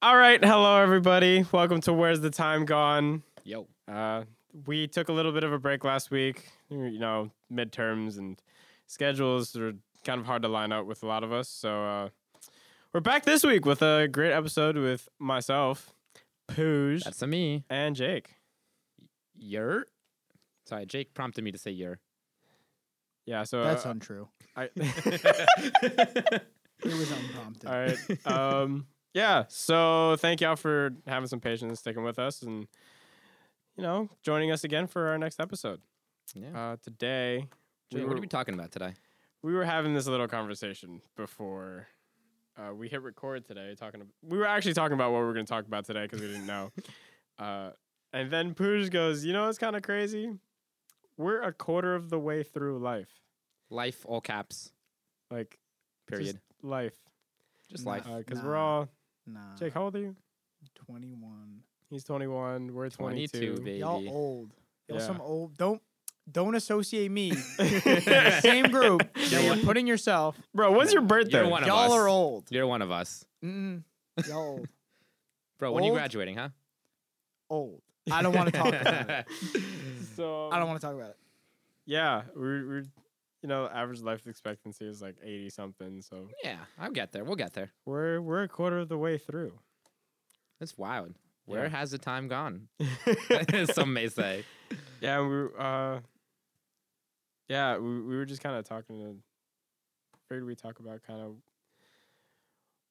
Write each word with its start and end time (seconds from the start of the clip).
All 0.00 0.16
right, 0.16 0.42
hello 0.44 0.80
everybody. 0.80 1.44
Welcome 1.50 1.80
to 1.82 1.92
Where's 1.92 2.20
the 2.20 2.30
Time 2.30 2.64
Gone? 2.64 3.22
Yo. 3.44 3.66
Uh, 3.90 4.24
we 4.66 4.86
took 4.86 5.08
a 5.08 5.12
little 5.12 5.32
bit 5.32 5.42
of 5.44 5.52
a 5.52 5.58
break 5.58 5.82
last 5.84 6.10
week. 6.10 6.48
You 6.70 6.98
know, 6.98 7.30
midterms 7.52 8.16
and 8.18 8.40
schedules 8.86 9.56
are 9.56 9.72
kind 10.04 10.20
of 10.20 10.26
hard 10.26 10.42
to 10.42 10.48
line 10.48 10.70
up 10.72 10.86
with 10.86 11.02
a 11.02 11.06
lot 11.06 11.24
of 11.24 11.32
us. 11.32 11.48
So 11.48 11.84
uh, 11.84 12.08
we're 12.92 13.00
back 13.00 13.24
this 13.24 13.42
week 13.44 13.66
with 13.66 13.82
a 13.82 14.06
great 14.10 14.32
episode 14.32 14.76
with 14.76 15.08
myself, 15.18 15.92
Pooj, 16.48 17.02
That's 17.02 17.22
a 17.22 17.26
me. 17.26 17.64
and 17.68 17.96
Jake. 17.96 18.34
Yer. 19.36 19.84
Sorry, 20.66 20.86
Jake 20.86 21.12
prompted 21.14 21.42
me 21.42 21.50
to 21.52 21.58
say 21.58 21.70
yer. 21.72 21.98
Yeah, 23.26 23.42
so 23.44 23.64
That's 23.64 23.84
uh, 23.84 23.90
untrue. 23.90 24.28
I, 24.56 24.70
It 26.80 26.94
was 26.94 27.10
unprompted. 27.20 27.68
all 27.68 27.80
right. 27.80 28.26
Um, 28.26 28.86
yeah, 29.14 29.44
so 29.48 30.16
thank 30.18 30.40
y'all 30.40 30.56
for 30.56 30.90
having 31.06 31.26
some 31.28 31.40
patience, 31.40 31.80
sticking 31.80 32.04
with 32.04 32.18
us, 32.18 32.42
and 32.42 32.66
you 33.76 33.82
know, 33.82 34.08
joining 34.22 34.50
us 34.50 34.64
again 34.64 34.86
for 34.86 35.08
our 35.08 35.18
next 35.18 35.40
episode. 35.40 35.80
Yeah. 36.34 36.72
Uh, 36.72 36.76
today, 36.82 37.46
Jay, 37.90 37.98
we 37.98 38.00
what 38.04 38.10
were- 38.10 38.16
are 38.16 38.20
we 38.20 38.26
talking 38.26 38.54
about 38.54 38.70
today? 38.72 38.94
we 39.42 39.54
were 39.54 39.64
having 39.64 39.94
this 39.94 40.06
little 40.08 40.26
conversation 40.26 41.00
before 41.16 41.86
uh, 42.58 42.74
we 42.74 42.88
hit 42.88 43.00
record 43.02 43.46
today. 43.46 43.74
Talking, 43.78 44.00
ab- 44.00 44.08
we 44.22 44.36
were 44.36 44.46
actually 44.46 44.74
talking 44.74 44.94
about 44.94 45.12
what 45.12 45.20
we 45.20 45.26
were 45.26 45.32
going 45.32 45.46
to 45.46 45.50
talk 45.50 45.64
about 45.66 45.84
today 45.84 46.02
because 46.02 46.20
we 46.20 46.26
didn't 46.26 46.46
know. 46.46 46.72
uh, 47.38 47.70
and 48.12 48.30
then 48.32 48.52
Pooj 48.54 48.90
goes, 48.90 49.24
"You 49.24 49.32
know 49.32 49.48
it's 49.48 49.58
kind 49.58 49.76
of 49.76 49.82
crazy? 49.82 50.30
We're 51.16 51.40
a 51.42 51.52
quarter 51.52 51.94
of 51.94 52.10
the 52.10 52.18
way 52.18 52.42
through 52.42 52.78
life. 52.80 53.10
Life, 53.70 54.04
all 54.06 54.20
caps, 54.20 54.72
Like 55.30 55.58
period. 56.08 56.26
just 56.26 56.38
life. 56.62 56.94
Just, 57.70 57.86
life. 57.86 58.06
Because 58.16 58.42
we're 58.42 58.56
all 58.56 58.88
Nah. 59.32 59.54
Jake. 59.58 59.74
How 59.74 59.84
old 59.84 59.96
are 59.96 60.00
you? 60.00 60.16
21. 60.86 61.60
He's 61.90 62.04
twenty 62.04 62.26
one. 62.26 62.74
We're 62.74 62.90
twenty 62.90 63.26
22, 63.28 63.62
baby. 63.62 63.78
Y'all 63.78 64.06
old. 64.08 64.50
Y'all 64.88 64.98
Yeah. 64.98 65.06
some 65.06 65.20
old. 65.20 65.56
Don't 65.56 65.80
don't 66.30 66.54
associate 66.54 67.10
me. 67.10 67.32
same 68.40 68.66
group 68.70 69.00
that 69.14 69.42
you're 69.44 69.56
putting 69.64 69.86
yourself. 69.86 70.36
Bro, 70.54 70.72
when's 70.72 70.92
your 70.92 71.02
birthday? 71.02 71.38
You're 71.40 71.48
one 71.48 71.62
of 71.62 71.68
Y'all 71.68 71.86
us. 71.86 71.92
are 71.92 72.08
old. 72.08 72.44
You're 72.50 72.66
one 72.66 72.82
of 72.82 72.90
us. 72.90 73.24
Mm-mm. 73.42 73.82
Y'all 74.26 74.38
old. 74.38 74.68
Bro, 75.58 75.72
when 75.72 75.82
are 75.82 75.86
you 75.86 75.92
Old? 75.92 75.98
graduating, 75.98 76.36
huh? 76.36 76.48
Old. 77.48 77.80
I 78.10 78.22
don't 78.22 78.34
want 78.34 78.52
to 78.52 78.58
talk 78.58 78.68
about 78.68 79.10
it. 79.10 79.26
so 80.14 80.50
I 80.52 80.58
don't 80.58 80.68
want 80.68 80.80
to 80.80 80.86
talk 80.86 80.94
about 80.94 81.10
it. 81.10 81.16
Yeah, 81.86 82.22
we're, 82.36 82.66
we're 82.68 82.84
you 83.42 83.48
know 83.48 83.68
average 83.68 84.00
life 84.02 84.26
expectancy 84.26 84.86
is 84.86 85.00
like 85.02 85.16
eighty 85.22 85.50
something. 85.50 86.02
So 86.02 86.28
yeah, 86.44 86.58
I'll 86.78 86.90
get 86.90 87.12
there. 87.12 87.24
We'll 87.24 87.36
get 87.36 87.52
there. 87.54 87.72
we're 87.86 88.20
we're 88.20 88.42
a 88.42 88.48
quarter 88.48 88.78
of 88.78 88.88
the 88.88 88.98
way 88.98 89.18
through. 89.18 89.52
That's 90.60 90.76
wild. 90.76 91.14
Where 91.46 91.64
Yeah. 91.64 91.68
has 91.70 91.90
the 91.92 91.98
time 91.98 92.28
gone? 92.28 92.68
Some 93.72 93.92
may 93.92 94.08
say. 94.08 94.44
Yeah, 95.00 95.20
we 95.22 95.28
were, 95.28 95.52
uh, 95.60 96.00
yeah, 97.48 97.78
we 97.78 98.00
we 98.02 98.16
were 98.16 98.26
just 98.26 98.42
kind 98.42 98.56
of 98.56 98.64
talking 98.64 98.96
to. 98.98 99.16
Figured 100.28 100.44
we 100.44 100.54
talk 100.54 100.78
about 100.80 101.00
kind 101.06 101.22
of 101.22 101.36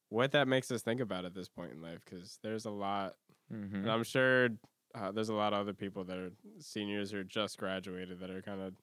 what 0.10 0.32
that 0.32 0.48
makes 0.48 0.72
us 0.72 0.82
think 0.82 1.02
about 1.02 1.26
at 1.26 1.34
this 1.36 1.50
point 1.50 1.72
in 1.74 1.82
life, 1.82 2.00
because 2.06 2.40
there's 2.44 2.66
a 2.66 2.72
lot, 2.72 3.16
Mm-hmm. 3.54 3.76
and 3.78 3.92
I'm 3.92 4.04
sure 4.04 4.50
uh, 4.96 5.12
there's 5.12 5.30
a 5.30 5.34
lot 5.34 5.54
of 5.54 5.60
other 5.60 5.74
people 5.74 6.04
that 6.06 6.18
are 6.18 6.32
seniors 6.60 7.14
or 7.14 7.24
just 7.24 7.58
graduated 7.58 8.20
that 8.20 8.30
are 8.30 8.42
kind 8.42 8.60
of, 8.60 8.74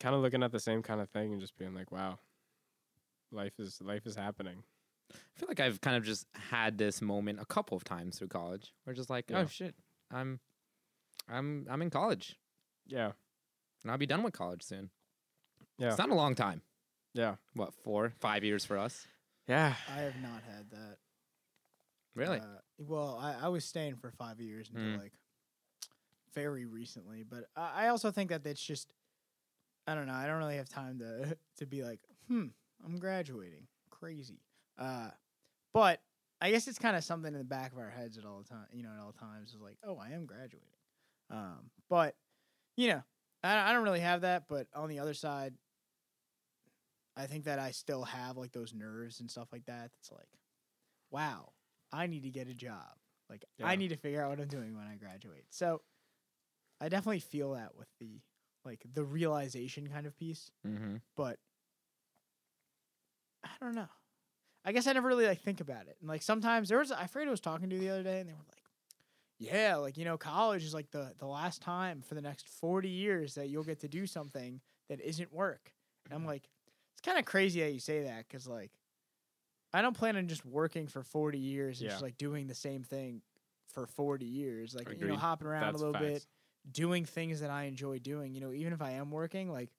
kind 0.00 0.14
of 0.14 0.22
looking 0.22 0.42
at 0.42 0.50
the 0.52 0.58
same 0.60 0.82
kind 0.82 1.00
of 1.00 1.08
thing 1.10 1.32
and 1.32 1.40
just 1.40 1.56
being 1.56 1.74
like, 1.74 1.92
wow, 1.92 2.18
life 3.30 3.52
is 3.58 3.80
life 3.82 4.06
is 4.06 4.16
happening. 4.16 4.64
I 5.12 5.38
feel 5.38 5.48
like 5.48 5.60
I've 5.60 5.80
kind 5.80 5.96
of 5.96 6.04
just 6.04 6.26
had 6.50 6.78
this 6.78 7.02
moment 7.02 7.38
a 7.40 7.44
couple 7.44 7.76
of 7.76 7.84
times 7.84 8.18
through 8.18 8.28
college. 8.28 8.72
Where 8.84 8.94
just 8.94 9.10
like, 9.10 9.26
Yeah. 9.30 9.40
oh 9.40 9.46
shit, 9.46 9.74
I'm, 10.10 10.38
I'm, 11.28 11.66
I'm 11.70 11.82
in 11.82 11.90
college, 11.90 12.36
Yeah, 12.86 13.12
and 13.82 13.90
I'll 13.90 13.98
be 13.98 14.06
done 14.06 14.22
with 14.22 14.32
college 14.34 14.62
soon. 14.62 14.90
yeah, 15.78 15.88
It's 15.88 15.98
not 15.98 16.10
a 16.10 16.14
long 16.14 16.34
time. 16.34 16.62
yeah, 17.12 17.36
What, 17.54 17.74
four, 17.74 18.12
five 18.20 18.44
years 18.44 18.64
for 18.64 18.78
us? 18.78 19.06
yeah. 19.48 19.74
I 19.92 20.00
have 20.02 20.14
not 20.22 20.42
had 20.44 20.70
that. 20.70 20.98
Really? 22.14 22.38
Uh, 22.38 22.44
well, 22.78 23.18
I, 23.20 23.46
I 23.46 23.48
was 23.48 23.64
staying 23.64 23.96
for 23.96 24.10
five 24.12 24.40
years 24.40 24.68
until 24.72 24.96
Mm. 24.96 24.98
like 25.00 25.12
very 26.34 26.64
recently, 26.66 27.24
but 27.24 27.46
I, 27.56 27.86
I 27.86 27.88
also 27.88 28.10
think 28.12 28.30
that 28.30 28.46
it's 28.46 28.62
just 28.64 28.92
I 29.90 29.94
don't 29.96 30.06
know. 30.06 30.14
I 30.14 30.26
don't 30.26 30.38
really 30.38 30.56
have 30.56 30.68
time 30.68 31.00
to 31.00 31.36
to 31.58 31.66
be 31.66 31.82
like, 31.82 32.00
hmm, 32.28 32.46
I'm 32.84 32.98
graduating, 32.98 33.66
crazy. 33.90 34.40
Uh, 34.78 35.10
but 35.74 36.00
I 36.40 36.50
guess 36.50 36.68
it's 36.68 36.78
kind 36.78 36.96
of 36.96 37.04
something 37.04 37.32
in 37.32 37.38
the 37.38 37.44
back 37.44 37.72
of 37.72 37.78
our 37.78 37.90
heads 37.90 38.16
at 38.16 38.24
all 38.24 38.38
the 38.38 38.48
time. 38.48 38.66
You 38.72 38.84
know, 38.84 38.90
at 38.90 39.00
all 39.02 39.12
times 39.12 39.50
is 39.52 39.60
like, 39.60 39.78
oh, 39.84 39.98
I 39.98 40.10
am 40.10 40.26
graduating. 40.26 40.68
Um, 41.30 41.70
but 41.88 42.14
you 42.76 42.88
know, 42.88 43.02
I, 43.42 43.70
I 43.70 43.72
don't 43.72 43.82
really 43.84 44.00
have 44.00 44.20
that. 44.20 44.44
But 44.48 44.68
on 44.74 44.88
the 44.88 45.00
other 45.00 45.14
side, 45.14 45.54
I 47.16 47.26
think 47.26 47.44
that 47.44 47.58
I 47.58 47.72
still 47.72 48.04
have 48.04 48.36
like 48.36 48.52
those 48.52 48.72
nerves 48.72 49.20
and 49.20 49.30
stuff 49.30 49.48
like 49.52 49.66
that. 49.66 49.90
It's 49.98 50.12
like, 50.12 50.28
wow, 51.10 51.50
I 51.92 52.06
need 52.06 52.22
to 52.22 52.30
get 52.30 52.48
a 52.48 52.54
job. 52.54 52.96
Like 53.28 53.44
Yeah. 53.58 53.66
I 53.66 53.76
need 53.76 53.88
to 53.88 53.96
figure 53.96 54.22
out 54.22 54.30
what 54.30 54.40
I'm 54.40 54.48
doing 54.48 54.76
when 54.76 54.86
I 54.86 54.94
graduate. 54.96 55.44
So 55.50 55.82
I 56.80 56.88
definitely 56.88 57.20
feel 57.20 57.52
that 57.54 57.76
with 57.76 57.88
the 57.98 58.20
like 58.64 58.84
the 58.92 59.04
realization 59.04 59.88
kind 59.88 60.06
of 60.06 60.16
piece, 60.16 60.50
mm-hmm. 60.66 60.96
but 61.16 61.38
I 63.44 63.50
don't 63.60 63.74
know. 63.74 63.88
I 64.64 64.72
guess 64.72 64.86
I 64.86 64.92
never 64.92 65.08
really 65.08 65.26
like 65.26 65.40
think 65.40 65.60
about 65.60 65.86
it. 65.86 65.96
And 66.00 66.08
like 66.08 66.22
sometimes 66.22 66.68
there 66.68 66.78
was 66.78 66.92
I 66.92 67.08
who 67.12 67.20
I 67.20 67.30
was 67.30 67.40
talking 67.40 67.70
to 67.70 67.78
the 67.78 67.90
other 67.90 68.02
day 68.02 68.20
and 68.20 68.28
they 68.28 68.32
were 68.34 68.38
like, 68.48 68.62
Yeah, 69.38 69.76
like 69.76 69.96
you 69.96 70.04
know, 70.04 70.18
college 70.18 70.64
is 70.64 70.74
like 70.74 70.90
the 70.90 71.12
the 71.18 71.26
last 71.26 71.62
time 71.62 72.02
for 72.02 72.14
the 72.14 72.22
next 72.22 72.48
forty 72.48 72.90
years 72.90 73.34
that 73.34 73.48
you'll 73.48 73.64
get 73.64 73.80
to 73.80 73.88
do 73.88 74.06
something 74.06 74.60
that 74.88 75.00
isn't 75.00 75.32
work. 75.32 75.72
And 76.04 76.14
I'm 76.14 76.26
like, 76.26 76.48
it's 76.92 77.02
kind 77.02 77.18
of 77.18 77.24
crazy 77.24 77.60
that 77.60 77.72
you 77.72 77.80
say 77.80 78.04
that 78.04 78.26
because 78.28 78.46
like 78.46 78.72
I 79.72 79.82
don't 79.82 79.96
plan 79.96 80.16
on 80.16 80.26
just 80.26 80.44
working 80.44 80.88
for 80.88 81.02
40 81.02 81.38
years 81.38 81.80
and 81.80 81.86
Yeah. 81.86 81.92
just 81.92 82.02
like 82.02 82.18
doing 82.18 82.46
the 82.46 82.54
same 82.54 82.82
thing 82.82 83.22
for 83.72 83.86
40 83.86 84.26
years. 84.26 84.74
Like, 84.74 84.88
you 84.98 85.06
know, 85.06 85.16
hopping 85.16 85.46
around 85.46 85.72
That's 85.72 85.82
a 85.82 85.86
little 85.86 86.00
bit. 86.00 86.26
Doing 86.70 87.04
things 87.04 87.40
that 87.40 87.50
I 87.50 87.64
enjoy 87.64 87.98
doing. 87.98 88.34
You 88.34 88.40
know, 88.40 88.52
even 88.52 88.72
if 88.72 88.82
I 88.82 88.92
am 88.92 89.10
working, 89.10 89.50
like, 89.50 89.70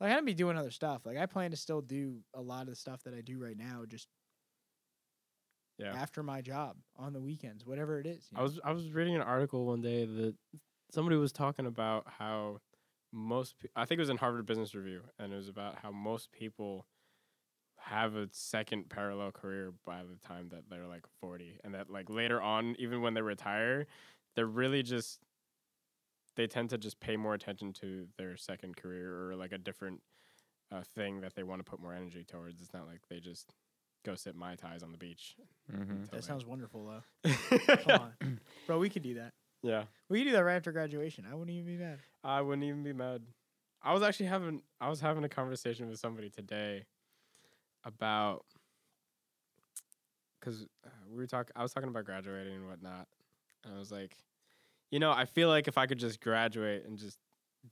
like 0.00 0.10
I'm 0.10 0.16
gonna 0.18 0.26
be 0.26 0.34
doing 0.34 0.56
other 0.56 0.70
stuff. 0.70 1.06
Like, 1.06 1.16
I 1.18 1.26
plan 1.26 1.50
to 1.52 1.56
still 1.56 1.80
do 1.80 2.22
a 2.34 2.40
lot 2.40 2.62
of 2.62 2.68
the 2.68 2.76
stuff 2.76 3.02
that 3.04 3.14
I 3.14 3.20
do 3.20 3.38
right 3.38 3.56
now, 3.56 3.84
just 3.86 4.08
Yeah. 5.78 5.92
after 5.94 6.22
my 6.22 6.40
job 6.40 6.76
on 6.96 7.12
the 7.12 7.20
weekends, 7.20 7.66
whatever 7.66 8.00
it 8.00 8.06
is. 8.06 8.28
you 8.30 8.38
I 8.38 8.40
know? 8.40 8.44
was 8.44 8.60
I 8.64 8.72
was 8.72 8.92
reading 8.92 9.14
an 9.14 9.22
article 9.22 9.66
one 9.66 9.82
day 9.82 10.04
that 10.06 10.34
somebody 10.90 11.16
was 11.16 11.32
talking 11.32 11.66
about 11.66 12.06
how 12.08 12.60
most 13.12 13.58
pe- 13.58 13.68
I 13.76 13.84
think 13.84 13.98
it 13.98 14.02
was 14.02 14.10
in 14.10 14.16
Harvard 14.16 14.46
Business 14.46 14.74
Review 14.74 15.02
and 15.18 15.32
it 15.32 15.36
was 15.36 15.48
about 15.48 15.76
how 15.78 15.90
most 15.90 16.32
people 16.32 16.86
have 17.78 18.16
a 18.16 18.28
second 18.32 18.88
parallel 18.88 19.30
career 19.32 19.72
by 19.84 20.02
the 20.02 20.16
time 20.26 20.48
that 20.48 20.68
they're 20.68 20.86
like 20.86 21.04
40 21.20 21.60
and 21.62 21.74
that 21.74 21.90
like 21.90 22.08
later 22.10 22.40
on 22.40 22.74
even 22.78 23.00
when 23.02 23.14
they 23.14 23.22
retire 23.22 23.86
they're 24.34 24.46
really 24.46 24.82
just 24.82 25.20
they 26.36 26.46
tend 26.46 26.70
to 26.70 26.78
just 26.78 27.00
pay 27.00 27.16
more 27.16 27.34
attention 27.34 27.72
to 27.72 28.06
their 28.18 28.36
second 28.36 28.76
career 28.76 29.28
or 29.30 29.36
like 29.36 29.52
a 29.52 29.58
different 29.58 30.00
uh, 30.72 30.82
thing 30.94 31.20
that 31.20 31.34
they 31.34 31.42
want 31.42 31.64
to 31.64 31.70
put 31.70 31.80
more 31.80 31.92
energy 31.94 32.24
towards 32.24 32.60
it's 32.60 32.72
not 32.74 32.86
like 32.86 33.00
they 33.08 33.18
just 33.20 33.54
go 34.04 34.14
sit 34.14 34.34
mai 34.36 34.54
tais 34.54 34.82
on 34.82 34.92
the 34.92 34.98
beach 34.98 35.36
Mm-hmm. 35.72 36.02
that 36.04 36.10
they- 36.12 36.20
sounds 36.20 36.46
wonderful 36.46 36.86
though. 37.24 37.30
Come 37.76 38.00
on, 38.20 38.40
bro. 38.66 38.78
We 38.78 38.88
could 38.88 39.02
do 39.02 39.14
that. 39.14 39.32
yeah 39.62 39.84
We 40.08 40.18
could 40.20 40.26
do 40.26 40.32
that 40.32 40.44
right 40.44 40.54
after 40.56 40.70
graduation. 40.72 41.24
I 41.30 41.34
wouldn't 41.34 41.56
even 41.56 41.66
be 41.66 41.82
mad. 41.82 41.98
I 42.22 42.40
wouldn't 42.40 42.64
even 42.64 42.82
be 42.84 42.92
mad. 42.92 43.22
I 43.82 43.92
was 43.94 44.02
actually 44.02 44.26
having 44.26 44.62
I 44.80 44.88
was 44.88 45.00
having 45.00 45.24
a 45.24 45.28
conversation 45.28 45.88
with 45.88 45.98
somebody 45.98 46.30
today 46.30 46.84
about 47.84 48.44
because 50.40 50.62
uh, 50.84 50.90
we 51.10 51.16
were 51.18 51.26
talking. 51.26 51.52
I 51.56 51.62
was 51.62 51.72
talking 51.72 51.88
about 51.88 52.04
graduating 52.04 52.54
and 52.54 52.66
whatnot, 52.68 53.06
and 53.64 53.74
I 53.74 53.78
was 53.78 53.90
like, 53.90 54.16
you 54.90 54.98
know, 54.98 55.10
I 55.10 55.24
feel 55.24 55.48
like 55.48 55.68
if 55.68 55.78
I 55.78 55.86
could 55.86 55.98
just 55.98 56.20
graduate 56.20 56.84
and 56.86 56.98
just 56.98 57.18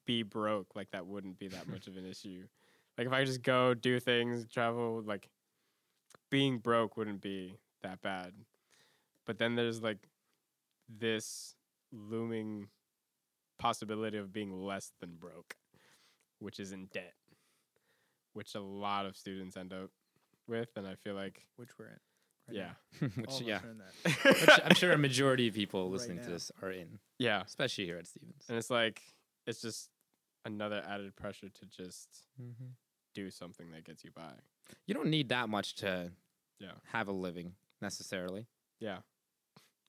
be 0.07 0.23
broke, 0.23 0.75
like 0.75 0.91
that 0.91 1.07
wouldn't 1.07 1.39
be 1.39 1.49
that 1.49 1.69
much 1.69 1.87
of 1.87 1.97
an 1.97 2.07
issue. 2.07 2.45
Like 2.99 3.07
if 3.07 3.13
I 3.13 3.21
could 3.21 3.29
just 3.29 3.43
go 3.43 3.75
do 3.75 4.01
things, 4.01 4.47
travel, 4.49 5.03
like 5.05 5.29
being 6.31 6.59
broke 6.59 6.97
wouldn't 6.97 7.21
be 7.21 7.59
that 7.83 8.03
bad. 8.03 8.33
But 9.27 9.39
then 9.39 9.55
there's 9.55 9.83
like 9.83 10.09
this 10.89 11.55
looming 11.93 12.69
possibility 13.59 14.19
of 14.19 14.33
being 14.33 14.65
less 14.65 14.93
than 15.01 15.17
broke, 15.17 15.57
which 16.41 16.59
is 16.61 16.73
in 16.73 16.87
debt, 16.87 17.15
which 18.33 18.55
a 18.55 18.61
lot 18.61 19.07
of 19.07 19.17
students 19.17 19.57
end 19.57 19.73
up 19.73 19.91
with, 20.47 20.71
and 20.77 20.87
I 20.87 20.95
feel 20.95 21.15
like 21.15 21.47
Which 21.57 21.71
we're 21.79 21.87
in. 21.87 22.01
Right 22.49 22.57
yeah, 22.57 22.71
now. 23.01 23.09
Which 23.17 23.29
All 23.29 23.37
of 23.37 23.41
us 23.41 23.41
yeah, 23.43 23.61
are 23.65 23.71
in 23.71 23.79
that. 23.79 24.25
which 24.41 24.61
I'm 24.65 24.75
sure 24.75 24.93
a 24.93 24.99
majority 24.99 25.49
of 25.49 25.55
people 25.55 25.83
Right 25.85 25.93
listening 25.93 26.21
to 26.25 26.31
this 26.31 26.51
are 26.63 26.71
in, 26.71 26.99
yeah, 27.19 27.43
especially 27.45 27.87
here 27.87 27.99
at 27.99 28.07
Stevens. 28.07 28.45
and 28.49 28.59
it's 28.59 28.71
like 28.71 29.03
it's 29.47 29.61
just 29.61 29.91
another 30.45 30.83
added 30.89 31.15
pressure 31.17 31.49
to 31.49 31.67
just 31.67 32.09
Mm-hmm. 32.41 32.65
do 33.15 33.31
something 33.31 33.71
that 33.73 33.85
gets 33.85 34.03
you 34.05 34.11
by. 34.15 34.33
You 34.87 34.95
don't 34.95 35.09
need 35.09 35.29
that 35.29 35.49
much 35.49 35.77
to 35.77 36.11
Yeah. 36.59 36.73
have 36.93 37.09
a 37.09 37.13
living. 37.13 37.55
necessarily. 37.83 38.47
Yeah. 38.81 38.99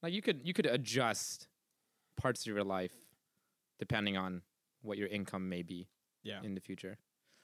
Like 0.03 0.11
you 0.13 0.21
could 0.21 0.41
you 0.45 0.53
could 0.53 0.65
adjust 0.65 1.47
parts 2.17 2.41
of 2.41 2.53
your 2.53 2.63
life 2.63 2.93
depending 3.79 4.15
on 4.17 4.41
what 4.81 4.97
your 4.97 5.07
income 5.07 5.47
may 5.49 5.61
be 5.63 5.87
Yeah. 6.23 6.41
in 6.43 6.53
the 6.55 6.61
future. 6.61 6.97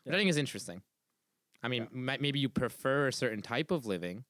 Which 0.03 0.11
Yeah. 0.11 0.15
I 0.15 0.17
think 0.19 0.29
is 0.29 0.37
interesting. 0.37 0.81
I 1.63 1.67
mean, 1.69 1.83
Yeah. 1.83 1.89
mi- 1.91 2.17
maybe 2.19 2.39
you 2.39 2.49
prefer 2.49 3.07
a 3.07 3.13
certain 3.13 3.41
type 3.41 3.71
of 3.71 3.85
living, 3.85 4.25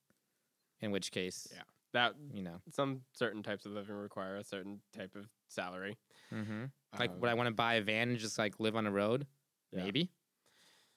in 0.81 0.91
which 0.91 1.11
case, 1.11 1.47
Yeah. 1.53 1.61
That 1.93 2.13
you 2.33 2.41
know, 2.41 2.61
some 2.69 3.01
certain 3.13 3.43
types 3.43 3.65
of 3.65 3.73
living 3.73 3.95
require 3.95 4.37
a 4.37 4.43
certain 4.45 4.79
type 4.95 5.13
of 5.15 5.25
salary. 5.49 5.97
hmm 6.29 6.65
like 6.97 7.11
would 7.19 7.27
I 7.29 7.33
Um, 7.33 7.37
want 7.37 7.47
to 7.47 7.53
buy 7.53 7.73
a 7.75 7.81
van 7.81 8.09
and 8.09 8.17
just 8.17 8.37
like 8.39 8.59
live 8.59 8.75
on 8.77 8.83
the 8.85 8.91
road? 8.91 9.27
Yeah. 9.73 9.83
Maybe, 9.83 10.09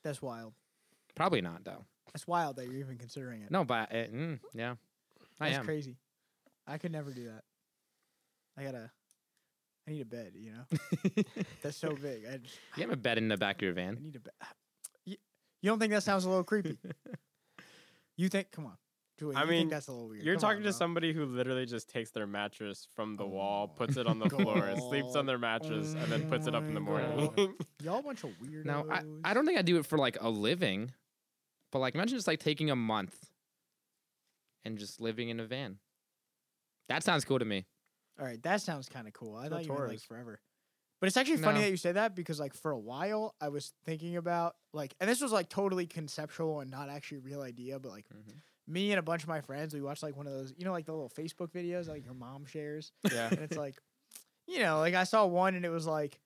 That's 0.04 0.20
wild. 0.22 0.54
probably 1.16 1.40
not 1.40 1.64
though. 1.64 1.84
That's 2.12 2.26
wild 2.28 2.56
that 2.56 2.66
you're 2.66 2.76
even 2.80 2.96
considering 2.98 3.42
it. 3.42 3.50
No, 3.50 3.64
but 3.64 3.90
uh, 3.92 4.06
mm, 4.06 4.38
yeah, 4.54 4.74
I 5.40 5.46
That's 5.48 5.58
am. 5.58 5.64
crazy. 5.64 5.96
I 6.66 6.78
could 6.78 6.92
never 6.92 7.10
do 7.12 7.24
that. 7.24 7.42
I 8.56 8.62
gotta. 8.64 8.90
I 9.86 9.90
need 9.90 10.00
a 10.02 10.04
bed. 10.04 10.32
You 10.36 10.52
know, 10.52 10.78
that's 11.62 11.76
so 11.76 11.94
big. 11.94 12.24
I, 12.26 12.36
just, 12.38 12.56
You 12.76 12.82
have 12.84 12.92
a 12.92 12.96
bed 12.96 13.18
in 13.18 13.26
the 13.28 13.36
back 13.36 13.56
of 13.56 13.62
your 13.62 13.72
van. 13.74 13.90
I 13.90 13.94
van. 13.94 14.02
need 14.04 14.16
a 14.16 14.20
bed. 14.20 14.32
You, 15.04 15.16
you 15.60 15.70
don't 15.70 15.78
think 15.80 15.92
that 15.92 16.02
sounds 16.04 16.24
a 16.24 16.28
little 16.28 16.44
creepy? 16.44 16.78
You 18.16 18.28
think? 18.28 18.50
Come 18.52 18.66
on, 18.66 18.76
Julie. 19.18 19.36
I 19.36 19.44
mean, 19.44 19.60
think 19.60 19.70
that's 19.70 19.88
a 19.88 19.92
little 19.92 20.08
weird. 20.08 20.24
You're 20.24 20.34
Come 20.34 20.40
talking 20.40 20.56
on, 20.58 20.62
to 20.62 20.70
bro. 20.70 20.78
somebody 20.78 21.12
who 21.12 21.24
literally 21.24 21.66
just 21.66 21.88
takes 21.88 22.10
their 22.10 22.26
mattress 22.26 22.88
from 22.94 23.16
the 23.16 23.26
wall, 23.26 23.70
Oh 23.72 23.76
puts 23.76 23.96
it 23.96 24.06
on 24.06 24.18
the 24.18 24.28
floor, 24.30 24.66
and 24.66 24.80
sleeps 24.82 25.14
on 25.14 25.26
their 25.26 25.38
mattress, 25.38 25.94
and 25.94 26.10
then 26.10 26.28
puts 26.28 26.46
it 26.46 26.54
up 26.54 26.64
in 26.64 26.74
the 26.74 26.80
oh 26.80 26.84
morning. 26.84 27.54
Y'all 27.82 28.00
a 28.00 28.02
bunch 28.02 28.24
of 28.24 28.30
weirdos. 28.42 28.64
No, 28.64 28.86
I, 28.90 29.02
I 29.22 29.34
don't 29.34 29.46
think 29.46 29.58
I 29.58 29.62
do 29.62 29.76
it 29.78 29.86
for 29.86 29.98
like 29.98 30.18
a 30.20 30.28
living, 30.28 30.92
but 31.70 31.78
like 31.78 31.94
imagine 31.94 32.16
just 32.16 32.26
like 32.26 32.40
taking 32.40 32.70
a 32.70 32.76
month 32.76 33.16
and 34.64 34.78
just 34.78 35.00
living 35.00 35.28
in 35.28 35.38
a 35.38 35.44
van. 35.44 35.78
That 36.88 37.02
sounds 37.02 37.24
cool 37.24 37.38
to 37.38 37.44
me. 37.44 37.66
All 38.18 38.26
right, 38.26 38.42
that 38.42 38.60
sounds 38.60 38.88
kind 38.88 39.06
of 39.06 39.12
cool. 39.12 39.36
I 39.36 39.48
thought 39.48 39.62
you 39.62 39.68
meant 39.68 39.80
like 39.80 39.88
tours. 39.90 40.04
forever. 40.04 40.40
But 41.00 41.08
it's 41.08 41.16
actually 41.16 41.38
funny 41.38 41.58
No. 41.58 41.64
that 41.64 41.70
you 41.70 41.76
say 41.76 41.92
that 41.92 42.14
because 42.14 42.40
like 42.40 42.54
for 42.54 42.70
a 42.70 42.78
while 42.78 43.34
I 43.40 43.48
was 43.48 43.72
thinking 43.84 44.16
about 44.16 44.56
like 44.72 44.94
and 45.00 45.10
this 45.10 45.20
was 45.20 45.32
like 45.32 45.48
totally 45.48 45.86
conceptual 45.86 46.60
and 46.60 46.70
not 46.70 46.88
actually 46.88 47.18
a 47.18 47.20
real 47.20 47.42
idea, 47.42 47.78
but 47.78 47.90
like 47.92 48.06
mm-hmm. 48.08 48.38
Me 48.66 48.92
and 48.92 48.98
a 48.98 49.02
bunch 49.02 49.22
of 49.22 49.28
my 49.28 49.40
friends, 49.40 49.74
we 49.74 49.80
watched 49.82 50.02
like 50.02 50.16
one 50.16 50.26
of 50.26 50.32
those, 50.32 50.52
you 50.56 50.64
know, 50.64 50.72
like 50.72 50.86
the 50.86 50.92
little 50.92 51.10
Facebook 51.10 51.50
videos 51.52 51.88
like 51.88 52.04
your 52.04 52.14
mom 52.14 52.46
shares. 52.46 52.92
yeah. 53.12 53.28
And 53.30 53.40
it's 53.40 53.56
like, 53.56 53.76
you 54.46 54.60
know, 54.60 54.78
like 54.78 54.94
I 54.94 55.04
saw 55.04 55.26
one 55.26 55.54
and 55.54 55.64
it 55.64 55.70
was 55.70 55.86
like 55.86 56.20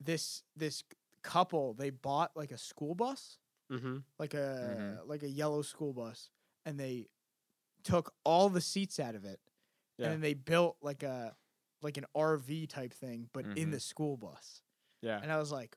this 0.00 0.42
this 0.56 0.84
couple, 1.22 1.74
they 1.74 1.90
bought 1.90 2.32
like 2.36 2.50
a 2.52 2.58
school 2.58 2.94
bus, 2.94 3.38
Mm-hmm. 3.70 3.98
like 4.18 4.32
a 4.32 5.00
like 5.06 5.22
a 5.22 5.28
yellow 5.28 5.60
school 5.62 5.92
bus, 5.92 6.30
and 6.64 6.80
they 6.80 7.08
took 7.84 8.14
all 8.24 8.48
the 8.48 8.60
seats 8.62 8.98
out 8.98 9.14
of 9.14 9.24
it 9.26 9.40
Yeah. 9.98 10.06
and 10.06 10.14
then 10.14 10.20
they 10.22 10.32
built 10.34 10.76
like 10.80 11.02
a 11.02 11.36
like 11.82 11.98
an 11.98 12.06
RV 12.16 12.68
type 12.70 12.92
thing, 12.94 13.28
but 13.34 13.44
in 13.44 13.68
Mhm. 13.68 13.72
the 13.72 13.80
school 13.80 14.16
bus. 14.16 14.62
Yeah. 15.02 15.20
And 15.22 15.30
I 15.30 15.36
was 15.36 15.52
like, 15.52 15.76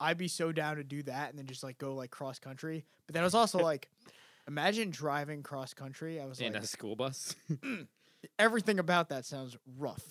I'd 0.00 0.16
be 0.18 0.26
so 0.28 0.50
down 0.52 0.76
to 0.76 0.84
do 0.84 1.02
that 1.04 1.30
and 1.30 1.38
then 1.38 1.46
just 1.46 1.62
like 1.62 1.78
go 1.78 1.94
like 1.94 2.10
cross 2.10 2.38
country. 2.38 2.84
But 3.06 3.12
then 3.14 3.22
I 3.22 3.26
was 3.26 3.34
also 3.34 3.58
like, 3.72 3.88
imagine 4.48 4.90
driving 4.90 5.42
cross 5.42 5.74
country. 5.74 6.20
I 6.20 6.26
was 6.26 6.40
In 6.40 6.52
like, 6.54 6.62
a 6.62 6.66
school 6.66 6.96
bus. 6.96 7.34
everything 8.38 8.78
about 8.78 9.08
that 9.10 9.24
sounds 9.24 9.56
rough. 9.78 10.02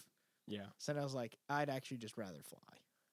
Yeah. 0.48 0.66
So 0.78 0.94
then 0.94 1.02
I 1.02 1.04
was 1.04 1.14
like, 1.16 1.36
I'd 1.50 1.70
actually 1.70 1.98
just 1.98 2.18
rather 2.18 2.42
fly. 2.44 2.60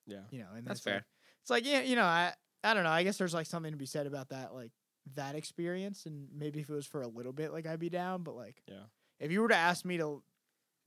Yeah. 0.06 0.20
You 0.30 0.40
know, 0.40 0.48
and 0.56 0.66
That's 0.66 0.80
it's 0.80 0.86
like- 0.86 0.92
fair. 0.94 1.06
it's 1.40 1.50
like 1.50 1.66
yeah, 1.66 1.80
you 1.82 1.96
know, 1.96 2.04
I 2.04 2.32
I 2.64 2.74
don't 2.74 2.84
know. 2.84 2.90
I 2.90 3.02
guess 3.02 3.18
there's 3.18 3.34
like 3.34 3.46
something 3.46 3.72
to 3.72 3.78
be 3.78 3.86
said 3.86 4.06
about 4.06 4.28
that, 4.30 4.54
like 4.54 4.70
that 5.14 5.34
experience, 5.34 6.06
and 6.06 6.28
maybe 6.36 6.60
if 6.60 6.68
it 6.70 6.74
was 6.74 6.86
for 6.86 7.02
a 7.02 7.08
little 7.08 7.32
bit, 7.32 7.52
like 7.52 7.66
I'd 7.66 7.80
be 7.80 7.88
down. 7.90 8.22
But 8.22 8.36
like, 8.36 8.62
Yeah. 8.68 8.84
if 9.18 9.32
you 9.32 9.40
were 9.40 9.48
to 9.48 9.56
ask 9.56 9.84
me 9.84 9.96
to 9.98 10.22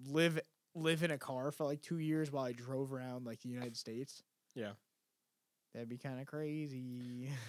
live 0.08 0.40
live 0.74 1.04
in 1.04 1.12
a 1.12 1.18
car 1.18 1.52
for 1.52 1.64
like 1.66 1.82
two 1.82 1.98
years 2.00 2.32
while 2.32 2.44
I 2.46 2.52
drove 2.52 2.94
around 2.94 3.26
like 3.26 3.42
the 3.42 3.50
United 3.50 3.76
States, 3.78 4.22
Yeah. 4.56 4.72
that'd 5.74 5.90
be 5.90 5.98
kind 5.98 6.20
of 6.20 6.28
crazy. 6.28 7.30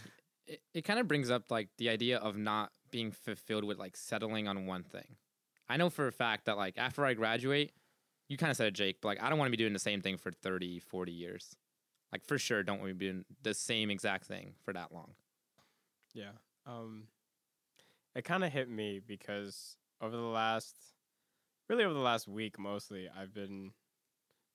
it, 0.46 0.60
it 0.74 0.82
kind 0.82 0.98
of 0.98 1.08
brings 1.08 1.30
up 1.30 1.50
like 1.50 1.68
the 1.78 1.88
idea 1.88 2.18
of 2.18 2.36
not 2.36 2.72
being 2.90 3.10
fulfilled 3.10 3.64
with 3.64 3.78
like 3.78 3.96
settling 3.96 4.48
on 4.48 4.66
one 4.66 4.82
thing. 4.82 5.16
I 5.68 5.76
know 5.76 5.90
for 5.90 6.06
a 6.06 6.12
fact 6.12 6.46
that 6.46 6.56
like 6.56 6.78
after 6.78 7.04
I 7.04 7.14
graduate, 7.14 7.72
you 8.28 8.36
kind 8.36 8.50
of 8.50 8.56
said 8.56 8.68
it, 8.68 8.74
Jake, 8.74 9.00
but 9.00 9.08
like 9.08 9.22
I 9.22 9.28
don't 9.28 9.38
want 9.38 9.48
to 9.48 9.56
be 9.56 9.62
doing 9.62 9.72
the 9.72 9.78
same 9.78 10.00
thing 10.00 10.16
for 10.16 10.30
30, 10.30 10.80
40 10.80 11.12
years. 11.12 11.56
Like 12.12 12.24
for 12.24 12.38
sure, 12.38 12.62
don't 12.62 12.78
want 12.78 12.90
to 12.90 12.94
be 12.94 13.06
doing 13.06 13.24
the 13.42 13.54
same 13.54 13.90
exact 13.90 14.26
thing 14.26 14.54
for 14.64 14.72
that 14.72 14.92
long. 14.92 15.12
Yeah. 16.14 16.32
Um, 16.66 17.04
it 18.14 18.24
kind 18.24 18.44
of 18.44 18.52
hit 18.52 18.70
me 18.70 19.00
because 19.06 19.76
over 20.00 20.16
the 20.16 20.22
last, 20.22 20.74
really 21.68 21.84
over 21.84 21.94
the 21.94 22.00
last 22.00 22.28
week 22.28 22.58
mostly, 22.58 23.08
I've 23.08 23.34
been 23.34 23.72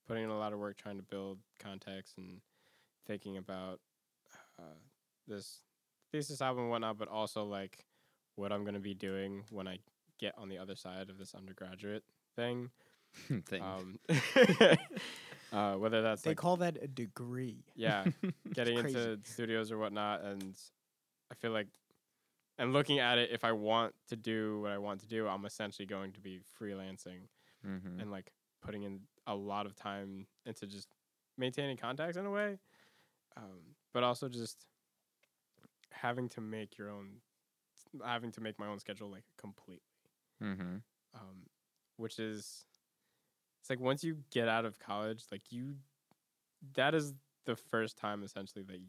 putting 0.08 0.24
in 0.24 0.30
a 0.30 0.38
lot 0.38 0.54
of 0.54 0.60
work 0.60 0.78
trying 0.78 0.98
to 0.98 1.04
build 1.04 1.40
context 1.60 2.18
and 2.18 2.40
thinking 3.06 3.38
about 3.38 3.80
uh, 4.58 4.80
this 5.28 5.60
thesis 6.12 6.42
album 6.42 6.64
and 6.64 6.72
whatnot, 6.72 6.98
but 6.98 7.08
also 7.08 7.44
like 7.44 7.86
what 8.36 8.52
I'm 8.52 8.64
going 8.64 8.76
to 8.76 8.80
be 8.80 8.94
doing 8.94 9.44
when 9.50 9.68
I 9.68 9.80
get 10.20 10.34
on 10.38 10.50
the 10.50 10.58
other 10.58 10.76
side 10.76 11.10
of 11.10 11.18
this 11.18 11.34
undergraduate 11.34 12.04
thing. 12.36 12.70
thing. 13.46 13.62
Um, 13.62 14.00
uh, 15.52 15.76
whether 15.76 16.02
that's 16.02 16.22
they 16.22 16.32
like, 16.32 16.38
call 16.38 16.58
that 16.58 16.78
a 16.82 16.88
degree. 16.88 17.66
yeah, 17.76 18.06
getting 18.54 18.78
into 18.78 19.20
studios 19.24 19.72
or 19.72 19.78
whatnot 19.78 20.24
and 20.24 20.56
i 21.32 21.36
feel 21.36 21.52
like 21.52 21.68
and 22.58 22.74
looking 22.74 23.00
at 23.00 23.18
it 23.18 23.30
if 23.32 23.44
i 23.44 23.52
want 23.52 23.94
to 24.10 24.16
do 24.16 24.60
what 24.62 24.72
i 24.72 24.78
want 24.78 25.00
to 25.00 25.08
do 25.08 25.28
i'm 25.28 25.46
essentially 25.46 25.86
going 25.86 26.12
to 26.12 26.20
be 26.20 26.40
freelancing 26.60 27.28
mm-hmm. 27.66 28.00
and 28.00 28.12
like 28.12 28.32
putting 28.64 28.84
in 28.84 29.00
a 29.28 29.36
lot 29.36 29.66
of 29.66 29.76
time 29.76 30.28
into 30.46 30.68
just 30.68 30.88
maintaining 31.38 31.78
contacts 31.78 32.18
in 32.18 32.26
a 32.26 32.32
way 32.32 32.58
um, 33.38 33.76
but 33.94 34.04
also 34.04 34.28
just 34.28 34.66
having 35.92 36.30
to 36.30 36.42
make 36.42 36.78
your 36.78 36.90
own 36.90 37.22
having 38.06 38.32
to 38.32 38.42
make 38.42 38.58
my 38.60 38.68
own 38.68 38.80
schedule 38.80 39.10
like 39.10 39.24
completely 39.38 39.82
Mm-hmm. 40.42 40.78
um, 41.14 41.46
which 41.98 42.20
is 42.20 42.66
it's 43.62 43.70
like 43.70 43.80
once 43.80 44.04
you 44.04 44.18
get 44.32 44.48
out 44.48 44.66
of 44.66 44.80
college, 44.80 45.24
like 45.32 45.44
you, 45.52 45.76
that 46.74 46.96
is 46.96 47.14
the 47.46 47.56
first 47.56 47.96
time 47.96 48.24
essentially 48.24 48.64
that, 48.64 48.80
you, 48.80 48.88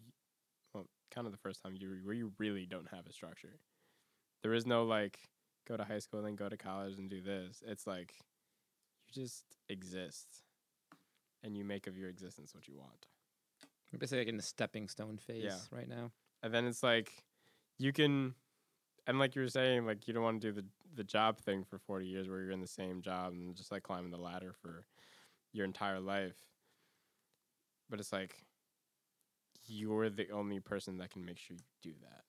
well, 0.72 0.86
kind 1.10 1.26
of 1.26 1.32
the 1.32 1.38
first 1.38 1.62
time 1.62 1.74
you 1.78 1.98
where 2.04 2.14
you 2.14 2.32
really 2.38 2.64
don't 2.64 2.88
have 2.90 3.06
a 3.06 3.12
structure. 3.12 3.58
There 4.42 4.54
is 4.54 4.66
no 4.66 4.84
like 4.84 5.18
go 5.68 5.76
to 5.76 5.84
high 5.84 5.98
school 5.98 6.20
and 6.20 6.26
then 6.28 6.36
go 6.36 6.48
to 6.48 6.56
college 6.56 6.98
and 6.98 7.10
do 7.10 7.20
this. 7.20 7.62
It's 7.66 7.86
like 7.86 8.14
you 9.06 9.22
just 9.22 9.44
exist, 9.68 10.42
and 11.42 11.54
you 11.56 11.64
make 11.64 11.86
of 11.86 11.98
your 11.98 12.08
existence 12.08 12.54
what 12.54 12.66
you 12.66 12.76
want. 12.78 13.06
We're 13.92 13.98
basically 13.98 14.20
like 14.20 14.28
in 14.28 14.38
the 14.38 14.42
stepping 14.42 14.88
stone 14.88 15.18
phase 15.18 15.44
Yeah. 15.44 15.58
right 15.70 15.88
now. 15.88 16.12
And 16.42 16.52
then 16.52 16.66
it's 16.66 16.82
like 16.82 17.12
you 17.78 17.92
can 17.92 18.34
and 19.06 19.18
like 19.18 19.34
you 19.34 19.42
were 19.42 19.48
saying 19.48 19.86
like 19.86 20.06
you 20.06 20.14
don't 20.14 20.22
want 20.22 20.40
to 20.40 20.48
do 20.48 20.60
the 20.60 20.66
the 20.94 21.04
job 21.04 21.38
thing 21.38 21.64
for 21.64 21.78
40 21.78 22.06
years 22.06 22.28
where 22.28 22.40
you're 22.40 22.50
in 22.50 22.60
the 22.60 22.66
same 22.66 23.00
job 23.00 23.32
and 23.32 23.56
just 23.56 23.72
like 23.72 23.82
climbing 23.82 24.10
the 24.10 24.18
ladder 24.18 24.52
for 24.60 24.84
your 25.52 25.64
entire 25.64 26.00
life. 26.00 26.36
But 27.88 27.98
it's 27.98 28.12
like 28.12 28.44
you're 29.66 30.10
the 30.10 30.30
only 30.30 30.60
person 30.60 30.98
that 30.98 31.10
can 31.10 31.24
make 31.24 31.38
sure 31.38 31.56
you 31.56 31.62
do 31.82 31.94
that. 32.02 32.24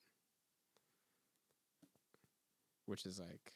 Which 2.85 3.05
is 3.05 3.19
like 3.19 3.53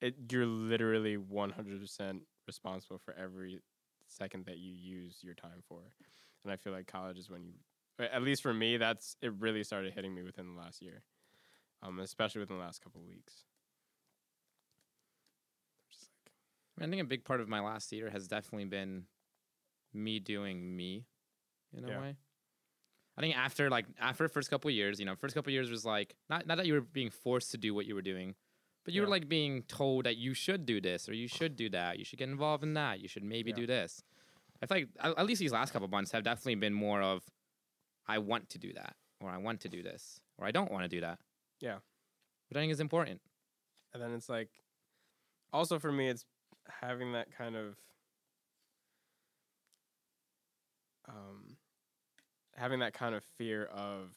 it 0.00 0.14
you're 0.30 0.46
literally 0.46 1.16
100% 1.16 2.20
responsible 2.46 2.98
for 2.98 3.14
every 3.18 3.60
second 4.06 4.46
that 4.46 4.58
you 4.58 4.72
use 4.72 5.18
your 5.22 5.34
time 5.34 5.62
for. 5.68 5.80
And 6.44 6.52
i 6.52 6.56
feel 6.56 6.72
like 6.72 6.86
college 6.86 7.18
is 7.18 7.28
when 7.28 7.44
you 7.44 7.54
at 7.98 8.22
least 8.22 8.42
for 8.42 8.54
me, 8.54 8.76
that's 8.76 9.16
it. 9.22 9.32
Really 9.38 9.64
started 9.64 9.92
hitting 9.92 10.14
me 10.14 10.22
within 10.22 10.54
the 10.54 10.60
last 10.60 10.82
year, 10.82 11.02
um, 11.82 11.98
especially 12.00 12.40
within 12.40 12.58
the 12.58 12.62
last 12.64 12.82
couple 12.82 13.00
of 13.00 13.08
weeks. 13.08 13.44
Like, 16.78 16.86
I, 16.86 16.90
think 16.90 17.02
a 17.02 17.06
big 17.06 17.24
part 17.24 17.40
of 17.40 17.48
my 17.48 17.60
last 17.60 17.90
year 17.92 18.10
has 18.10 18.28
definitely 18.28 18.66
been 18.66 19.04
me 19.92 20.20
doing 20.20 20.76
me 20.76 21.06
in 21.76 21.84
a 21.84 21.88
Yeah. 21.88 22.00
way. 22.00 22.16
I 23.16 23.20
think 23.20 23.36
after 23.36 23.68
like 23.68 23.86
after 24.00 24.22
the 24.24 24.28
first 24.28 24.48
couple 24.48 24.68
of 24.68 24.74
years, 24.74 25.00
you 25.00 25.06
know, 25.06 25.16
first 25.16 25.34
couple 25.34 25.52
years 25.52 25.70
was 25.70 25.84
like 25.84 26.14
not 26.30 26.46
not 26.46 26.56
that 26.56 26.66
you 26.66 26.74
were 26.74 26.80
being 26.80 27.10
forced 27.10 27.50
to 27.50 27.58
do 27.58 27.74
what 27.74 27.84
you 27.84 27.96
were 27.96 28.02
doing, 28.02 28.36
but 28.84 28.94
you 28.94 29.02
were 29.02 29.08
like 29.08 29.28
being 29.28 29.62
told 29.64 30.04
that 30.06 30.16
you 30.16 30.34
should 30.34 30.64
do 30.64 30.80
this 30.80 31.08
or 31.08 31.14
you 31.14 31.26
should 31.26 31.56
do 31.56 31.68
that, 31.70 31.98
you 31.98 32.04
should 32.04 32.20
get 32.20 32.28
involved 32.28 32.62
in 32.62 32.74
that, 32.74 33.00
you 33.00 33.08
should 33.08 33.24
maybe 33.24 33.50
Yeah. 33.50 33.56
do 33.56 33.66
this. 33.66 34.04
I 34.62 34.66
feel 34.66 34.78
like 34.78 35.16
at 35.18 35.26
least 35.26 35.40
these 35.40 35.52
last 35.52 35.72
couple 35.72 35.86
of 35.86 35.90
months 35.90 36.12
have 36.12 36.22
definitely 36.22 36.54
been 36.56 36.74
more 36.74 37.02
of 37.02 37.24
I 38.08 38.18
want 38.18 38.48
to 38.50 38.58
do 38.58 38.72
that 38.74 38.96
or 39.20 39.30
I 39.30 39.38
want 39.38 39.60
to 39.62 39.68
do 39.68 39.82
this 39.82 40.20
or 40.38 40.46
I 40.46 40.50
don't 40.50 40.70
want 40.70 40.84
to 40.84 40.88
do 40.88 41.00
that. 41.02 41.18
Yeah. 41.60 41.78
Which 42.48 42.56
I 42.56 42.60
think 42.60 42.72
is 42.72 42.80
important. 42.80 43.20
and 43.92 44.02
then 44.02 44.12
it's 44.12 44.28
like, 44.28 44.50
also 45.52 45.78
for 45.78 45.90
me, 45.92 46.08
it's 46.08 46.26
having 46.68 47.12
that 47.12 47.30
kind 47.36 47.56
of, 47.56 47.76
um, 51.08 51.56
having 52.54 52.80
that 52.80 52.92
kind 52.94 53.14
of 53.14 53.24
fear 53.24 53.64
of 53.64 54.10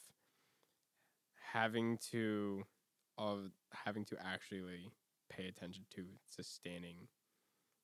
having 1.54 1.98
to 2.12 2.64
of 3.18 3.52
having 3.74 4.06
to 4.06 4.18
actually 4.26 4.92
pay 5.30 5.48
attention 5.48 5.84
to 5.96 6.06
sustaining 6.26 7.08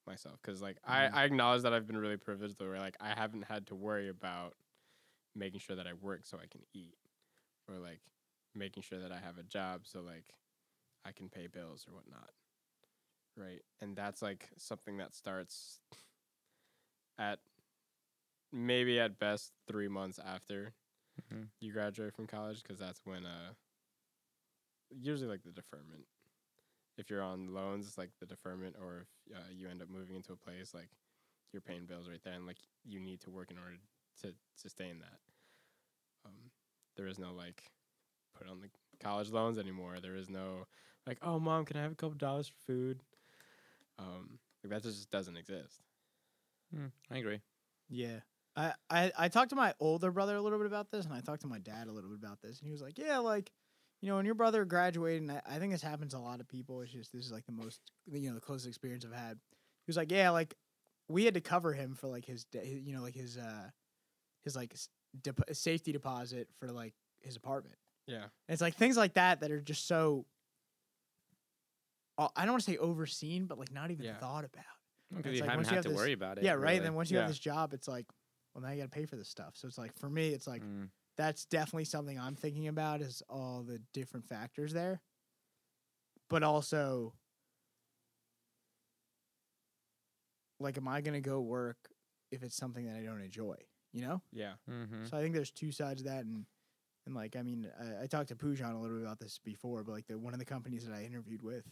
myself 0.06 0.40
because 0.42 0.62
like 0.62 0.78
Mhm. 0.84 0.92
I, 0.92 1.08
I 1.08 1.24
acknowledge 1.26 1.64
that 1.64 1.74
I've 1.74 1.88
been 1.88 1.98
really 1.98 2.18
privileged 2.18 2.58
though 2.58 2.68
where 2.68 2.80
like 2.80 2.98
I 3.00 3.10
haven't 3.10 3.44
had 3.44 3.68
to 3.68 3.76
worry 3.76 4.10
about 4.10 4.56
making 5.38 5.60
sure 5.62 5.76
that 5.76 5.88
I 5.88 5.94
work 5.94 6.22
so 6.26 6.38
I 6.38 6.48
can 6.48 6.62
eat 6.74 6.96
or 7.70 7.78
like 7.78 8.02
making 8.56 8.84
sure 8.84 9.00
that 9.00 9.12
I 9.12 9.20
have 9.20 9.38
a 9.38 9.44
job 9.44 9.82
so 9.86 10.02
like 10.02 10.26
I 11.06 11.12
can 11.12 11.30
pay 11.30 11.48
bills 11.48 11.86
or 11.88 11.94
whatnot. 11.96 12.30
Right. 13.38 13.62
And 13.82 13.96
that's 13.96 14.22
like 14.22 14.50
something 14.58 14.98
that 14.98 15.16
starts 15.16 15.80
at 17.20 17.40
maybe 18.52 19.00
at 19.00 19.20
best 19.20 19.52
three 19.68 19.88
months 19.88 20.20
after 20.20 20.74
Mhm. 21.22 21.50
you 21.60 21.74
graduate 21.74 22.14
from 22.14 22.28
college 22.28 22.64
because 22.64 22.80
that's 22.80 23.02
when 23.06 23.26
uh 23.26 23.54
usually 24.92 25.30
like 25.30 25.44
the 25.44 25.52
deferment 25.52 26.06
if 26.98 27.10
you're 27.10 27.22
on 27.22 27.54
loans 27.54 27.88
it's 27.88 27.98
like 27.98 28.12
the 28.20 28.26
deferment 28.26 28.76
or 28.82 29.06
if 29.30 29.36
uh, 29.38 29.40
you 29.52 29.68
end 29.68 29.82
up 29.82 29.90
moving 29.90 30.16
into 30.16 30.34
a 30.34 30.38
place 30.38 30.74
like 30.74 30.90
you're 31.52 31.62
paying 31.62 31.86
bills 31.86 32.08
right 32.10 32.22
there 32.24 32.34
and 32.34 32.46
like 32.48 32.58
you 32.86 33.00
need 33.00 33.20
to 33.22 33.30
work 33.30 33.52
in 33.52 33.58
order 33.58 33.78
to 34.22 34.34
sustain 34.56 35.00
that 35.00 35.20
um 36.26 36.52
there 36.96 37.08
is 37.08 37.20
no 37.20 37.34
like 37.34 37.64
put 38.38 38.48
on 38.48 38.60
the 38.62 38.70
college 39.00 39.30
loans 39.30 39.58
anymore 39.58 39.98
there 40.02 40.16
is 40.16 40.30
no 40.30 40.66
like 41.06 41.18
oh 41.22 41.40
mom 41.40 41.66
can 41.66 41.78
i 41.78 41.82
have 41.82 41.92
a 41.92 41.96
couple 41.96 42.16
dollars 42.18 42.48
for 42.48 42.72
food 42.74 43.00
um 44.00 44.40
like 44.64 44.72
that 44.72 44.84
just 44.84 45.10
doesn't 45.10 45.38
exist 45.38 45.82
Mm, 46.76 46.92
I 47.10 47.18
agree. 47.18 47.40
Yeah. 47.90 48.20
I, 48.56 48.74
I, 48.90 49.12
I 49.18 49.28
talked 49.30 49.52
to 49.52 49.56
my 49.56 49.74
older 49.80 50.12
brother 50.12 50.36
a 50.36 50.42
little 50.42 50.58
bit 50.58 50.68
about 50.68 50.92
this, 50.92 51.06
and 51.06 51.14
I 51.14 51.22
talked 51.22 51.42
to 51.42 51.48
my 51.48 51.60
dad 51.60 51.88
a 51.88 51.92
little 51.92 52.10
bit 52.10 52.20
about 52.20 52.42
this, 52.42 52.60
and 52.60 52.68
he 52.68 52.72
was 52.72 52.82
like, 52.82 52.98
"Yeah, 52.98 53.20
like, 53.20 53.52
you 54.02 54.10
know, 54.10 54.16
when 54.18 54.26
your 54.26 54.36
brother 54.36 54.66
graduated, 54.66 55.22
and 55.22 55.32
I, 55.32 55.42
I 55.46 55.60
think 55.60 55.72
this 55.72 55.82
happens 55.82 56.12
to 56.14 56.18
a 56.18 56.20
lot 56.20 56.40
of 56.40 56.48
people. 56.48 56.82
It's 56.82 56.92
just 56.92 57.14
this 57.14 57.26
is 57.26 57.32
like 57.32 57.46
the 57.46 57.52
most, 57.52 57.80
you 58.12 58.28
know, 58.30 58.36
the 58.36 58.42
closest 58.42 58.68
experience 58.68 59.06
I've 59.06 59.14
had." 59.14 59.38
He 59.86 59.90
was 59.90 59.96
like, 59.98 60.12
"Yeah, 60.12 60.32
like, 60.32 60.56
we 61.08 61.24
had 61.24 61.36
to 61.36 61.42
cover 61.42 61.72
him 61.74 61.94
for 61.96 62.08
like 62.08 62.26
his, 62.26 62.46
de- 62.46 62.60
his- 62.60 62.82
you 62.84 62.96
know, 62.96 63.02
like 63.02 63.16
his, 63.16 63.38
uh, 63.38 63.70
his 64.48 64.56
like 64.56 64.76
dep- 65.22 65.54
safety 65.54 65.92
deposit 65.92 66.48
for 66.60 66.72
like 66.72 66.94
his 67.22 67.36
apartment." 67.36 67.76
yeah 68.08 68.24
And 68.24 68.30
it's 68.50 68.62
like 68.62 68.76
things 68.76 68.96
like 68.98 69.14
that 69.16 69.42
that 69.42 69.52
are 69.52 69.62
just 69.62 69.86
so. 69.88 70.26
uh, 72.18 72.30
I 72.36 72.44
don't 72.46 72.54
want 72.54 72.64
to 72.66 72.72
say 72.72 72.78
overseen, 72.78 73.46
but 73.46 73.60
like 73.60 73.72
not 73.72 73.92
even 73.92 74.06
Yeah. 74.06 74.18
thought 74.18 74.46
about. 74.46 74.64
Because 75.16 75.36
you 75.36 75.42
like 75.42 75.50
haven't 75.52 75.66
had 75.66 75.76
have 75.76 75.84
to 75.84 75.90
this- 75.90 75.96
worry 75.98 76.14
about 76.14 76.38
it. 76.38 76.44
yeah, 76.44 76.52
right. 76.54 76.62
really. 76.62 76.76
And 76.78 76.86
then 76.86 76.94
once 76.96 77.10
you 77.12 77.18
Yeah. 77.18 77.22
have 77.24 77.30
this 77.30 77.40
job, 77.40 77.74
it's 77.74 77.88
like, 77.88 78.06
well, 78.54 78.62
now 78.64 78.72
you 78.72 78.78
got 78.82 78.92
to 78.92 78.98
pay 79.00 79.06
for 79.06 79.16
this 79.18 79.30
stuff. 79.30 79.56
So 79.56 79.68
it's 79.68 79.78
like 79.78 79.94
for 79.98 80.10
me, 80.10 80.30
it's 80.30 80.48
like 80.48 80.64
Mm. 80.64 80.90
that's 81.16 81.46
definitely 81.46 81.86
something 81.86 82.20
I'm 82.20 82.36
thinking 82.36 82.68
about 82.68 83.02
is 83.02 83.22
all 83.30 83.64
the 83.64 83.80
different 83.94 84.26
factors 84.28 84.74
there, 84.74 85.02
but 86.30 86.44
also 86.44 87.14
like, 90.60 90.78
am 90.78 90.88
I 90.88 91.02
gonna 91.02 91.22
go 91.22 91.40
work 91.40 91.78
if 92.32 92.42
it's 92.44 92.56
something 92.56 92.86
that 92.88 92.96
I 92.96 93.04
don't 93.04 93.22
enjoy? 93.22 93.56
You 93.98 94.06
know. 94.08 94.22
yeah 94.32 94.54
Mhm. 94.70 95.10
So 95.10 95.18
I 95.18 95.22
think 95.22 95.34
there's 95.34 95.52
two 95.52 95.72
sides 95.72 96.02
of 96.02 96.08
that, 96.08 96.26
and 96.26 96.46
and 97.06 97.16
like 97.16 97.36
I 97.36 97.42
mean, 97.42 97.70
I, 97.80 98.04
I 98.04 98.08
talked 98.08 98.30
to 98.30 98.36
Pujan 98.36 98.74
a 98.74 98.78
little 98.78 98.98
bit 98.98 99.06
about 99.06 99.20
this 99.20 99.40
before, 99.44 99.84
but 99.84 99.94
like 99.94 100.08
the 100.08 100.18
one 100.18 100.34
of 100.34 100.40
the 100.40 100.46
companies 100.46 100.86
that 100.86 100.94
I 100.94 101.04
interviewed 101.04 101.42
with, 101.42 101.66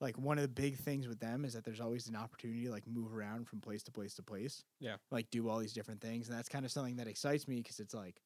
like 0.00 0.16
one 0.18 0.38
of 0.38 0.42
the 0.42 0.48
big 0.62 0.76
things 0.78 1.06
with 1.08 1.18
them 1.20 1.44
is 1.44 1.52
that 1.54 1.64
there's 1.64 1.80
always 1.80 2.08
an 2.08 2.16
opportunity 2.16 2.64
to 2.64 2.70
like 2.70 2.86
move 2.86 3.14
around 3.14 3.48
from 3.48 3.60
place 3.60 3.82
to 3.84 3.90
place 3.92 4.14
to 4.14 4.22
place. 4.22 4.64
Yeah. 4.78 4.96
Like 5.10 5.30
do 5.30 5.48
all 5.48 5.58
these 5.58 5.72
different 5.74 6.00
things, 6.00 6.28
and 6.28 6.36
that's 6.38 6.48
kind 6.48 6.64
of 6.64 6.70
something 6.72 6.96
that 6.96 7.08
excites 7.08 7.46
me 7.46 7.56
because 7.56 7.80
it's 7.80 7.94
like. 7.94 8.22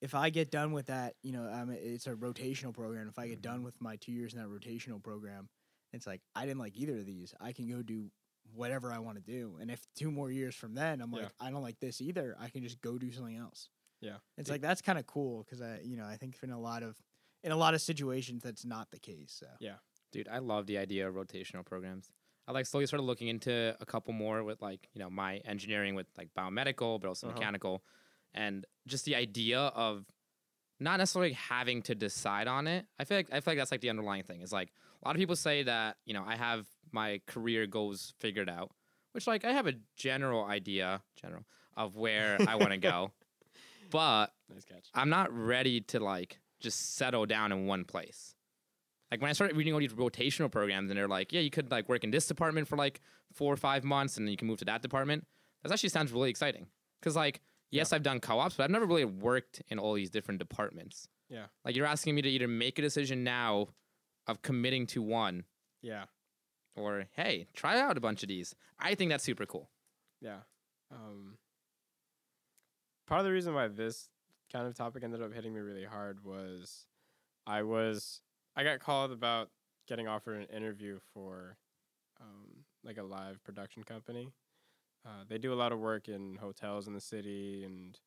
If 0.00 0.14
I 0.14 0.30
get 0.30 0.50
done 0.50 0.72
with 0.72 0.86
that, 0.86 1.16
you 1.22 1.32
know, 1.32 1.44
um, 1.52 1.70
it's 1.70 2.06
a 2.06 2.14
rotational 2.14 2.72
program. 2.72 3.06
If 3.06 3.18
I 3.18 3.28
get 3.28 3.42
done 3.42 3.62
with 3.62 3.78
my 3.82 3.96
two 3.96 4.12
years 4.12 4.32
in 4.32 4.38
that 4.40 4.48
rotational 4.48 5.02
program, 5.02 5.50
it's 5.92 6.06
like 6.06 6.22
I 6.34 6.46
didn't 6.46 6.58
like 6.58 6.74
either 6.78 6.96
of 6.96 7.04
these. 7.04 7.34
I 7.38 7.52
can 7.52 7.68
go 7.68 7.82
do 7.82 8.10
whatever 8.54 8.92
I 8.92 8.98
want 8.98 9.16
to 9.16 9.22
do. 9.22 9.56
And 9.60 9.70
if 9.70 9.86
two 9.94 10.10
more 10.10 10.30
years 10.30 10.54
from 10.54 10.74
then 10.74 11.00
I'm 11.00 11.12
Yeah. 11.12 11.22
like, 11.24 11.32
I 11.40 11.50
don't 11.50 11.62
like 11.62 11.78
this 11.80 12.00
either, 12.00 12.36
I 12.38 12.48
can 12.48 12.62
just 12.62 12.80
go 12.80 12.98
do 12.98 13.10
something 13.12 13.36
else. 13.36 13.68
Yeah. 14.00 14.18
It's 14.36 14.48
It- 14.48 14.52
like 14.52 14.60
that's 14.60 14.82
kind 14.82 14.98
of 14.98 15.06
cool 15.06 15.44
because 15.44 15.60
I, 15.60 15.80
you 15.80 15.96
know, 15.96 16.04
I 16.04 16.16
think 16.16 16.36
in 16.42 16.50
a 16.50 16.58
lot 16.60 16.82
of 16.82 17.00
in 17.42 17.52
a 17.52 17.56
lot 17.56 17.72
of 17.72 17.80
situations 17.80 18.42
that's 18.42 18.64
not 18.66 18.90
the 18.90 18.98
case. 18.98 19.32
So 19.32 19.46
Dude, 20.12 20.28
I 20.28 20.38
love 20.38 20.66
the 20.66 20.76
idea 20.76 21.08
of 21.08 21.14
rotational 21.14 21.64
programs. 21.64 22.10
I 22.48 22.52
like 22.52 22.66
slowly 22.66 22.86
started 22.86 23.04
looking 23.04 23.28
into 23.28 23.76
a 23.80 23.86
couple 23.86 24.12
more 24.12 24.42
with 24.42 24.60
like, 24.60 24.88
you 24.92 24.98
know, 24.98 25.08
my 25.08 25.36
engineering 25.38 25.94
with 25.94 26.08
like 26.18 26.34
biomedical, 26.34 27.00
but 27.00 27.06
also 27.08 27.28
Uh-huh. 27.28 27.34
mechanical. 27.38 27.84
And 28.34 28.66
just 28.88 29.04
the 29.04 29.14
idea 29.14 29.58
of 29.60 30.04
not 30.80 30.98
necessarily 30.98 31.32
having 31.34 31.82
to 31.82 31.94
decide 31.94 32.48
on 32.48 32.66
it. 32.66 32.86
I 32.98 33.04
feel 33.04 33.18
like 33.18 33.28
I 33.30 33.40
feel 33.40 33.52
like 33.52 33.58
that's 33.58 33.70
like 33.70 33.82
the 33.82 33.90
underlying 33.90 34.22
thing. 34.22 34.40
Is 34.40 34.52
like 34.52 34.72
a 35.02 35.08
lot 35.08 35.14
of 35.14 35.20
people 35.20 35.36
say 35.36 35.62
that, 35.64 35.96
you 36.06 36.14
know, 36.14 36.24
I 36.26 36.36
have 36.36 36.66
my 36.90 37.20
career 37.26 37.66
goals 37.66 38.14
figured 38.18 38.48
out, 38.48 38.70
which 39.12 39.26
like 39.26 39.44
I 39.44 39.52
have 39.52 39.66
a 39.66 39.74
general 39.96 40.44
idea, 40.44 41.02
general, 41.20 41.44
of 41.76 41.96
where 41.96 42.38
I 42.46 42.56
want 42.56 42.72
to 42.72 42.78
go. 42.78 43.12
But 43.90 44.26
nice 44.48 44.64
catch 44.64 44.86
I'm 44.94 45.08
not 45.08 45.36
ready 45.36 45.80
to 45.80 45.98
like 45.98 46.38
just 46.60 46.94
settle 46.94 47.26
down 47.26 47.50
in 47.50 47.66
one 47.66 47.84
place. 47.84 48.36
Like 49.10 49.20
when 49.20 49.28
I 49.30 49.32
started 49.32 49.56
reading 49.56 49.74
all 49.74 49.80
these 49.80 49.92
rotational 49.92 50.48
programs, 50.48 50.90
and 50.90 50.96
they're 50.96 51.08
like, 51.08 51.32
yeah, 51.32 51.40
you 51.40 51.50
could 51.50 51.72
like 51.72 51.88
work 51.88 52.04
in 52.04 52.12
this 52.12 52.26
department 52.26 52.68
for 52.68 52.76
like 52.76 53.00
four 53.32 53.52
or 53.52 53.56
five 53.56 53.82
months, 53.82 54.16
and 54.16 54.26
then 54.26 54.30
you 54.30 54.36
can 54.36 54.46
move 54.46 54.60
to 54.60 54.64
that 54.66 54.82
department. 54.82 55.26
That 55.64 55.72
actually 55.72 55.88
sounds 55.88 56.12
really 56.12 56.30
exciting. 56.30 56.66
Cause 57.02 57.16
like, 57.16 57.40
yes, 57.70 57.92
I've 57.92 58.02
done 58.02 58.20
co-ops, 58.20 58.56
but 58.56 58.64
I've 58.64 58.70
never 58.70 58.86
really 58.86 59.04
worked 59.04 59.62
in 59.68 59.78
all 59.78 59.94
these 59.94 60.10
different 60.10 60.38
departments. 60.38 61.08
Yeah. 61.28 61.46
Like 61.64 61.76
you're 61.76 61.86
asking 61.86 62.14
me 62.14 62.22
to 62.22 62.28
either 62.28 62.48
make 62.48 62.78
a 62.78 62.82
decision 62.82 63.24
now 63.24 63.68
of 64.26 64.42
committing 64.42 64.86
to 64.88 65.02
one, 65.02 65.44
yeah 65.82 66.04
or 66.76 67.06
hey, 67.14 67.46
try 67.54 67.78
out 67.80 67.96
a 67.96 68.00
bunch 68.00 68.22
of 68.22 68.28
these. 68.28 68.54
I 68.78 68.94
think 68.94 69.10
that's 69.10 69.24
super 69.24 69.46
cool. 69.46 69.70
Yeah. 70.20 70.38
Um, 70.92 71.38
part 73.06 73.20
of 73.20 73.26
the 73.26 73.32
reason 73.32 73.54
why 73.54 73.68
this 73.68 74.08
kind 74.52 74.66
of 74.66 74.74
topic 74.74 75.04
ended 75.04 75.22
up 75.22 75.32
hitting 75.32 75.54
me 75.54 75.60
really 75.60 75.84
hard 75.84 76.24
was 76.24 76.86
I 77.46 77.62
was 77.62 78.20
I 78.56 78.64
got 78.64 78.80
called 78.80 79.12
about 79.12 79.50
getting 79.86 80.08
offered 80.08 80.40
an 80.40 80.56
interview 80.56 80.98
for 81.12 81.56
um, 82.20 82.64
like 82.84 82.98
a 82.98 83.02
live 83.02 83.42
production 83.44 83.82
company. 83.84 84.28
Uh, 85.04 85.24
they 85.28 85.38
do 85.38 85.52
a 85.52 85.54
lot 85.54 85.72
of 85.72 85.78
work 85.78 86.08
in 86.08 86.36
hotels 86.36 86.86
in 86.86 86.92
the 86.92 87.00
city 87.00 87.64
and 87.64 87.98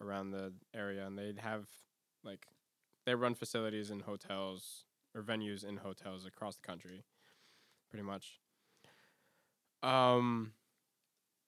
around 0.00 0.30
the 0.30 0.52
area, 0.74 1.06
and 1.06 1.18
they'd 1.18 1.38
have 1.38 1.66
like 2.22 2.46
they 3.04 3.14
run 3.14 3.34
facilities 3.34 3.90
in 3.90 4.00
hotels 4.00 4.84
or 5.14 5.22
venues 5.22 5.64
in 5.64 5.78
hotels 5.78 6.26
across 6.26 6.56
the 6.56 6.66
country, 6.66 7.04
pretty 7.90 8.04
much. 8.04 8.40
Um, 9.82 10.52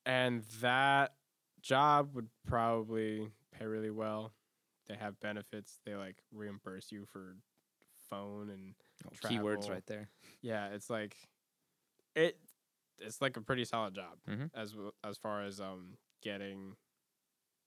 and 0.06 0.44
that 0.60 1.14
job 1.60 2.14
would 2.14 2.28
probably 2.46 3.30
pay 3.56 3.66
really 3.66 3.90
well. 3.90 4.32
They 4.88 4.94
have 4.94 5.20
benefits. 5.20 5.78
They 5.84 5.94
like 5.94 6.16
reimburse 6.32 6.90
you 6.90 7.04
for 7.04 7.36
phone 8.08 8.48
and 8.48 8.74
Keywords 9.22 9.66
Travel. 9.66 9.70
right 9.70 9.86
there. 9.86 10.08
yeah, 10.40 10.68
it's 10.68 10.88
like 10.88 11.16
it. 12.16 12.38
It's 12.98 13.20
like 13.20 13.36
a 13.36 13.40
pretty 13.40 13.64
solid 13.64 13.94
job 13.94 14.18
Mhm. 14.28 14.50
as 14.54 14.74
as 15.04 15.18
far 15.18 15.44
as 15.44 15.60
um 15.60 15.98
getting 16.22 16.76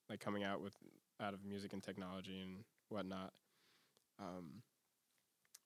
like 0.09 0.19
coming 0.19 0.43
out 0.43 0.61
with 0.61 0.75
out 1.19 1.33
of 1.33 1.43
music 1.45 1.73
and 1.73 1.83
technology 1.83 2.39
and 2.41 2.65
whatnot. 2.89 3.33
Um, 4.19 4.63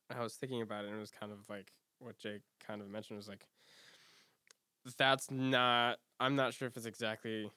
I 0.09 0.21
was 0.21 0.35
thinking 0.35 0.61
about 0.61 0.85
it 0.85 0.89
and 0.89 0.97
it 0.97 0.99
was 0.99 1.11
kind 1.11 1.31
of 1.31 1.49
like 1.49 1.71
what 1.99 2.17
Jake 2.17 2.43
kind 2.59 2.81
of 2.81 2.89
mentioned 2.89 3.17
was 3.17 3.27
like 3.27 3.47
that's 4.97 5.31
not. 5.31 5.99
I'm 6.19 6.35
not 6.35 6.53
sure 6.53 6.67
if 6.67 6.77
it's 6.77 6.85
exactly 6.85 7.51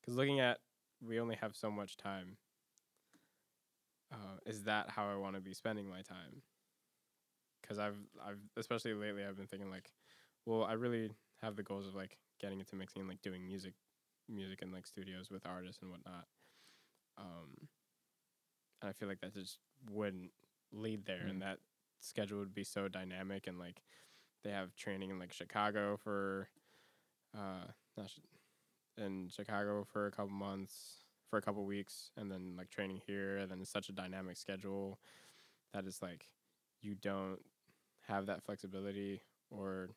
because 0.00 0.16
looking 0.16 0.40
at 0.40 0.58
we 1.06 1.20
only 1.20 1.36
have 1.36 1.54
so 1.54 1.70
much 1.70 1.96
time. 1.96 2.38
Uh, 4.12 4.38
is 4.46 4.62
that 4.64 4.88
how 4.88 5.08
I 5.08 5.16
want 5.16 5.34
to 5.34 5.40
be 5.40 5.52
spending 5.52 5.88
my 5.88 6.00
time? 6.02 6.42
Because 7.60 7.78
I've 7.78 7.98
I've 8.24 8.38
especially 8.56 8.94
lately 8.94 9.24
I've 9.24 9.36
been 9.36 9.46
thinking 9.46 9.70
like, 9.70 9.92
well, 10.46 10.64
I 10.64 10.72
really 10.74 11.10
have 11.42 11.56
the 11.56 11.62
goals 11.62 11.86
of 11.86 11.94
like 11.94 12.16
getting 12.40 12.60
into 12.60 12.76
mixing 12.76 13.00
and 13.00 13.08
like 13.08 13.20
doing 13.22 13.46
music, 13.46 13.74
music 14.28 14.60
in 14.62 14.72
like 14.72 14.86
studios 14.86 15.30
with 15.30 15.46
artists 15.46 15.82
and 15.82 15.90
whatnot. 15.90 16.24
Um, 17.18 17.68
and 18.80 18.88
I 18.90 18.92
feel 18.92 19.08
like 19.08 19.20
that 19.20 19.34
just 19.34 19.58
wouldn't 19.90 20.30
lead 20.72 21.04
there, 21.06 21.26
and 21.30 21.42
that 21.42 21.58
schedule 22.00 22.38
would 22.38 22.54
be 22.54 22.64
so 22.64 22.88
dynamic 22.88 23.46
and 23.46 23.58
like 23.58 23.82
they 24.44 24.50
have 24.50 24.76
training 24.76 25.10
in 25.10 25.18
like 25.18 25.32
Chicago 25.32 25.96
for, 25.96 26.48
uh, 27.36 27.64
not 27.96 28.10
sh- 28.10 28.20
in 28.98 29.28
Chicago 29.34 29.84
for 29.90 30.06
a 30.06 30.10
couple 30.10 30.30
months, 30.30 31.04
for 31.28 31.38
a 31.38 31.42
couple 31.42 31.64
weeks, 31.64 32.10
and 32.16 32.30
then 32.30 32.54
like 32.56 32.70
training 32.70 33.00
here. 33.06 33.38
And 33.38 33.50
then 33.50 33.60
it's 33.60 33.70
such 33.70 33.88
a 33.88 33.92
dynamic 33.92 34.36
schedule 34.36 35.00
that 35.72 35.84
it's 35.86 36.02
like 36.02 36.28
you 36.80 36.94
don't 36.94 37.40
have 38.06 38.26
that 38.26 38.44
flexibility 38.44 39.22
or 39.50 39.90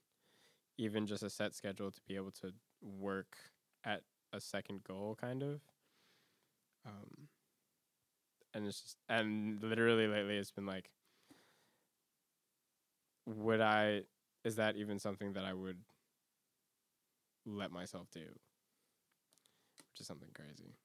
even 0.80 1.06
just 1.06 1.24
a 1.24 1.30
set 1.30 1.54
schedule 1.54 1.92
to 1.92 2.00
be 2.08 2.16
able 2.16 2.32
to 2.32 2.54
work 2.82 3.38
at 3.84 4.02
a 4.32 4.40
second 4.40 4.84
goal, 4.84 5.18
kind 5.20 5.44
of. 5.44 5.60
Um, 6.86 7.28
and 8.54 8.66
it's 8.66 8.82
just 8.82 8.98
and 9.10 9.62
literally 9.62 10.08
lately 10.08 10.38
it's 10.38 10.52
been 10.52 10.66
like 10.66 10.90
would 13.26 13.62
I 13.62 14.04
is 14.46 14.56
that 14.56 14.78
even 14.78 14.98
something 14.98 15.34
that 15.34 15.44
I 15.44 15.54
would 15.54 15.78
let 17.46 17.72
myself 17.72 18.08
do? 18.12 18.22
Which 18.22 20.00
is 20.00 20.08
something 20.08 20.30
crazy. 20.34 20.76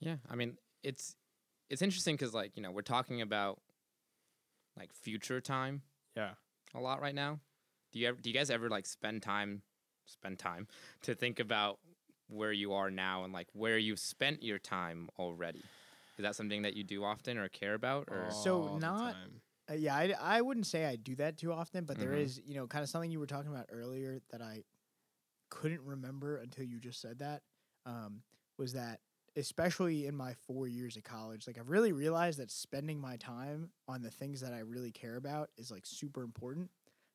Yeah, 0.00 0.16
I 0.28 0.34
mean, 0.34 0.56
it's 0.82 1.14
it's 1.68 1.82
interesting 1.82 2.16
because 2.16 2.34
like 2.34 2.56
you 2.56 2.62
know 2.62 2.72
we're 2.72 2.82
talking 2.82 3.22
about 3.22 3.60
like 4.76 4.92
future 4.92 5.40
time 5.40 5.82
Yeah. 6.16 6.32
a 6.74 6.80
lot 6.80 7.00
right 7.00 7.14
now. 7.14 7.38
Do 7.92 7.98
you 7.98 8.08
ever 8.08 8.20
do 8.20 8.30
you 8.30 8.34
guys 8.34 8.50
ever 8.50 8.68
like 8.68 8.86
spend 8.86 9.22
time 9.22 9.62
spend 10.06 10.38
time 10.38 10.66
to 11.02 11.14
think 11.14 11.40
about 11.40 11.78
where 12.28 12.52
you 12.52 12.72
are 12.72 12.90
now 12.90 13.24
and 13.24 13.32
like 13.32 13.48
where 13.52 13.78
you've 13.78 14.00
spent 14.00 14.42
your 14.42 14.58
time 14.58 15.08
already? 15.18 15.70
Is 16.18 16.22
that 16.22 16.36
something 16.36 16.62
that 16.62 16.74
you 16.74 16.84
do 16.84 17.04
often 17.04 17.38
or 17.38 17.48
care 17.48 17.74
about 17.74 18.08
or 18.08 18.30
So 18.30 18.68
all 18.72 18.78
not- 18.78 19.16
Uh, 19.70 19.74
yeah, 19.74 19.94
I, 19.94 20.14
I 20.20 20.40
wouldn't 20.40 20.66
say 20.66 20.84
I 20.84 20.96
do 20.96 21.14
that 21.16 21.38
too 21.38 21.52
often, 21.52 21.84
but 21.84 21.98
there 21.98 22.12
Mhm. 22.12 22.16
is, 22.16 22.40
you 22.44 22.54
know, 22.54 22.66
kind 22.66 22.82
of 22.82 22.88
something 22.88 23.10
you 23.10 23.20
were 23.20 23.26
talking 23.26 23.52
about 23.52 23.66
earlier 23.70 24.20
that 24.30 24.42
I 24.42 24.64
couldn't 25.50 25.82
remember 25.82 26.38
until 26.38 26.64
you 26.64 26.80
just 26.80 27.00
said 27.00 27.20
that. 27.20 27.42
Um, 27.86 28.22
was 28.58 28.74
that 28.74 29.00
especially 29.36 30.06
in 30.06 30.16
my 30.16 30.34
four 30.34 30.68
years 30.68 30.96
of 30.96 31.04
college, 31.04 31.46
like 31.46 31.58
I've 31.58 31.70
really 31.70 31.92
realized 31.92 32.38
that 32.40 32.50
spending 32.50 33.00
my 33.00 33.16
time 33.16 33.72
on 33.88 34.02
the 34.02 34.10
things 34.10 34.40
that 34.42 34.52
I 34.54 34.60
really 34.60 34.92
care 34.92 35.16
about 35.16 35.50
is 35.58 35.70
like 35.70 35.86
super 35.86 36.22
important. 36.22 36.70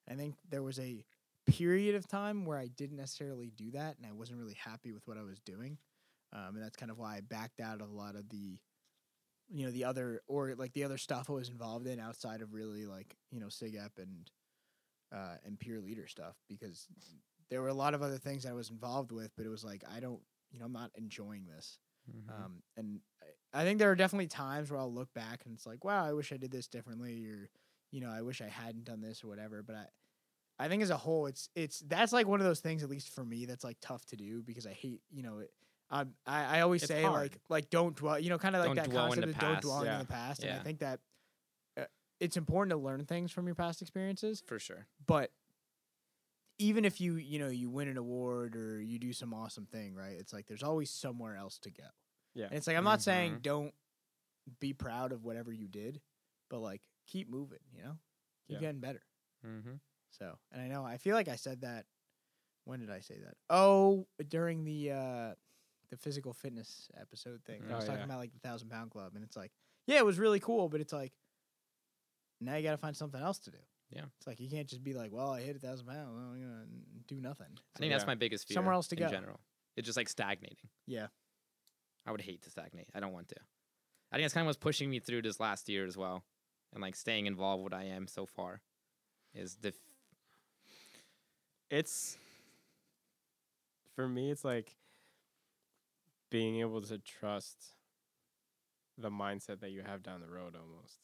I 0.09 0.15
think 0.15 0.35
there 0.47 0.63
was 0.63 0.79
a 0.79 1.05
period 1.45 1.95
of 1.95 2.07
time 2.07 2.45
where 2.45 2.57
I 2.57 2.67
didn't 2.67 2.97
necessarily 2.97 3.49
do 3.51 3.71
that, 3.71 3.97
and 3.97 4.05
I 4.05 4.11
wasn't 4.11 4.39
really 4.39 4.55
happy 4.55 4.91
with 4.91 5.07
what 5.07 5.17
I 5.17 5.23
was 5.23 5.39
doing, 5.41 5.79
um, 6.33 6.55
and 6.55 6.63
that's 6.63 6.75
kind 6.77 6.91
of 6.91 6.97
why 6.97 7.17
I 7.17 7.21
backed 7.21 7.59
out 7.59 7.81
of 7.81 7.89
a 7.89 7.93
lot 7.93 8.15
of 8.15 8.29
the 8.29 8.59
you 9.47 9.65
know 9.65 9.71
the 9.71 9.83
other 9.85 10.21
or 10.27 10.55
like 10.55 10.73
the 10.73 10.83
other 10.83 10.97
stuff 10.97 11.29
I 11.29 11.33
was 11.33 11.49
involved 11.49 11.87
in 11.87 11.99
outside 11.99 12.41
of 12.41 12.53
really 12.53 12.85
like 12.85 13.15
you 13.31 13.39
know 13.39 13.47
SIGEP 13.47 13.99
and 13.99 14.31
uh, 15.11 15.37
and 15.43 15.59
peer 15.59 15.79
leader 15.81 16.07
stuff 16.07 16.37
because 16.47 16.87
there 17.49 17.61
were 17.61 17.69
a 17.69 17.73
lot 17.73 17.93
of 17.93 18.01
other 18.01 18.17
things 18.17 18.45
I 18.45 18.53
was 18.53 18.69
involved 18.71 19.11
with, 19.11 19.31
but 19.37 19.45
it 19.45 19.49
was 19.49 19.63
like 19.63 19.83
I 19.89 19.99
don't 19.99 20.23
you 20.51 20.59
know 20.59 20.65
I'm 20.65 20.73
not 20.73 20.91
enjoying 20.95 21.45
this. 21.47 21.79
Mhm. 22.07 22.31
Um, 22.33 22.63
and 22.75 23.01
I, 23.53 23.61
I 23.61 23.63
think 23.65 23.79
there 23.79 23.91
are 23.91 23.95
definitely 23.95 24.27
times 24.27 24.71
where 24.71 24.79
I'll 24.79 24.93
look 24.93 25.13
back 25.13 25.45
and 25.45 25.53
it's 25.55 25.65
like, 25.67 25.83
wow, 25.83 26.03
I 26.05 26.13
wish 26.13 26.31
I 26.31 26.37
did 26.37 26.51
this 26.51 26.67
differently, 26.67 27.27
or 27.27 27.49
you 27.95 28.01
know, 28.01 28.09
I 28.09 28.21
wish 28.21 28.41
I 28.41 28.47
hadn't 28.49 28.83
done 28.83 28.99
this 28.99 29.23
or 29.23 29.27
whatever. 29.29 29.63
But 29.63 29.75
I, 29.77 29.85
I 30.65 30.67
think 30.67 30.83
as 30.83 30.89
a 30.89 30.97
whole, 30.97 31.27
it's 31.27 31.49
it's 31.55 31.79
that's 31.79 32.11
like 32.11 32.27
one 32.27 32.41
of 32.41 32.45
those 32.45 32.59
things, 32.59 32.83
at 32.83 32.89
least 32.89 33.09
for 33.15 33.23
me, 33.23 33.45
that's 33.45 33.63
like 33.63 33.77
tough 33.79 34.03
to 34.07 34.17
do 34.17 34.41
because 34.43 34.65
I 34.67 34.73
hate, 34.73 35.01
you 35.11 35.23
know, 35.23 35.39
it, 35.39 35.51
um, 35.89 36.13
I 36.25 36.57
I 36.57 36.61
always 36.61 36.83
It's 36.83 36.91
say 36.91 37.03
hard. 37.03 37.21
like 37.21 37.37
like 37.49 37.69
don't 37.69 37.95
dwell, 37.95 38.19
you 38.19 38.29
know, 38.29 38.37
kind 38.37 38.55
of 38.55 38.59
like 38.65 38.75
Don't 38.75 38.89
that 38.89 38.95
concept 38.95 39.27
of 39.27 39.37
don't 39.39 39.61
dwell 39.61 39.85
Yeah. 39.85 39.93
in 39.93 39.99
the 39.99 40.05
past. 40.11 40.43
yeah. 40.43 40.51
And 40.51 40.59
I 40.59 40.63
think 40.63 40.79
that 40.79 40.99
uh, 41.79 41.83
it's 42.19 42.35
important 42.37 42.71
to 42.71 42.77
learn 42.77 43.05
things 43.05 43.31
from 43.31 43.45
your 43.45 43.55
past 43.55 43.81
experiences, 43.81 44.43
for 44.45 44.59
sure. 44.59 44.87
but 45.05 45.31
even 46.57 46.85
if 46.85 47.01
you 47.01 47.15
you 47.15 47.37
know 47.39 47.49
you 47.49 47.69
win 47.69 47.87
an 47.87 47.97
award 47.97 48.55
or 48.55 48.81
you 48.81 48.97
do 48.99 49.13
some 49.13 49.33
awesome 49.33 49.65
thing, 49.65 49.93
right? 49.95 50.15
It's 50.19 50.31
like 50.33 50.47
there's 50.47 50.63
always 50.63 50.89
somewhere 50.89 51.35
else 51.35 51.59
to 51.59 51.71
go. 51.71 51.83
Yeah. 52.33 52.45
And 52.45 52.53
it's 52.55 52.67
like 52.67 52.77
I'm 52.77 52.83
not 52.83 53.01
saying 53.01 53.35
Mhm. 53.35 53.41
don't 53.41 53.73
be 54.59 54.73
proud 54.73 55.11
of 55.11 55.23
whatever 55.25 55.51
you 55.51 55.67
did, 55.67 56.01
but 56.49 56.59
like 56.59 56.81
keep 57.07 57.29
moving, 57.29 57.59
you 57.71 57.83
know? 57.83 57.97
Keep 58.47 58.55
Yeah. 58.55 58.59
getting 58.61 58.81
better. 58.81 59.01
Mm-hmm. 59.45 59.75
So, 60.11 60.37
and 60.51 60.61
I 60.61 60.67
know 60.67 60.83
I 60.85 60.97
feel 60.97 61.15
like 61.15 61.27
I 61.27 61.35
said 61.35 61.61
that 61.61 61.85
when 62.63 62.79
did 62.79 62.89
I 62.89 62.99
say 63.01 63.19
that? 63.23 63.35
Oh, 63.49 64.07
during 64.27 64.63
the 64.63 64.91
uh 64.91 65.33
the 65.91 65.97
physical 65.97 66.33
fitness 66.33 66.89
episode 66.99 67.43
thing. 67.45 67.61
I 67.69 67.73
Oh, 67.73 67.75
was 67.77 67.85
talking 67.85 67.99
yeah. 67.99 68.05
about 68.05 68.17
like 68.19 68.33
the 68.33 68.39
thousand 68.39 68.69
pound 68.69 68.89
club 68.91 69.11
and 69.15 69.23
it's 69.23 69.35
like, 69.37 69.51
yeah, 69.87 69.97
it 69.97 70.05
was 70.05 70.17
really 70.17 70.39
cool, 70.39 70.67
but 70.69 70.81
it's 70.81 70.93
like 70.93 71.13
now 72.41 72.55
you 72.55 72.63
gotta 72.63 72.77
find 72.77 72.95
something 72.95 73.21
else 73.21 73.39
to 73.39 73.51
do. 73.51 73.57
Yeah. 73.91 74.05
It's 74.17 74.27
like 74.27 74.39
you 74.39 74.49
can't 74.49 74.67
just 74.67 74.83
be 74.83 74.93
like, 74.93 75.11
Well, 75.11 75.31
I 75.31 75.41
hit 75.41 75.55
a 75.55 75.59
thousand 75.59 75.87
pounds, 75.87 76.09
well, 76.11 76.31
I'm 76.33 76.41
gonna 76.41 76.65
do 77.07 77.21
nothing. 77.21 77.47
It's 77.51 77.61
I 77.75 77.79
think 77.79 77.91
like, 77.91 77.95
that's 77.99 78.03
Yeah. 78.03 78.07
my 78.07 78.15
biggest 78.15 78.47
fear. 78.47 78.55
Somewhere 78.55 78.73
else 78.73 78.87
to 78.89 78.95
in 78.95 79.03
go. 79.03 79.09
general. 79.09 79.39
It's 79.77 79.85
just 79.85 79.97
like 79.97 80.09
stagnating. 80.09 80.69
Yeah. 80.87 81.07
I 82.05 82.11
would 82.11 82.21
hate 82.21 82.41
to 82.43 82.49
stagnate. 82.49 82.87
I 82.95 82.99
don't 82.99 83.13
want 83.13 83.29
to. 83.29 83.35
I 84.11 84.15
think 84.17 84.23
that's 84.25 84.33
kind 84.33 84.43
of 84.45 84.47
what's 84.47 84.57
pushing 84.57 84.89
me 84.89 84.99
through 84.99 85.23
this 85.23 85.39
last 85.39 85.67
year 85.69 85.85
as 85.85 85.97
well, 85.97 86.23
and 86.75 86.83
like 86.83 86.95
staying 86.95 87.25
involved 87.25 87.63
what 87.63 87.73
I 87.73 87.85
am 87.85 88.05
so 88.05 88.27
far, 88.27 88.61
is 89.33 89.55
the. 89.61 89.73
It's 91.71 92.17
for 93.95 94.07
me 94.07 94.29
it's 94.29 94.45
like 94.45 94.75
being 96.29 96.59
able 96.59 96.81
to 96.81 96.97
trust 96.99 97.65
the 98.97 99.09
mindset 99.09 99.61
that 99.61 99.71
you 99.71 99.81
have 99.81 100.03
down 100.03 100.21
the 100.21 100.29
road 100.29 100.55
almost 100.55 100.99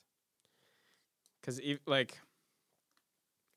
because 1.40 1.60
like 1.86 2.20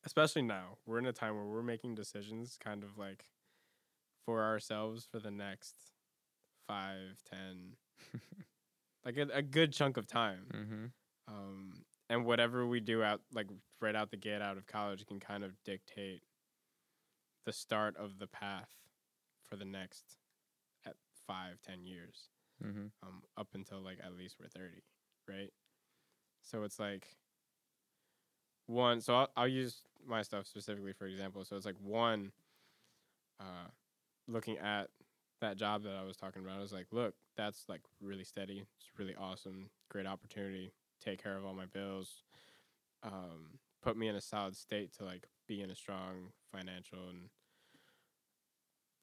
especially 0.04 0.42
now 0.42 0.78
we're 0.86 0.98
in 0.98 1.06
a 1.06 1.12
time 1.12 1.34
where 1.34 1.44
we're 1.44 1.62
making 1.62 1.94
decisions 1.94 2.56
kind 2.62 2.82
of 2.82 2.98
like 2.98 3.24
for 4.24 4.42
ourselves 4.42 5.06
for 5.10 5.18
the 5.18 5.30
next 5.30 5.74
five 6.66 7.22
ten 7.28 7.76
like 9.04 9.16
a, 9.16 9.28
a 9.32 9.42
good 9.42 9.72
chunk 9.72 9.96
of 9.96 10.06
time 10.06 10.46
mm-hmm. 10.52 10.84
um, 11.28 11.84
and 12.14 12.24
whatever 12.24 12.64
we 12.64 12.78
do 12.78 13.02
out 13.02 13.20
like 13.34 13.48
right 13.80 13.96
out 13.96 14.12
the 14.12 14.16
gate 14.16 14.40
out 14.40 14.56
of 14.56 14.66
college 14.68 15.04
can 15.04 15.18
kind 15.18 15.42
of 15.42 15.50
dictate 15.64 16.22
the 17.44 17.52
start 17.52 17.96
of 17.96 18.20
the 18.20 18.26
path 18.28 18.70
for 19.44 19.56
the 19.56 19.64
next 19.64 20.16
at 20.86 20.94
five 21.26 21.60
ten 21.62 21.84
years 21.84 22.28
Mm-hmm. 22.64 22.86
um, 23.02 23.22
up 23.36 23.48
until 23.54 23.80
like 23.80 23.98
at 24.02 24.16
least 24.16 24.36
we're 24.40 24.46
30 24.46 24.84
right? 25.28 25.50
So 26.42 26.62
it's 26.62 26.78
like 26.78 27.08
one 28.66 29.00
so 29.00 29.16
I'll, 29.16 29.28
I'll 29.36 29.48
use 29.48 29.78
my 30.06 30.22
stuff 30.22 30.46
specifically 30.46 30.92
for 30.92 31.06
example. 31.06 31.44
So 31.44 31.56
it's 31.56 31.66
like 31.66 31.74
one 31.82 32.30
uh, 33.40 33.66
looking 34.28 34.56
at 34.58 34.88
that 35.40 35.56
job 35.56 35.82
that 35.82 35.94
i 35.94 36.02
was 36.04 36.16
talking 36.16 36.42
about 36.42 36.56
i 36.56 36.60
was 36.60 36.72
like 36.72 36.86
look 36.90 37.12
that's 37.36 37.64
like 37.68 37.82
really 38.00 38.24
steady. 38.24 38.64
It's 38.78 38.88
really 38.96 39.16
awesome. 39.16 39.68
Great 39.90 40.06
opportunity 40.06 40.70
take 41.02 41.22
care 41.22 41.36
of 41.36 41.44
all 41.44 41.54
my 41.54 41.66
bills 41.66 42.22
um, 43.02 43.58
put 43.82 43.96
me 43.96 44.08
in 44.08 44.16
a 44.16 44.20
solid 44.20 44.56
state 44.56 44.92
to 44.96 45.04
like 45.04 45.24
be 45.46 45.60
in 45.60 45.70
a 45.70 45.74
strong 45.74 46.32
financial 46.50 47.08
and 47.10 47.28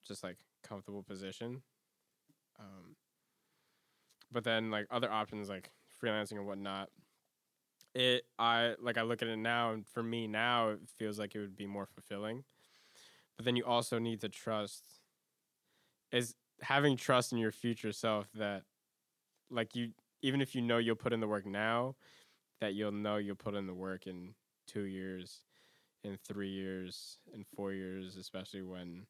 just 0.07 0.23
like 0.23 0.37
comfortable 0.63 1.03
position 1.03 1.61
um, 2.59 2.95
but 4.31 4.43
then 4.43 4.71
like 4.71 4.87
other 4.89 5.11
options 5.11 5.49
like 5.49 5.69
freelancing 6.01 6.33
and 6.33 6.47
whatnot 6.47 6.89
it 7.93 8.23
i 8.39 8.73
like 8.81 8.97
i 8.97 9.01
look 9.01 9.21
at 9.21 9.27
it 9.27 9.37
now 9.37 9.71
and 9.71 9.85
for 9.85 10.01
me 10.01 10.25
now 10.25 10.69
it 10.69 10.79
feels 10.97 11.19
like 11.19 11.35
it 11.35 11.39
would 11.39 11.57
be 11.57 11.67
more 11.67 11.85
fulfilling 11.85 12.43
but 13.35 13.45
then 13.45 13.55
you 13.55 13.65
also 13.65 13.99
need 13.99 14.21
to 14.21 14.29
trust 14.29 14.85
is 16.11 16.35
having 16.61 16.95
trust 16.95 17.31
in 17.31 17.37
your 17.37 17.51
future 17.51 17.91
self 17.91 18.29
that 18.33 18.63
like 19.49 19.75
you 19.75 19.89
even 20.21 20.41
if 20.41 20.55
you 20.55 20.61
know 20.61 20.77
you'll 20.77 20.95
put 20.95 21.13
in 21.13 21.19
the 21.19 21.27
work 21.27 21.45
now 21.45 21.95
that 22.59 22.73
you'll 22.73 22.91
know 22.91 23.17
you'll 23.17 23.35
put 23.35 23.55
in 23.55 23.67
the 23.67 23.73
work 23.73 24.07
in 24.07 24.33
two 24.67 24.83
years 24.83 25.41
in 26.03 26.17
three 26.25 26.49
years 26.49 27.17
in 27.33 27.43
four 27.55 27.73
years 27.73 28.15
especially 28.15 28.61
when 28.61 29.05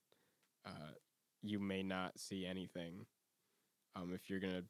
uh, 0.65 0.93
you 1.41 1.60
may 1.60 1.84
not 1.84 2.17
see 2.19 2.45
anything 2.45 3.06
um, 3.95 4.12
if 4.13 4.30
you're 4.30 4.39
gonna 4.39 4.63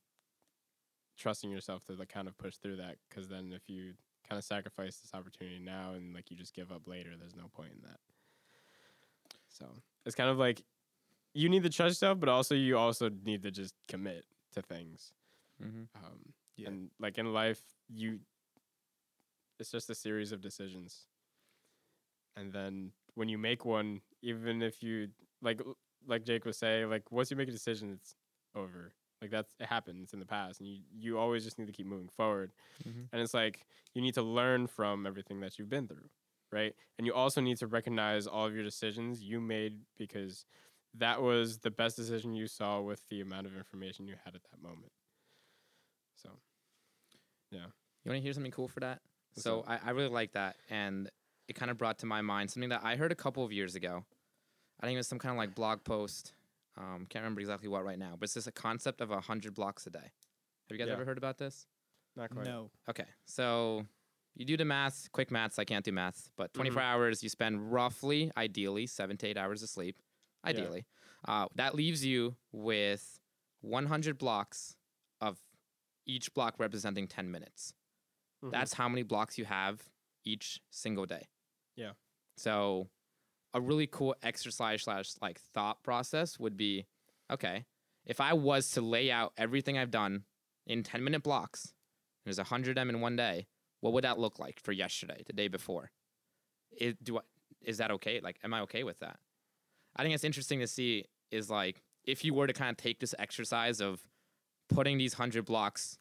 trusting 1.18 1.52
yourself 1.52 1.86
to 1.86 1.94
like 1.94 2.10
kind 2.10 2.28
of 2.28 2.38
push 2.38 2.56
through 2.58 2.78
that 2.78 2.96
because 3.10 3.28
then 3.28 3.54
if 3.56 3.70
you 3.70 3.94
kind 4.28 4.38
of 4.38 4.44
sacrifice 4.44 4.98
this 4.98 5.14
opportunity 5.14 5.60
now 5.60 5.94
and 5.94 6.14
like 6.16 6.32
you 6.32 6.38
just 6.38 6.56
give 6.56 6.72
up 6.72 6.88
later 6.88 7.12
there's 7.20 7.36
no 7.36 7.48
point 7.54 7.72
in 7.76 7.82
that. 7.84 8.00
So 9.50 9.66
it's 10.06 10.16
kind 10.16 10.30
of 10.30 10.38
like 10.38 10.64
you 11.34 11.50
need 11.50 11.64
to 11.64 11.70
trust 11.70 11.92
yourself 11.92 12.20
but 12.20 12.30
also 12.30 12.56
you 12.56 12.78
also 12.78 13.10
need 13.24 13.44
to 13.44 13.52
just 13.52 13.76
commit 13.88 14.26
to 14.54 14.62
things 14.62 15.14
Mm-hmm. 15.62 15.84
um, 16.06 16.20
Yeah. 16.58 16.70
and 16.70 16.90
like 17.00 17.18
in 17.18 17.34
life 17.34 17.62
you 17.90 18.20
it's 19.60 19.72
just 19.72 19.90
a 19.90 19.96
series 19.96 20.32
of 20.32 20.42
decisions 20.42 21.08
and 22.36 22.52
then 22.52 22.92
when 23.16 23.30
you 23.30 23.38
make 23.38 23.66
one 23.66 24.02
even 24.22 24.62
if 24.62 24.82
you 24.82 25.08
like 25.42 25.62
like 26.08 26.24
jake 26.26 26.46
was 26.46 26.58
saying 26.58 26.90
like 26.90 27.12
once 27.12 27.30
you 27.32 27.38
make 27.38 27.50
a 27.50 27.52
decision 27.52 27.92
it's 27.94 28.16
over 28.56 28.94
like 29.22 29.32
that's 29.32 29.54
it 29.60 29.68
happens 29.68 30.14
in 30.14 30.20
the 30.20 30.26
past 30.26 30.60
and 30.60 30.70
you 30.70 30.80
you 30.98 31.18
always 31.18 31.44
just 31.44 31.58
need 31.60 31.68
to 31.68 31.74
keep 31.74 31.86
moving 31.86 32.10
forward 32.10 32.52
Mhm. 32.88 33.08
and 33.12 33.22
it's 33.22 33.34
like 33.34 33.66
you 33.94 34.02
need 34.02 34.14
to 34.16 34.22
learn 34.24 34.68
from 34.68 35.06
everything 35.06 35.40
that 35.42 35.58
you've 35.60 35.70
been 35.70 35.88
through 35.88 36.10
right 36.52 36.74
and 36.98 37.06
you 37.06 37.14
also 37.14 37.42
need 37.42 37.58
to 37.58 37.68
recognize 37.68 38.28
all 38.28 38.46
of 38.48 38.54
your 38.54 38.64
decisions 38.64 39.22
you 39.22 39.40
made 39.40 39.80
because 39.98 40.46
that 40.96 41.22
was 41.22 41.60
the 41.60 41.72
best 41.72 41.96
decision 41.96 42.34
you 42.34 42.48
saw 42.48 42.82
with 42.82 43.02
the 43.10 43.22
amount 43.22 43.48
of 43.48 43.56
information 43.56 44.08
you 44.08 44.16
had 44.26 44.36
at 44.36 44.42
that 44.52 44.62
moment 44.62 44.92
You 47.52 48.10
want 48.10 48.18
to 48.18 48.22
hear 48.22 48.34
something 48.34 48.52
cool 48.52 48.68
for 48.68 48.80
that? 48.80 49.00
What's 49.34 49.44
so? 49.44 49.64
I, 49.68 49.80
I 49.86 49.90
really 49.92 50.10
like 50.10 50.32
that, 50.34 50.58
and 50.70 51.10
it 51.48 51.54
kind 51.54 51.70
of 51.70 51.78
brought 51.78 52.00
to 52.00 52.06
my 52.06 52.22
mind 52.22 52.50
something 52.50 52.70
that 52.70 52.82
I 52.84 52.96
heard 52.96 53.12
a 53.12 53.16
couple 53.16 53.44
of 53.44 53.52
years 53.52 53.76
ago. 53.76 54.04
I 54.80 54.86
think 54.86 54.96
it 54.96 54.98
was 54.98 55.08
some 55.08 55.20
kind 55.20 55.32
of 55.32 55.38
like 55.38 55.54
blog 55.54 55.84
post. 55.84 56.34
Um, 56.78 57.06
can't 57.10 57.24
remember 57.24 57.42
exactly 57.42 57.68
what 57.68 57.84
right 57.84 58.00
now, 58.00 58.16
but 58.20 58.24
it's 58.26 58.34
just 58.34 58.48
a 58.48 58.52
concept 58.52 59.02
of 59.02 59.12
a 59.12 59.20
hundred 59.22 59.54
blocks 59.54 59.86
a 59.86 59.90
day. 59.90 60.00
Have 60.00 60.12
you 60.72 60.78
guys 60.78 60.88
Yeah. 60.88 60.94
ever 60.94 61.06
heard 61.06 61.18
about 61.18 61.38
this? 61.38 61.68
Not 62.16 62.30
quite. 62.32 62.46
No. 62.46 62.72
Okay, 62.90 63.06
so 63.26 63.86
you 64.36 64.46
do 64.46 64.58
the 64.58 64.66
math, 64.66 65.12
quick 65.12 65.30
maths. 65.30 65.60
I 65.60 65.66
can't 65.66 65.86
do 65.86 65.92
math, 65.92 66.32
but 66.38 66.54
24 66.54 66.82
Mhm. 66.82 66.86
hours, 66.86 67.22
you 67.24 67.30
spend 67.30 67.72
roughly, 67.72 68.32
ideally, 68.36 68.88
seven 68.88 69.18
to 69.18 69.28
eight 69.28 69.38
hours 69.38 69.62
of 69.62 69.70
sleep. 69.70 70.02
Ideally, 70.44 70.86
uh, 71.26 71.48
that 71.56 71.76
leaves 71.76 72.04
you 72.04 72.36
with 72.52 73.20
100 73.62 74.18
blocks 74.18 74.76
of 75.20 75.40
each 76.06 76.34
block 76.34 76.60
representing 76.60 77.08
10 77.08 77.32
minutes. 77.32 77.74
Mhm. 78.44 78.52
That's 78.52 78.74
how 78.74 78.90
many 78.90 79.04
blocks 79.04 79.38
you 79.38 79.46
have 79.46 79.90
each 80.24 80.62
single 80.70 81.06
day. 81.06 81.28
Yeah. 81.76 81.94
So, 82.38 82.90
a 83.54 83.62
really 83.62 83.88
cool 83.88 84.16
exercise 84.24 84.84
slash 84.84 85.12
like 85.22 85.40
thought 85.40 85.84
process 85.84 86.40
would 86.40 86.56
be, 86.58 86.88
okay, 87.30 87.66
if 88.06 88.22
I 88.22 88.34
was 88.34 88.72
to 88.72 88.82
lay 88.82 89.12
out 89.12 89.34
everything 89.38 89.78
I've 89.78 89.92
done 89.92 90.26
in 90.66 90.84
10 90.84 91.04
minute 91.04 91.24
blocks, 91.24 91.74
there's 92.24 92.40
a 92.40 92.46
hundred 92.46 92.72
of 92.72 92.76
them 92.76 92.90
in 92.90 93.02
one 93.02 93.16
day. 93.16 93.48
What 93.82 93.94
would 93.94 94.04
that 94.04 94.20
look 94.20 94.40
like 94.40 94.60
for 94.60 94.72
yesterday, 94.72 95.24
the 95.26 95.34
day 95.34 95.48
before? 95.48 95.92
Is, 96.72 96.96
do 97.02 97.18
I, 97.18 97.22
is 97.62 97.78
that 97.78 97.92
okay? 97.92 98.20
Like, 98.22 98.38
am 98.44 98.54
I 98.54 98.62
okay 98.62 98.84
with 98.84 99.00
that? 99.00 99.20
I 99.96 100.04
think 100.04 100.16
it's 100.16 100.24
interesting 100.24 100.60
to 100.60 100.68
see 100.68 101.06
is 101.32 101.50
like 101.50 101.84
if 102.04 102.24
you 102.24 102.34
were 102.34 102.48
to 102.48 102.54
kind 102.54 102.70
of 102.72 102.78
take 102.78 103.00
this 103.00 103.16
exercise 103.20 103.82
of 103.82 104.08
putting 104.74 104.98
these 104.98 105.14
hundred 105.14 105.46
blocks 105.46 105.98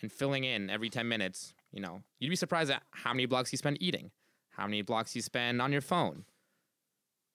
and 0.00 0.10
filling 0.10 0.44
in 0.44 0.70
every 0.70 0.88
10 0.88 1.08
minutes, 1.08 1.54
you 1.72 1.80
know, 1.80 2.02
you'd 2.18 2.30
be 2.30 2.36
surprised 2.36 2.70
at 2.70 2.82
how 2.90 3.12
many 3.12 3.26
blocks 3.26 3.52
you 3.52 3.58
spend 3.58 3.78
eating, 3.80 4.10
how 4.50 4.64
many 4.66 4.82
blocks 4.82 5.14
you 5.14 5.22
spend 5.22 5.60
on 5.60 5.72
your 5.72 5.80
phone, 5.80 6.24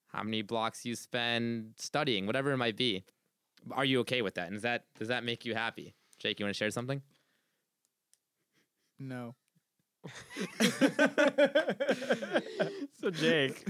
how 0.08 0.22
many 0.22 0.42
blocks 0.42 0.84
you 0.84 0.94
spend 0.94 1.74
studying, 1.76 2.26
whatever 2.26 2.52
it 2.52 2.56
might 2.56 2.76
be. 2.76 3.04
Are 3.70 3.84
you 3.84 4.00
okay 4.00 4.22
with 4.22 4.34
that? 4.34 4.48
And 4.48 4.54
does 4.54 4.62
that 4.62 4.84
does 4.98 5.08
that 5.08 5.22
make 5.24 5.44
you 5.44 5.54
happy? 5.54 5.94
Jake, 6.18 6.40
you 6.40 6.46
want 6.46 6.54
to 6.54 6.58
share 6.58 6.70
something? 6.70 7.00
No. 8.98 9.34
so 13.00 13.10
Jake, 13.10 13.64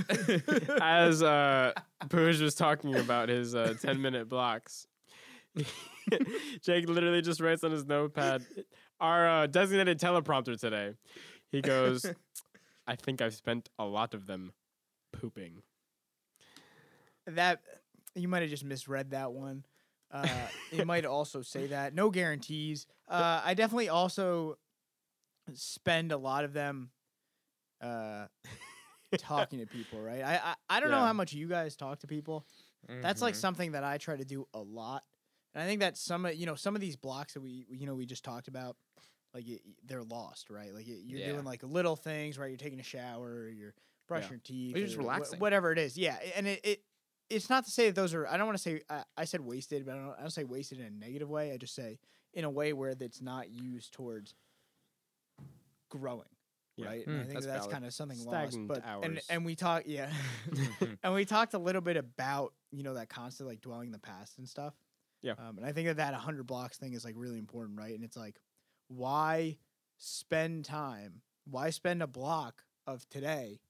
as 0.80 1.22
uh 1.22 1.72
Pooj 2.06 2.40
was 2.40 2.54
talking 2.54 2.96
about 2.96 3.28
his 3.28 3.54
uh, 3.54 3.74
10 3.80 4.00
minute 4.00 4.30
blocks, 4.30 4.86
Jake 6.62 6.88
literally 6.88 7.22
just 7.22 7.40
writes 7.40 7.64
on 7.64 7.70
his 7.70 7.84
notepad 7.86 8.44
our 9.00 9.28
uh, 9.28 9.46
designated 9.46 9.98
teleprompter 10.00 10.58
today. 10.58 10.94
He 11.50 11.60
goes, 11.60 12.04
I 12.86 12.96
think 12.96 13.20
I've 13.22 13.34
spent 13.34 13.68
a 13.78 13.84
lot 13.84 14.14
of 14.14 14.26
them 14.26 14.52
pooping. 15.12 15.62
That 17.26 17.60
you 18.14 18.28
might 18.28 18.42
have 18.42 18.50
just 18.50 18.64
misread 18.64 19.10
that 19.10 19.32
one. 19.32 19.64
Uh, 20.10 20.48
it 20.70 20.86
might 20.86 21.04
also 21.04 21.42
say 21.42 21.68
that. 21.68 21.94
No 21.94 22.10
guarantees. 22.10 22.86
Uh, 23.08 23.40
I 23.44 23.54
definitely 23.54 23.88
also 23.88 24.58
spend 25.54 26.12
a 26.12 26.16
lot 26.16 26.44
of 26.44 26.52
them 26.52 26.90
uh, 27.80 28.26
talking 29.18 29.58
to 29.60 29.66
people. 29.66 30.00
Right. 30.00 30.22
I 30.22 30.34
I, 30.36 30.54
I 30.68 30.80
don't 30.80 30.90
know 30.90 31.00
how 31.04 31.12
much 31.12 31.32
you 31.32 31.48
guys 31.48 31.76
talk 31.76 32.00
to 32.00 32.06
people. 32.06 32.46
That's 33.00 33.22
like 33.22 33.34
Mhm. 33.34 33.38
something 33.38 33.72
that 33.72 33.84
I 33.84 33.98
try 33.98 34.16
to 34.16 34.24
do 34.24 34.46
a 34.52 34.60
lot, 34.60 35.04
and 35.54 35.62
I 35.62 35.66
think 35.66 35.80
that 35.80 35.96
some 35.96 36.24
of 36.26 36.34
you 36.34 36.46
know 36.46 36.54
some 36.54 36.74
of 36.74 36.80
these 36.80 36.96
blocks 36.96 37.34
that 37.34 37.40
we 37.40 37.64
we- 37.70 37.78
you 37.78 37.86
know 37.86 37.94
we 37.94 38.06
just 38.06 38.24
talked 38.24 38.48
about, 38.48 38.76
like 39.34 39.44
y 39.46 39.58
y- 39.64 39.72
they're 39.84 40.02
lost, 40.02 40.50
right? 40.50 40.72
Like 40.74 40.86
y- 40.86 41.00
you're 41.04 41.20
Yeah. 41.20 41.32
doing 41.32 41.44
like 41.44 41.62
little 41.62 41.96
things, 41.96 42.38
right? 42.38 42.48
You're 42.48 42.56
taking 42.56 42.80
a 42.80 42.84
shower, 42.84 43.48
you're 43.48 43.74
brushing 44.08 44.30
your 44.30 44.40
teeth, 44.40 44.76
you're 44.76 44.86
just 44.86 44.96
or 44.96 45.02
wha- 45.02 45.12
relaxing. 45.12 45.38
whatever 45.40 45.72
it 45.72 45.78
is. 45.78 45.96
Yeah, 45.96 46.18
and 46.36 46.46
it, 46.46 46.60
it 46.64 46.82
it's 47.30 47.48
not 47.48 47.64
to 47.64 47.70
say 47.70 47.86
that 47.86 47.94
those 47.94 48.12
are. 48.14 48.26
I 48.26 48.36
don't 48.36 48.46
want 48.46 48.58
to 48.58 48.62
say 48.62 48.80
I, 48.90 49.04
I 49.16 49.24
said 49.24 49.40
wasted, 49.40 49.86
but 49.86 49.94
I 49.94 49.98
don't, 49.98 50.14
I 50.18 50.20
don't 50.20 50.30
say 50.30 50.44
wasted 50.44 50.80
in 50.80 50.86
a 50.86 50.90
negative 50.90 51.28
way. 51.30 51.52
I 51.52 51.56
just 51.56 51.74
say 51.74 51.98
in 52.34 52.44
a 52.44 52.50
way 52.50 52.72
where 52.72 52.94
that's 52.94 53.20
not 53.22 53.50
used 53.50 53.92
towards 53.92 54.34
growing. 55.90 56.28
Yeah. 56.76 56.86
Right, 56.86 57.06
and 57.06 57.16
I 57.16 57.20
Mm, 57.20 57.26
think 57.26 57.32
that's 57.34 57.46
that's 57.46 57.66
kind 57.66 57.84
of 57.84 57.92
something 57.92 58.16
Stagnant 58.18 58.54
lost. 58.54 58.68
But 58.68 58.82
and 59.02 59.14
hours. 59.16 59.26
and 59.28 59.44
we 59.44 59.54
talk, 59.54 59.82
yeah, 59.86 60.10
and 61.02 61.12
we 61.14 61.24
talked 61.26 61.52
a 61.54 61.58
little 61.58 61.82
bit 61.82 61.96
about 61.98 62.54
you 62.70 62.82
know 62.82 62.94
that 62.94 63.10
constant 63.10 63.48
like 63.48 63.60
dwelling 63.60 63.88
in 63.88 63.92
the 63.92 63.98
past 63.98 64.38
and 64.38 64.48
stuff. 64.48 64.72
Yeah. 65.22 65.32
Um, 65.38 65.56
and 65.58 65.66
I 65.66 65.72
think 65.72 65.88
that 65.88 65.96
that 65.98 66.14
hundred 66.14 66.46
blocks 66.46 66.78
thing 66.78 66.92
is 66.94 67.04
like 67.04 67.14
really 67.16 67.38
important, 67.38 67.78
right? 67.78 67.94
And 67.94 68.02
it's 68.04 68.16
like, 68.16 68.40
why 68.88 69.56
spend 69.98 70.64
time? 70.64 71.22
Why 71.48 71.70
spend 71.70 72.02
a 72.02 72.06
block 72.06 72.62
of 72.87 73.08
today 73.08 73.61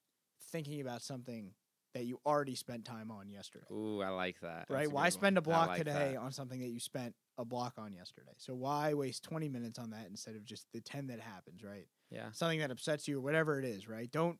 thinking 0.50 0.80
about 0.80 1.02
something 1.02 1.52
that 1.94 2.04
you 2.04 2.18
already 2.24 2.54
spent 2.54 2.84
time 2.84 3.10
on 3.10 3.28
yesterday? 3.28 3.66
Ooh, 3.70 4.00
I 4.00 4.08
like 4.08 4.40
that. 4.40 4.66
right? 4.70 4.90
Why 4.90 5.08
spend 5.10 5.36
a 5.38 5.42
block 5.42 5.68
like 5.68 5.78
today 5.78 6.12
that. 6.14 6.16
on 6.18 6.32
something 6.32 6.60
that 6.60 6.68
you 6.68 6.80
spent 6.80 7.14
a 7.38 7.44
block 7.44 7.74
on 7.78 7.92
yesterday? 7.92 8.32
So 8.38 8.54
why 8.54 8.94
waste 8.94 9.22
20 9.24 9.48
minutes 9.48 9.78
on 9.78 9.90
that 9.90 10.06
instead 10.08 10.34
of 10.34 10.44
just 10.44 10.66
the 10.72 10.80
10 10.80 11.08
that 11.08 11.20
happens, 11.20 11.62
right? 11.62 11.86
Yeah. 12.10 12.30
Something 12.32 12.60
that 12.60 12.70
upsets 12.70 13.06
you 13.08 13.18
or 13.18 13.20
whatever 13.20 13.58
it 13.58 13.64
is, 13.66 13.88
right? 13.88 14.10
Don't 14.10 14.38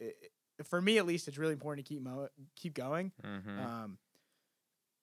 i 0.00 0.06
i- 0.06 0.62
for 0.64 0.80
me 0.82 0.98
at 0.98 1.06
least 1.06 1.26
it's 1.28 1.38
really 1.38 1.52
important 1.54 1.84
to 1.86 1.94
keep 1.94 2.02
mo- 2.02 2.28
keep 2.56 2.74
going. 2.74 3.10
Mm-hmm. 3.24 3.58
Um 3.60 3.98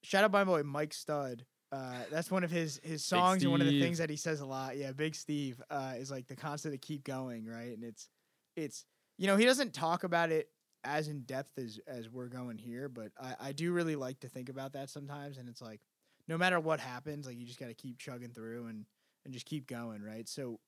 shout 0.04 0.24
out 0.24 0.32
my 0.32 0.44
boy 0.44 0.64
Mike 0.64 0.94
Stud. 0.94 1.46
Uh, 1.72 2.00
that's 2.12 2.32
one 2.32 2.44
of 2.44 2.50
his 2.50 2.80
his 2.84 3.06
songs 3.06 3.44
and 3.44 3.52
one 3.52 3.62
of 3.62 3.68
the 3.68 3.80
things 3.80 4.00
that 4.00 4.10
he 4.10 4.16
says 4.16 4.40
a 4.40 4.46
lot. 4.46 4.76
Yeah, 4.76 4.92
Big 4.92 5.14
Steve 5.14 5.62
uh, 5.70 5.94
is 5.98 6.10
like 6.10 6.28
the 6.28 6.36
constant 6.36 6.74
to 6.74 6.80
keep 6.80 7.04
going, 7.04 7.46
right? 7.46 7.74
And 7.74 7.84
it's 7.84 8.10
it's 8.56 8.86
you 9.18 9.28
know 9.28 9.38
he 9.38 9.46
doesn't 9.46 9.74
talk 9.74 10.04
about 10.04 10.32
it 10.32 10.50
as 10.84 11.08
in 11.08 11.22
depth 11.22 11.58
as 11.60 11.80
as 11.88 12.10
we're 12.10 12.28
going 12.28 12.58
here, 12.58 12.90
but 12.90 13.12
I, 13.20 13.36
I 13.40 13.52
do 13.52 13.72
really 13.72 13.96
like 13.96 14.22
to 14.22 14.30
think 14.30 14.50
about 14.50 14.74
that 14.74 14.90
sometimes. 14.90 15.38
And 15.38 15.48
it's 15.48 15.62
like 15.62 15.82
no 16.28 16.38
matter 16.38 16.60
what 16.60 16.80
happens, 16.80 17.28
like 17.28 17.38
you 17.38 17.46
just 17.46 17.60
got 17.60 17.68
to 17.68 17.76
keep 17.76 18.00
chugging 18.00 18.32
through 18.32 18.68
and 18.68 18.86
and 19.26 19.34
just 19.34 19.46
keep 19.46 19.68
going, 19.68 20.02
right? 20.02 20.28
So. 20.28 20.60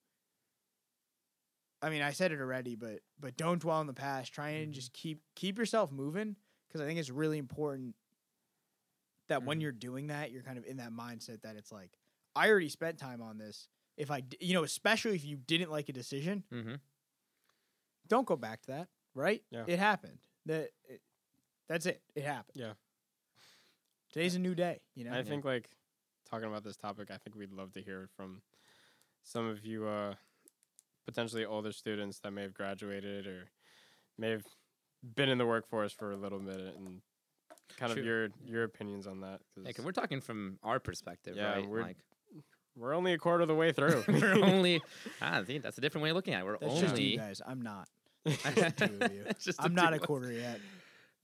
I 1.84 1.90
mean, 1.90 2.04
I 2.04 2.12
said 2.12 2.32
it 2.32 2.40
already, 2.40 2.76
but 2.76 3.00
but 3.20 3.36
don't 3.38 3.60
dwell 3.60 3.82
in 3.82 3.88
the 3.88 3.94
past. 3.94 4.32
Try 4.32 4.50
and 4.50 4.72
just 4.72 4.94
keep 4.94 5.24
keep 5.36 5.58
yourself 5.58 5.92
moving 5.92 6.36
because 6.68 6.80
I 6.80 6.86
think 6.86 7.00
it's 7.00 7.10
really 7.10 7.40
important 7.40 7.96
that 9.32 9.44
when 9.44 9.58
Mhm. 9.58 9.62
you're 9.64 9.72
doing 9.72 10.08
that, 10.08 10.32
you're 10.32 10.44
kind 10.44 10.58
of 10.58 10.66
in 10.66 10.78
that 10.78 10.92
mindset 10.92 11.42
that 11.42 11.56
it's 11.56 11.72
like, 11.72 11.98
I 12.36 12.50
already 12.50 12.70
spent 12.70 12.98
time 12.98 13.22
on 13.22 13.38
this. 13.38 13.68
If 13.98 14.10
I, 14.12 14.24
you 14.40 14.54
know, 14.54 14.64
especially 14.64 15.16
if 15.16 15.26
you 15.26 15.38
didn't 15.38 15.72
like 15.72 15.90
a 15.90 15.94
decision, 15.94 16.44
Mm-hmm. 16.52 16.76
don't 18.08 18.26
go 18.28 18.36
back 18.38 18.62
to 18.64 18.68
that. 18.72 18.88
Right? 19.14 19.44
Yeah. 19.52 19.66
It 19.68 19.78
happened. 19.80 20.20
That 20.46 20.70
it, 20.86 21.02
that's 21.68 21.86
it. 21.86 22.02
It 22.16 22.24
happened. 22.24 22.56
Yeah. 22.56 22.74
Today's 24.14 24.36
a 24.36 24.40
new 24.40 24.56
day. 24.56 24.82
You 24.96 25.04
know. 25.06 25.14
I 25.14 25.24
think 25.24 25.44
like 25.46 25.70
talking 26.30 26.48
about 26.48 26.64
this 26.64 26.78
topic, 26.78 27.12
I 27.12 27.18
think 27.18 27.36
we'd 27.36 27.52
love 27.52 27.74
to 27.74 27.82
hear 27.82 28.08
from 28.16 28.42
some 29.24 29.48
of 29.48 29.66
you 29.66 29.86
uh 29.88 30.16
potentially 31.06 31.44
older 31.46 31.72
students 31.72 32.20
that 32.20 32.32
may 32.32 32.42
have 32.44 32.54
graduated 32.54 33.28
or 33.28 33.50
may 34.18 34.30
have 34.30 34.46
been 35.04 35.30
in 35.30 35.38
the 35.38 35.46
workforce 35.46 35.92
for 35.92 36.12
a 36.12 36.18
little 36.18 36.40
minute 36.40 36.76
and 36.78 37.02
kind 37.78 37.92
True. 37.94 38.02
of 38.02 38.06
your 38.06 38.30
your 38.46 38.64
opinions 38.64 39.08
on 39.08 39.22
that. 39.22 39.40
'cause 39.56 39.66
Yeah, 39.66 39.72
'cause 39.72 39.86
we're 39.86 39.92
talking 39.92 40.22
from 40.22 40.58
our 40.64 40.80
perspective, 40.80 41.36
Yeah, 41.36 41.54
right? 41.54 41.68
we're- 41.68 41.84
like 41.84 41.98
we're 42.78 42.94
only 42.94 43.12
a 43.14 43.18
quarter 43.18 43.42
of 43.42 43.48
the 43.50 43.56
way 43.56 43.72
through. 43.78 44.04
we're 44.08 44.34
only. 44.46 44.82
ah, 45.22 45.40
I 45.40 45.44
think 45.44 45.62
that's 45.64 45.78
a 45.78 45.82
different 45.82 46.04
way 46.04 46.10
of 46.12 46.16
looking 46.16 46.34
at 46.34 46.42
it. 46.42 46.46
We're 46.46 46.58
that's 46.58 46.80
just 46.80 46.98
you 46.98 47.06
only. 47.14 47.18
guys. 47.18 47.42
I'm 47.46 47.62
not. 47.62 47.88
Just 48.26 48.78
two 48.78 48.98
of 49.02 49.12
you. 49.14 49.26
Just 49.40 49.62
I'm 49.64 49.74
not 49.74 49.94
a 49.94 50.00
quarter 50.00 50.32
yet. 50.32 50.60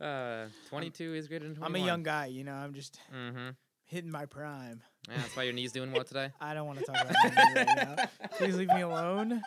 Uh, 0.01 0.47
22 0.69 1.13
is 1.13 1.27
greater 1.27 1.45
than 1.45 1.55
21. 1.55 1.75
I'm 1.75 1.83
a 1.83 1.85
young 1.85 2.01
guy. 2.03 2.25
You 2.25 2.43
know. 2.43 2.53
I'm 2.55 2.73
just 2.73 2.99
Mm-hmm. 3.15 3.49
hitting 3.85 4.09
my 4.11 4.25
prime. 4.25 4.81
Yeah, 5.07 5.17
that's 5.17 5.35
why 5.35 5.43
your 5.43 5.53
knee's 5.53 5.71
doing 5.71 5.91
well 5.91 6.03
today. 6.03 6.31
I 6.41 6.53
don't 6.55 6.65
want 6.65 6.79
to 6.79 6.85
talk 6.85 6.95
about 7.01 7.13
that 7.13 7.53
right 7.55 7.87
now. 8.21 8.27
Please 8.37 8.55
leave 8.57 8.67
me 8.69 8.81
alone. 8.81 9.41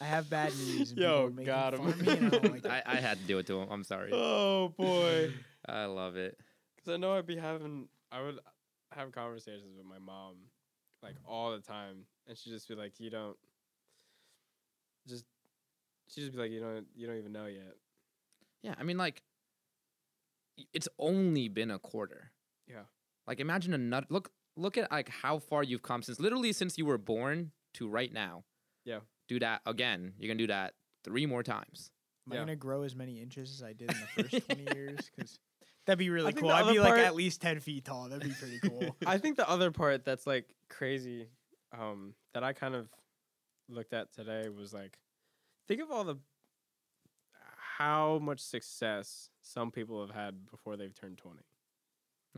I 0.00 0.04
have 0.04 0.30
bad 0.30 0.52
knees. 0.56 0.92
Yo, 0.96 1.28
people 1.30 1.44
got 1.44 1.74
him. 1.74 1.86
me, 1.86 2.12
I 2.12 2.28
don't 2.30 2.52
like 2.52 2.66
I. 2.66 2.82
I 2.86 2.94
had 2.96 3.18
to 3.18 3.24
do 3.24 3.38
it 3.38 3.46
to 3.48 3.60
him. 3.60 3.68
I'm 3.70 3.82
sorry. 3.84 4.10
oh 4.12 4.68
boy. 4.78 5.32
I 5.68 5.84
love 5.86 6.16
it. 6.16 6.38
Because 6.76 6.92
I 6.92 6.96
know 6.96 7.16
I'd 7.16 7.26
be 7.26 7.36
having, 7.36 7.88
I 8.12 8.22
would 8.22 8.38
have 8.92 9.12
conversations 9.12 9.76
with 9.76 9.86
my 9.86 9.98
mom 9.98 10.36
like 11.02 11.16
all 11.28 11.52
the 11.52 11.60
time, 11.60 12.06
and 12.26 12.36
she'd 12.36 12.50
just 12.50 12.66
be 12.66 12.74
like, 12.74 12.98
"You 12.98 13.10
don't, 13.10 13.36
just," 15.06 15.24
she'd 16.08 16.22
just 16.22 16.32
be 16.32 16.38
like, 16.38 16.50
"You 16.50 16.60
don't, 16.60 16.86
you 16.96 17.06
don't 17.06 17.18
even 17.18 17.32
know 17.32 17.46
yet." 17.46 17.74
Yeah, 18.62 18.74
I 18.78 18.82
mean, 18.82 18.96
like, 18.96 19.22
it's 20.72 20.88
only 20.98 21.48
been 21.48 21.70
a 21.70 21.78
quarter. 21.78 22.32
Yeah. 22.66 22.84
Like, 23.26 23.40
imagine 23.40 23.74
another 23.74 24.06
look. 24.08 24.30
Look 24.56 24.78
at 24.78 24.90
like 24.92 25.08
how 25.08 25.40
far 25.40 25.64
you've 25.64 25.82
come 25.82 26.02
since 26.02 26.20
literally 26.20 26.52
since 26.52 26.78
you 26.78 26.86
were 26.86 26.98
born 26.98 27.50
to 27.74 27.88
right 27.88 28.12
now. 28.12 28.44
Yeah. 28.84 29.00
Do 29.28 29.40
that 29.40 29.62
again. 29.66 30.12
You're 30.16 30.28
gonna 30.28 30.38
do 30.38 30.46
that 30.46 30.74
three 31.02 31.26
more 31.26 31.42
times. 31.42 31.90
Am 32.26 32.32
I 32.32 32.36
gonna 32.36 32.54
grow 32.56 32.82
as 32.82 32.94
many 32.94 33.20
inches 33.20 33.50
as 33.50 33.62
I 33.62 33.72
did 33.72 33.90
in 33.90 33.98
the 34.00 34.22
first 34.22 34.46
twenty 34.46 34.66
years? 34.72 35.10
Because 35.14 35.40
that'd 35.86 35.98
be 35.98 36.10
really 36.10 36.32
cool. 36.32 36.50
I'd 36.50 36.62
other 36.62 36.72
be 36.72 36.78
like 36.80 36.94
part- 36.94 37.00
at 37.00 37.14
least 37.14 37.40
ten 37.40 37.60
feet 37.60 37.84
tall. 37.84 38.08
That'd 38.08 38.26
be 38.28 38.34
pretty 38.34 38.58
cool. 38.60 38.96
I 39.06 39.18
think 39.18 39.36
the 39.36 39.48
other 39.48 39.70
part 39.70 40.04
that's 40.04 40.26
like 40.26 40.54
crazy, 40.68 41.28
um, 41.78 42.14
that 42.32 42.42
I 42.44 42.52
kind 42.52 42.74
of 42.74 42.88
looked 43.68 43.92
at 43.92 44.12
today 44.12 44.48
was 44.48 44.72
like, 44.74 44.98
think 45.68 45.80
of 45.80 45.90
all 45.90 46.04
the 46.04 46.16
how 47.78 48.18
much 48.22 48.40
success 48.40 49.30
some 49.42 49.70
people 49.72 50.00
have 50.06 50.14
had 50.14 50.46
before 50.50 50.76
they've 50.76 50.94
turned 50.94 51.18
twenty. 51.18 51.42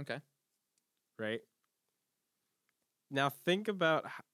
Okay. 0.00 0.20
right? 1.18 1.40
Now 3.10 3.28
think 3.30 3.68
about 3.68 4.04
h- 4.06 4.24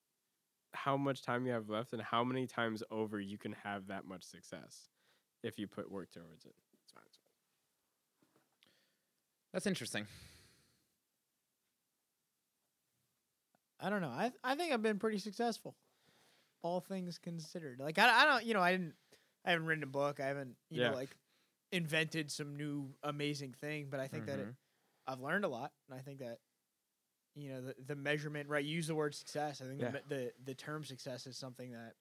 how 0.73 0.97
much 0.97 1.23
time 1.23 1.47
you 1.47 1.53
have 1.53 1.69
left 1.69 1.93
and 1.93 2.01
how 2.03 2.25
many 2.25 2.47
times 2.47 2.83
over 2.91 3.21
you 3.21 3.37
can 3.39 3.55
have 3.63 3.87
that 3.89 4.05
much 4.05 4.23
success 4.25 4.89
if 5.43 5.59
you 5.59 5.67
put 5.69 5.91
work 5.91 6.11
towards 6.11 6.45
it. 6.45 6.55
It's 6.83 6.93
fine. 6.93 7.03
It's 7.07 7.17
fine. 7.19 8.33
That's 9.53 9.67
interesting. 9.67 10.07
I 13.81 13.91
don't 13.91 14.01
know. 14.01 14.09
I 14.09 14.33
I 14.45 14.55
think 14.55 14.73
I've 14.73 14.83
been 14.83 14.99
pretty 14.99 15.19
successful, 15.19 15.75
all 16.63 16.81
things 16.81 17.19
considered. 17.19 17.81
Like 17.81 17.99
I, 17.99 18.23
I 18.23 18.27
don't 18.27 18.45
you 18.45 18.55
know 18.55 18.61
I 18.61 18.73
didn't 18.73 18.95
I 19.45 19.51
haven't 19.51 19.67
written 19.67 19.83
a 19.85 19.89
book. 19.89 20.21
I 20.21 20.27
haven't 20.27 20.57
you 20.71 20.81
Yeah. 20.83 20.91
know 20.91 20.95
like 20.97 21.11
invented 21.73 22.31
some 22.31 22.57
new 22.57 22.95
amazing 23.03 23.55
thing. 23.61 23.89
But 23.91 23.99
I 24.01 24.07
think 24.07 24.27
that 24.27 24.39
it, 24.39 24.47
Mhm. 24.47 24.55
I've 25.07 25.21
learned 25.21 25.45
a 25.45 25.49
lot, 25.49 25.73
and 25.89 25.99
I 25.99 26.03
think 26.03 26.21
that 26.21 26.39
you 27.35 27.49
know 27.51 27.61
the 27.63 27.75
the 27.87 27.97
measurement 27.97 28.49
right. 28.49 28.65
Use 28.65 28.87
the 28.87 28.95
word 28.95 29.15
success. 29.15 29.61
I 29.61 29.65
think 29.67 29.81
Yeah. 29.81 29.91
the, 29.91 30.03
the 30.09 30.33
the 30.45 30.55
term 30.55 30.85
success 30.85 31.27
is 31.27 31.37
something 31.37 31.73
that 31.73 31.95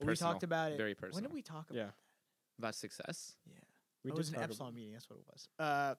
we 0.00 0.14
talked 0.14 0.42
about 0.42 0.72
it. 0.72 0.76
very 0.76 0.94
When 1.10 1.22
did 1.22 1.32
we 1.32 1.40
talk 1.42 1.70
about? 1.70 1.78
Yeah. 1.78 1.90
About 2.58 2.74
success. 2.74 3.34
Yeah. 3.46 3.54
We 4.04 4.10
it 4.10 4.16
was 4.16 4.28
an 4.28 4.36
Epsilon 4.36 4.74
meeting. 4.74 4.92
That's 4.92 5.08
what 5.08 5.18
it 5.18 5.24
was. 5.32 5.48
Uh, 5.58 5.94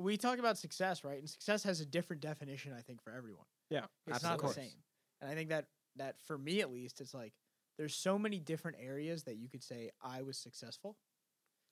we 0.00 0.16
talk 0.16 0.38
about 0.38 0.58
success, 0.58 1.04
right? 1.04 1.18
And 1.18 1.28
success 1.28 1.62
has 1.64 1.80
a 1.80 1.86
different 1.86 2.22
definition, 2.22 2.72
I 2.76 2.80
think, 2.80 3.02
for 3.02 3.12
everyone. 3.12 3.46
Yeah, 3.68 3.84
it's 4.06 4.22
not 4.22 4.40
the 4.40 4.48
same. 4.48 4.82
And 5.20 5.30
I 5.30 5.34
think 5.34 5.50
that 5.50 5.66
that 5.96 6.16
for 6.26 6.38
me 6.38 6.60
at 6.60 6.72
least, 6.72 7.00
it's 7.00 7.14
like 7.14 7.32
there's 7.78 7.94
so 7.94 8.18
many 8.18 8.38
different 8.38 8.78
areas 8.80 9.24
that 9.24 9.36
you 9.36 9.48
could 9.48 9.62
say 9.62 9.90
I 10.02 10.22
was 10.22 10.38
successful. 10.38 10.96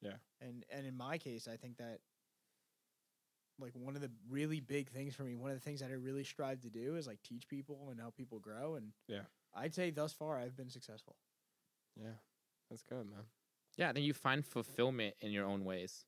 Yeah. 0.03 0.17
And 0.41 0.65
and 0.71 0.87
in 0.87 0.97
my 0.97 1.19
case, 1.19 1.49
I 1.49 1.57
think 1.57 1.79
that 1.79 2.01
like 3.59 3.73
one 3.75 3.97
of 3.97 4.01
the 4.03 4.11
really 4.29 4.61
big 4.61 4.91
things 4.91 5.15
for 5.15 5.25
me, 5.25 5.35
one 5.35 5.51
of 5.51 5.57
the 5.57 5.63
things 5.65 5.81
that 5.81 5.91
I 5.91 5.95
really 5.95 6.23
strive 6.25 6.61
to 6.61 6.71
do 6.71 6.97
is 6.97 7.07
like 7.07 7.19
teach 7.23 7.49
people 7.49 7.89
and 7.91 7.99
help 7.99 8.15
people 8.17 8.39
grow. 8.39 8.77
And 8.77 8.93
Yeah. 9.09 9.23
I'd 9.55 9.75
say 9.75 9.91
thus 9.91 10.13
far 10.13 10.39
I've 10.39 10.57
been 10.57 10.71
successful. 10.71 11.17
Yeah. 11.97 12.13
That's 12.71 12.85
good, 12.85 13.09
man. 13.11 13.25
Yeah, 13.77 13.89
I 13.89 13.93
think 13.93 14.07
you 14.07 14.15
find 14.15 14.45
fulfillment 14.45 15.15
in 15.21 15.31
your 15.33 15.47
own 15.47 15.65
ways, 15.65 16.05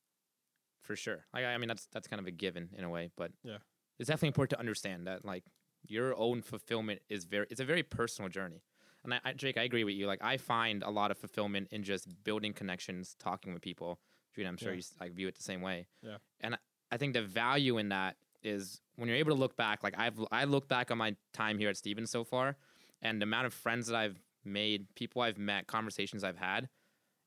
for 0.81 0.97
sure. 0.97 1.27
Like, 1.33 1.45
I 1.45 1.55
I 1.55 1.59
mean, 1.59 1.69
that's 1.69 1.87
that's 1.93 2.09
kind 2.09 2.21
of 2.21 2.27
a 2.27 2.31
given 2.31 2.71
in 2.77 2.85
a 2.85 2.88
way, 2.90 3.11
but 3.16 3.33
Yeah. 3.45 3.59
it's 3.99 4.09
definitely 4.09 4.29
important 4.29 4.51
to 4.51 4.59
understand 4.61 5.07
that 5.07 5.25
like 5.25 5.45
your 5.87 6.14
own 6.16 6.43
fulfillment 6.43 7.01
is 7.09 7.25
very 7.25 7.47
it's 7.51 7.61
a 7.61 7.64
very 7.64 7.83
personal 7.83 8.29
journey. 8.29 8.62
And 9.05 9.14
I, 9.14 9.21
I 9.25 9.33
Jake, 9.33 9.57
I 9.57 9.62
agree 9.62 9.85
with 9.85 9.95
you. 9.95 10.07
Like, 10.07 10.23
I 10.23 10.37
find 10.37 10.83
a 10.83 10.90
lot 10.90 11.11
of 11.11 11.16
fulfillment 11.19 11.69
in 11.71 11.83
just 11.83 12.07
building 12.23 12.53
connections, 12.53 13.16
talking 13.19 13.55
with 13.55 13.62
people. 13.62 14.01
I'm 14.38 14.57
sure 14.57 14.73
Yeah. 14.73 14.77
you 14.79 14.83
like 15.01 15.12
view 15.12 15.29
it 15.29 15.35
the 15.37 15.43
same 15.43 15.61
way. 15.61 15.87
Yeah. 16.03 16.16
And 16.40 16.55
I- 16.55 16.59
I 16.93 16.97
think 16.97 17.12
the 17.12 17.23
value 17.23 17.77
in 17.79 17.90
that 17.90 18.16
is 18.43 18.81
when 18.97 19.07
you're 19.07 19.19
able 19.19 19.33
to 19.33 19.38
look 19.38 19.55
back. 19.57 19.83
Like 19.83 19.99
I've 19.99 20.19
I 20.33 20.45
look 20.45 20.66
back 20.66 20.90
on 20.90 20.97
my 20.99 21.14
time 21.35 21.59
here 21.59 21.69
at 21.69 21.77
Stevens 21.77 22.11
so 22.11 22.25
far, 22.25 22.57
and 23.03 23.21
the 23.21 23.25
amount 23.25 23.47
of 23.47 23.53
friends 23.55 23.87
that 23.88 23.97
I've 23.97 24.19
made, 24.45 24.95
people 24.95 25.21
I've 25.21 25.37
met, 25.38 25.66
conversations 25.66 26.25
I've 26.25 26.38
had, 26.38 26.71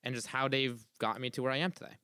and 0.04 0.16
just 0.16 0.28
how 0.28 0.48
they've 0.48 0.84
got 0.98 1.22
me 1.22 1.30
to 1.32 1.44
where 1.44 1.52
I 1.52 1.58
am 1.58 1.72
today. 1.72 1.98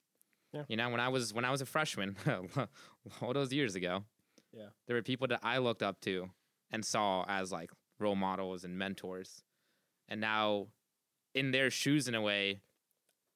Yeah. 0.54 0.64
You 0.68 0.78
know, 0.78 0.90
when 0.90 1.00
I 1.00 1.10
was 1.10 1.34
when 1.34 1.46
I 1.46 1.52
was 1.52 1.62
a 1.62 1.66
freshman, 1.66 2.16
all 3.22 3.34
those 3.34 3.54
years 3.54 3.76
ago, 3.76 4.04
Yeah. 4.52 4.70
there 4.88 4.96
were 4.96 5.04
people 5.04 5.28
that 5.28 5.40
I 5.44 5.58
looked 5.60 5.84
up 5.84 6.00
to 6.02 6.30
and 6.72 6.84
saw 6.86 7.24
as 7.28 7.52
like 7.52 7.72
role 8.00 8.16
models 8.16 8.64
and 8.64 8.78
mentors, 8.78 9.44
and 10.08 10.20
now 10.22 10.68
in 11.36 11.52
their 11.52 11.70
shoes, 11.70 12.08
in 12.08 12.16
a 12.16 12.22
way, 12.22 12.62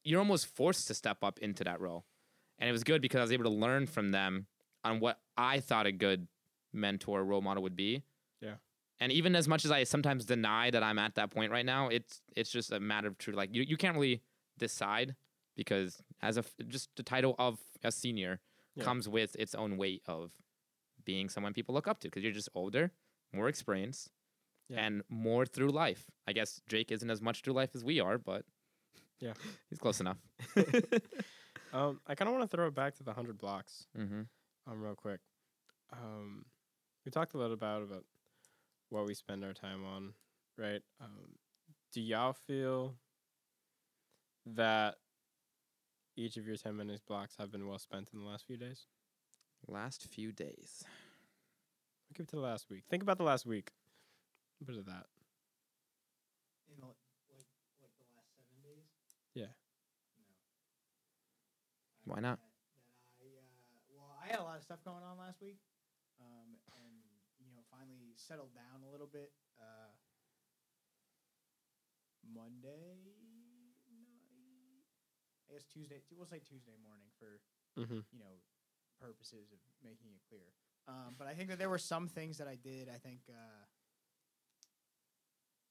you're 0.04 0.20
almost 0.20 0.48
forced 0.48 0.88
to 0.88 0.94
step 0.96 1.18
up 1.24 1.38
into 1.40 1.64
that 1.64 1.80
role. 1.80 2.06
And 2.60 2.68
it 2.68 2.72
was 2.72 2.84
good 2.84 3.02
because 3.02 3.20
I 3.20 3.24
was 3.24 3.32
able 3.32 3.44
to 3.46 3.50
learn 3.50 3.86
from 3.88 4.12
them 4.12 4.48
on 4.84 5.00
what 5.00 5.20
I 5.38 5.60
thought 5.60 5.86
a 5.86 5.92
good 5.92 6.28
mentor 6.74 7.24
role 7.24 7.42
model 7.42 7.62
would 7.64 7.76
be. 7.76 8.04
Yeah. 8.42 8.56
And 9.00 9.12
even 9.12 9.36
as 9.36 9.48
much 9.48 9.66
as 9.66 9.72
I 9.72 9.84
sometimes 9.84 10.26
deny 10.26 10.72
that 10.72 10.82
I'm 10.82 10.98
at 10.98 11.16
that 11.16 11.30
point 11.30 11.52
right 11.52 11.66
now, 11.66 11.90
it's 11.90 12.22
it's 12.36 12.50
just 12.50 12.72
a 12.72 12.80
matter 12.80 13.08
of 13.08 13.18
truth. 13.20 13.36
Like 13.36 13.54
you, 13.54 13.62
you 13.64 13.78
can't 13.78 13.96
really 13.96 14.22
decide 14.58 15.16
because 15.56 16.02
as 16.22 16.38
a 16.38 16.44
just 16.68 16.90
the 16.96 17.04
title 17.04 17.36
of 17.40 17.60
a 17.84 17.92
senior 17.92 18.40
Yeah. 18.76 18.84
comes 18.86 19.08
with 19.08 19.36
its 19.38 19.54
own 19.56 19.78
weight 19.78 20.02
of 20.08 20.32
being 21.06 21.30
someone 21.30 21.54
people 21.54 21.76
look 21.76 21.88
up 21.88 22.00
to 22.00 22.08
because 22.08 22.24
you're 22.24 22.32
just 22.32 22.50
older, 22.56 22.92
more 23.34 23.48
experienced, 23.50 24.10
Yeah. 24.70 24.86
and 24.86 25.04
more 25.10 25.46
through 25.46 25.70
life. 25.72 26.10
I 26.28 26.34
guess 26.34 26.62
Jake 26.68 26.92
isn't 26.92 27.10
as 27.10 27.22
much 27.22 27.42
through 27.42 27.54
life 27.54 27.76
as 27.76 27.84
we 27.84 28.00
are, 28.00 28.18
but 28.18 28.46
Yeah. 29.20 29.34
he's 29.70 29.80
close 29.80 30.00
enough. 30.00 30.18
Um, 31.74 32.00
I 32.06 32.14
kind 32.14 32.30
of 32.30 32.36
want 32.36 32.50
to 32.50 32.56
throw 32.56 32.68
it 32.68 32.76
back 32.76 32.94
to 32.98 33.04
the 33.04 33.14
hundred 33.14 33.40
blocks. 33.40 33.88
mm-hmm. 33.98 34.22
um, 34.72 34.82
real 34.82 34.94
quick. 34.94 35.22
Um, 35.92 36.46
we 37.04 37.10
talked 37.12 37.34
a 37.34 37.38
little 37.40 37.54
about 37.56 37.82
about 37.82 38.06
what 38.90 39.08
we 39.08 39.16
spend 39.16 39.44
our 39.44 39.54
time 39.54 39.84
on, 39.84 40.14
right? 40.56 40.84
Um, 41.02 41.34
do 41.92 42.00
y'all 42.00 42.34
feel 42.34 42.94
that 44.46 44.98
each 46.16 46.38
of 46.38 46.46
your 46.46 46.58
ten 46.58 46.76
minutes 46.76 47.02
blocks 47.02 47.36
have 47.38 47.52
been 47.52 47.68
well 47.68 47.80
spent 47.80 48.10
in 48.14 48.20
the 48.20 48.26
last 48.26 48.46
few 48.46 48.58
days? 48.58 48.86
Last 49.68 50.08
few 50.12 50.32
days. 50.32 50.84
I'll 50.86 52.16
give 52.16 52.26
it 52.26 52.30
to 52.30 52.36
the 52.36 52.42
last 52.42 52.70
week. 52.70 52.84
Think 52.90 53.02
about 53.02 53.18
the 53.18 53.24
last 53.24 53.46
week. 53.46 53.72
A 54.62 54.66
bit 54.66 54.78
of 54.78 54.86
that. 54.86 55.08
In 56.70 56.80
the, 56.80 56.88
like 57.32 57.48
like 57.82 57.96
the 57.98 58.06
last 58.14 58.36
seven 58.38 58.60
days. 58.62 58.86
Yeah. 59.34 59.52
Why 62.06 62.20
not? 62.20 62.40
That 62.40 63.24
I 63.24 63.28
uh, 63.40 63.80
well, 63.96 64.12
I 64.22 64.28
had 64.28 64.40
a 64.40 64.44
lot 64.44 64.58
of 64.58 64.64
stuff 64.64 64.84
going 64.84 65.04
on 65.04 65.18
last 65.18 65.42
week, 65.42 65.60
um, 66.20 66.60
and 66.76 66.96
you 67.40 67.52
know, 67.56 67.64
finally 67.72 68.12
settled 68.16 68.54
down 68.54 68.84
a 68.84 68.92
little 68.92 69.08
bit. 69.08 69.32
Uh, 69.60 69.96
Monday 72.24 72.98
night, 73.04 73.13
I 75.54 75.58
guess 75.58 75.66
Tuesday. 75.72 76.02
We'll 76.18 76.26
say 76.26 76.40
Tuesday 76.40 76.74
morning 76.84 77.06
for 77.20 77.40
Mm-hmm. 77.80 78.06
you 78.14 78.20
know 78.20 78.34
purposes 79.02 79.52
of 79.52 79.58
making 79.84 80.12
it 80.14 80.22
clear. 80.30 80.46
Um, 80.88 81.16
but 81.18 81.28
I 81.28 81.34
think 81.34 81.50
that 81.50 81.58
there 81.58 81.70
were 81.70 81.78
some 81.80 82.08
things 82.08 82.38
that 82.40 82.48
I 82.48 82.56
did. 82.56 82.88
I 82.90 82.98
think. 82.98 83.20
Uh, 83.30 83.66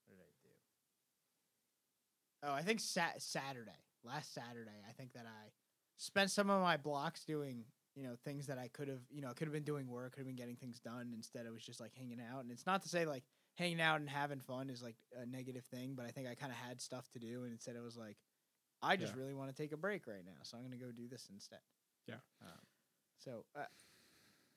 what 0.07 0.17
did 0.19 0.25
I 0.25 0.35
do? 0.43 0.49
Oh, 2.49 2.53
I 2.53 2.63
think 2.63 2.81
sat- 2.81 3.23
Saturday, 3.23 3.71
last 4.05 4.35
Saturday, 4.35 4.83
I 4.89 4.93
think 4.93 5.13
that 5.15 5.27
I 5.27 5.51
spent 5.97 6.31
some 6.33 6.51
of 6.51 6.61
my 6.61 6.77
blocks 6.77 7.25
doing, 7.25 7.65
you 7.95 8.03
know, 8.03 8.17
things 8.25 8.47
that 8.49 8.59
I 8.59 8.67
could 8.69 8.89
have, 8.89 9.03
you 9.11 9.23
know, 9.23 9.33
could 9.35 9.47
have 9.47 9.53
been 9.55 9.63
doing 9.63 9.87
work, 9.89 10.13
could 10.13 10.21
have 10.21 10.27
been 10.27 10.35
getting 10.37 10.57
things 10.57 10.81
done. 10.81 11.13
Instead, 11.15 11.47
it 11.47 11.53
was 11.53 11.63
just 11.65 11.81
like 11.81 11.93
hanging 11.97 12.21
out. 12.21 12.43
And 12.43 12.51
it's 12.51 12.67
not 12.67 12.83
to 12.83 12.89
say 12.89 13.07
like 13.07 13.23
hanging 13.57 13.81
out 13.81 14.01
and 14.01 14.11
having 14.11 14.41
fun 14.41 14.71
is 14.71 14.83
like 14.83 14.97
a 15.21 15.25
negative 15.27 15.65
thing, 15.67 15.95
but 15.95 16.05
I 16.05 16.11
think 16.11 16.27
I 16.27 16.35
kind 16.35 16.51
of 16.51 16.59
had 16.59 16.81
stuff 16.81 17.09
to 17.13 17.21
do, 17.21 17.45
and 17.45 17.53
instead 17.53 17.77
it 17.77 17.83
was 17.83 17.97
like, 17.97 18.17
I 18.83 18.97
just 18.97 19.15
Yeah. 19.15 19.21
really 19.21 19.35
want 19.35 19.51
to 19.55 19.57
take 19.63 19.73
a 19.73 19.77
break 19.77 20.07
right 20.07 20.25
now, 20.25 20.43
so 20.43 20.57
I'm 20.57 20.63
gonna 20.65 20.77
go 20.77 20.91
do 20.93 21.09
this 21.09 21.29
instead. 21.33 21.61
Yeah. 22.07 22.17
Um, 22.41 22.67
so. 23.19 23.45
Uh, 23.55 23.65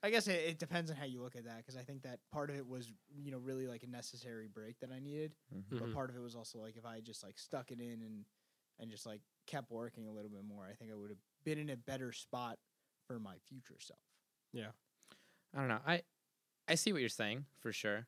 I 0.02 0.10
guess 0.10 0.28
it, 0.28 0.34
it 0.50 0.58
depends 0.58 0.90
on 0.90 0.96
how 0.96 1.06
you 1.06 1.20
look 1.22 1.34
at 1.36 1.44
that 1.46 1.56
because 1.56 1.76
I 1.76 1.82
think 1.82 2.02
that 2.02 2.20
part 2.30 2.50
of 2.50 2.56
it 2.56 2.66
was 2.66 2.92
you 3.16 3.32
know 3.32 3.38
really 3.38 3.66
like 3.66 3.82
a 3.82 3.86
necessary 3.88 4.46
break 4.46 4.78
that 4.80 4.90
I 4.92 5.00
needed, 5.00 5.34
Mm-hmm. 5.52 5.78
but 5.78 5.92
part 5.94 6.10
of 6.10 6.16
it 6.16 6.20
was 6.20 6.36
also 6.36 6.58
like 6.60 6.76
if 6.76 6.84
I 6.84 7.00
just 7.00 7.24
like 7.24 7.38
stuck 7.38 7.70
it 7.72 7.80
in 7.80 8.02
and 8.02 8.24
and 8.78 8.90
just 8.90 9.06
like 9.06 9.22
kept 9.46 9.70
working 9.70 10.06
a 10.06 10.12
little 10.12 10.30
bit 10.30 10.44
more, 10.44 10.66
I 10.70 10.74
think 10.74 10.92
I 10.92 10.94
would 10.94 11.10
have 11.10 11.18
been 11.44 11.58
in 11.58 11.70
a 11.70 11.76
better 11.76 12.12
spot 12.12 12.58
for 13.06 13.18
my 13.18 13.36
future 13.48 13.78
self. 13.80 13.98
Yeah. 14.52 14.72
I 15.54 15.58
don't 15.60 15.68
know. 15.68 15.80
I 15.86 16.02
I 16.68 16.74
see 16.74 16.92
what 16.92 17.00
you're 17.00 17.08
saying 17.08 17.46
for 17.58 17.72
sure. 17.72 18.06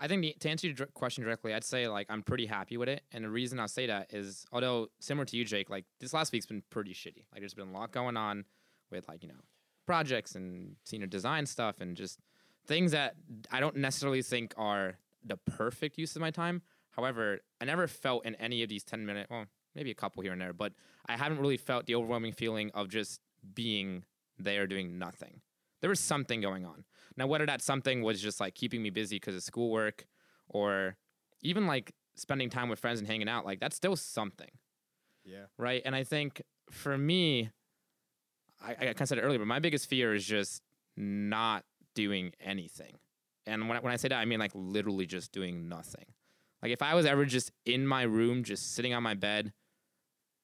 I 0.00 0.08
think 0.08 0.38
to 0.40 0.50
answer 0.50 0.66
your 0.66 0.86
question 0.94 1.22
directly, 1.22 1.54
I'd 1.54 1.64
say 1.64 1.86
like 1.88 2.06
I'm 2.10 2.22
pretty 2.22 2.46
happy 2.46 2.76
with 2.76 2.88
it, 2.88 3.02
and 3.12 3.24
the 3.24 3.30
reason 3.30 3.60
I'll 3.60 3.68
say 3.68 3.86
that 3.86 4.12
is, 4.12 4.44
although 4.52 4.88
similar 5.00 5.24
to 5.26 5.36
you, 5.36 5.44
Jake, 5.44 5.70
like 5.70 5.84
this 6.00 6.12
last 6.12 6.32
week's 6.32 6.46
been 6.46 6.62
pretty 6.70 6.92
shitty. 6.92 7.24
Like 7.32 7.40
there's 7.40 7.54
been 7.54 7.68
a 7.68 7.72
lot 7.72 7.92
going 7.92 8.16
on 8.16 8.44
with 8.90 9.08
like 9.08 9.22
you 9.22 9.28
know 9.28 9.40
projects 9.86 10.34
and 10.34 10.76
senior 10.84 11.06
design 11.06 11.46
stuff 11.46 11.80
and 11.80 11.96
just 11.96 12.18
things 12.66 12.92
that 12.92 13.14
I 13.50 13.60
don't 13.60 13.76
necessarily 13.76 14.22
think 14.22 14.54
are 14.56 14.98
the 15.24 15.36
perfect 15.36 15.98
use 15.98 16.14
of 16.16 16.20
my 16.20 16.30
time. 16.30 16.62
However, 16.90 17.40
I 17.60 17.64
never 17.64 17.86
felt 17.86 18.24
in 18.24 18.34
any 18.36 18.62
of 18.62 18.68
these 18.68 18.84
10 18.84 19.06
minute, 19.06 19.26
well, 19.30 19.46
maybe 19.74 19.90
a 19.90 19.94
couple 19.94 20.22
here 20.22 20.32
and 20.32 20.40
there, 20.40 20.52
but 20.52 20.72
I 21.06 21.16
haven't 21.16 21.40
really 21.40 21.56
felt 21.56 21.86
the 21.86 21.94
overwhelming 21.94 22.32
feeling 22.32 22.70
of 22.74 22.88
just 22.88 23.20
being 23.54 24.04
there 24.38 24.66
doing 24.66 24.98
nothing. 24.98 25.40
There 25.82 25.90
was 25.90 26.00
something 26.00 26.40
going 26.40 26.64
on. 26.64 26.84
Now, 27.16 27.26
whether 27.26 27.44
that 27.44 27.60
something 27.60 28.02
was 28.02 28.22
just 28.22 28.40
like 28.40 28.54
keeping 28.54 28.82
me 28.82 28.88
busy 28.90 29.16
because 29.16 29.34
of 29.34 29.42
schoolwork 29.42 30.06
or 30.48 30.96
even 31.42 31.66
like 31.66 31.92
spending 32.14 32.48
time 32.48 32.68
with 32.70 32.78
friends 32.78 33.00
and 33.00 33.06
hanging 33.08 33.28
out, 33.28 33.44
like 33.44 33.60
that's 33.60 33.76
still 33.76 33.96
something 33.96 34.50
Yeah. 35.24 35.46
right? 35.58 35.82
And 35.84 35.94
I 35.94 36.04
think 36.04 36.42
for 36.70 36.96
me, 36.96 37.50
I, 38.64 38.70
I 38.70 38.74
kind 38.74 39.00
of 39.02 39.08
said 39.08 39.18
it 39.18 39.22
earlier, 39.22 39.38
but 39.38 39.48
my 39.48 39.58
biggest 39.58 39.88
fear 39.88 40.14
is 40.14 40.24
just 40.24 40.62
not 40.96 41.64
doing 41.94 42.32
anything. 42.40 42.94
And 43.46 43.68
when 43.68 43.76
I, 43.76 43.80
when 43.80 43.92
I 43.92 43.96
say 43.96 44.08
that, 44.08 44.18
I 44.18 44.24
mean 44.24 44.38
like 44.38 44.52
literally 44.54 45.04
just 45.06 45.32
doing 45.32 45.68
nothing. 45.68 46.06
Like 46.62 46.70
if 46.72 46.80
I 46.80 46.94
was 46.94 47.06
ever 47.06 47.24
just 47.24 47.50
in 47.66 47.86
my 47.86 48.02
room, 48.02 48.44
just 48.44 48.74
sitting 48.74 48.94
on 48.94 49.02
my 49.02 49.14
bed, 49.14 49.52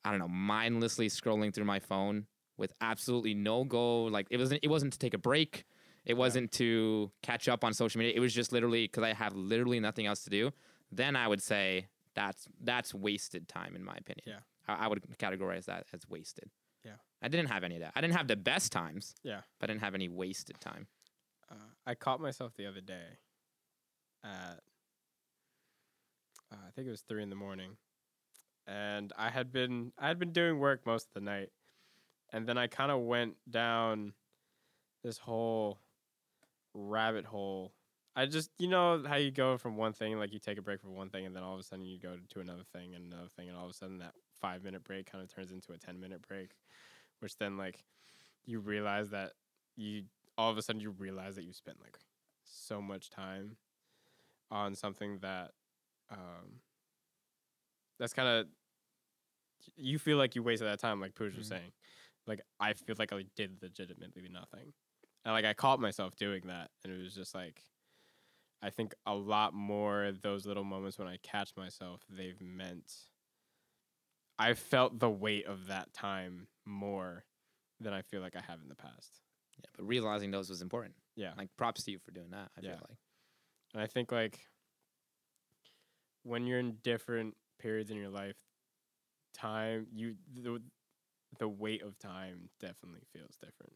I 0.04 0.10
don't 0.10 0.18
know, 0.18 0.28
mindlessly 0.28 1.08
scrolling 1.08 1.54
through 1.54 1.64
my 1.66 1.78
phone 1.78 2.26
with 2.58 2.72
absolutely 2.80 3.34
no 3.34 3.64
goal. 3.64 4.10
Like 4.10 4.26
it 4.30 4.36
wasn't 4.38 4.60
it 4.62 4.68
wasn't 4.68 4.92
to 4.92 4.98
take 4.98 5.14
a 5.14 5.18
break. 5.18 5.64
It 6.04 6.16
wasn't 6.16 6.52
to 6.52 7.10
catch 7.22 7.48
up 7.48 7.64
on 7.64 7.72
social 7.74 7.98
media. 7.98 8.14
It 8.16 8.20
was 8.20 8.34
just 8.34 8.52
literally 8.52 8.84
because 8.84 9.04
I 9.04 9.12
have 9.12 9.34
literally 9.34 9.80
nothing 9.80 10.06
else 10.06 10.24
to 10.24 10.30
do. 10.30 10.52
then 10.90 11.16
I 11.16 11.28
would 11.28 11.42
say 11.42 11.86
that's 12.14 12.48
that's 12.62 12.94
wasted 12.94 13.48
time 13.48 13.76
in 13.76 13.84
my 13.84 13.94
opinion. 13.96 14.24
Yeah. 14.26 14.40
I, 14.66 14.84
I 14.84 14.88
would 14.88 15.02
categorize 15.18 15.66
that 15.66 15.86
as 15.92 16.08
wasted. 16.08 16.50
Yeah. 16.84 16.92
I 17.22 17.28
didn't 17.28 17.48
have 17.50 17.64
any 17.64 17.76
of 17.76 17.82
that. 17.82 17.92
I 17.94 18.00
didn't 18.00 18.16
have 18.16 18.28
the 18.28 18.36
best 18.36 18.72
times. 18.72 19.14
Yeah. 19.22 19.40
But 19.58 19.68
I 19.70 19.72
didn't 19.72 19.84
have 19.84 19.94
any 19.94 20.08
wasted 20.08 20.60
time. 20.60 20.86
Uh, 21.50 21.54
I 21.86 21.94
caught 21.94 22.20
myself 22.20 22.52
the 22.56 22.66
other 22.66 22.80
day 22.80 23.18
at 24.24 24.60
uh, 26.52 26.56
I 26.66 26.70
think 26.74 26.88
it 26.88 26.90
was 26.90 27.02
three 27.02 27.22
in 27.22 27.28
the 27.30 27.36
morning, 27.36 27.76
and 28.66 29.12
I 29.18 29.28
had 29.30 29.52
been 29.52 29.92
I 29.98 30.08
had 30.08 30.18
been 30.18 30.32
doing 30.32 30.58
work 30.58 30.86
most 30.86 31.08
of 31.08 31.14
the 31.14 31.20
night, 31.20 31.50
and 32.32 32.46
then 32.46 32.58
I 32.58 32.66
kind 32.66 32.90
of 32.90 33.00
went 33.00 33.36
down 33.50 34.12
this 35.02 35.18
whole 35.18 35.78
rabbit 36.74 37.24
hole. 37.24 37.72
I 38.16 38.26
just 38.26 38.50
you 38.58 38.68
know 38.68 39.02
how 39.06 39.16
you 39.16 39.30
go 39.30 39.56
from 39.56 39.76
one 39.76 39.92
thing 39.92 40.18
like 40.18 40.32
you 40.32 40.38
take 40.38 40.58
a 40.58 40.62
break 40.62 40.80
for 40.80 40.90
one 40.90 41.08
thing, 41.08 41.24
and 41.26 41.34
then 41.36 41.42
all 41.42 41.54
of 41.54 41.60
a 41.60 41.62
sudden 41.62 41.84
you 41.84 41.98
go 41.98 42.16
to 42.30 42.40
another 42.40 42.64
thing 42.72 42.94
and 42.94 43.12
another 43.12 43.28
thing, 43.28 43.48
and 43.48 43.56
all 43.56 43.64
of 43.64 43.70
a 43.70 43.74
sudden 43.74 43.98
that 43.98 44.14
five 44.40 44.64
minute 44.64 44.82
break 44.84 45.10
kind 45.10 45.22
of 45.22 45.32
turns 45.32 45.52
into 45.52 45.72
a 45.72 45.78
ten 45.78 46.00
minute 46.00 46.26
break, 46.26 46.50
which 47.20 47.36
then 47.38 47.56
like 47.56 47.84
you 48.44 48.58
realize 48.60 49.10
that 49.10 49.32
you 49.76 50.04
all 50.36 50.50
of 50.50 50.58
a 50.58 50.62
sudden 50.62 50.80
you 50.80 50.90
realize 50.90 51.36
that 51.36 51.44
you 51.44 51.52
spent 51.52 51.80
like 51.80 51.98
so 52.44 52.80
much 52.80 53.10
time 53.10 53.56
on 54.50 54.74
something 54.74 55.18
that 55.18 55.52
um 56.10 56.60
that's 57.98 58.14
kind 58.14 58.28
of 58.28 58.46
you 59.76 59.98
feel 59.98 60.16
like 60.16 60.34
you 60.34 60.42
wasted 60.42 60.66
that 60.66 60.78
time 60.78 61.00
like 61.00 61.14
Pooja 61.14 61.36
was 61.36 61.46
Mhm. 61.46 61.50
saying 61.50 61.72
like 62.28 62.42
I 62.60 62.74
feel 62.74 62.96
like 62.98 63.12
I 63.12 63.24
did 63.36 63.58
legitimately 63.62 64.28
nothing 64.30 64.74
and 65.24 65.34
like 65.34 65.46
I 65.46 65.54
caught 65.54 65.80
myself 65.80 66.16
doing 66.16 66.48
that 66.48 66.70
and 66.84 66.92
it 66.92 66.98
was 67.02 67.14
just 67.14 67.34
like 67.34 67.64
I 68.62 68.70
think 68.70 68.94
a 69.06 69.14
lot 69.14 69.54
more 69.54 70.12
those 70.12 70.46
little 70.46 70.64
moments 70.64 70.98
when 70.98 71.08
I 71.08 71.18
catch 71.18 71.56
myself 71.56 72.02
they've 72.10 72.40
meant 72.40 72.92
I 74.38 74.54
felt 74.54 74.98
the 74.98 75.10
weight 75.10 75.46
of 75.46 75.66
that 75.66 75.92
time 75.92 76.48
more 76.64 77.24
than 77.80 77.92
I 77.92 78.02
feel 78.02 78.20
like 78.20 78.36
I 78.36 78.40
have 78.40 78.60
in 78.62 78.68
the 78.68 78.76
past 78.76 79.20
Yeah. 79.58 79.70
But 79.76 79.84
realizing 79.84 80.30
those 80.30 80.48
was 80.48 80.62
important. 80.62 80.94
yeah 81.16 81.34
Like 81.36 81.50
props 81.56 81.84
to 81.84 81.90
you 81.90 81.98
for 81.98 82.10
doing 82.12 82.30
that. 82.30 82.50
I 82.56 82.60
Yeah. 82.60 82.70
feel 82.70 82.80
like. 82.88 82.98
And 83.74 83.82
I 83.82 83.86
think 83.86 84.12
like 84.12 84.40
when 86.22 86.46
you're 86.46 86.58
in 86.58 86.76
different 86.82 87.36
periods 87.58 87.90
in 87.90 87.96
your 87.96 88.08
life, 88.08 88.36
time 89.34 89.86
you 89.92 90.16
the 90.34 90.62
the 91.38 91.48
weight 91.48 91.82
of 91.82 91.98
time 91.98 92.50
definitely 92.60 93.02
feels 93.12 93.36
different. 93.36 93.74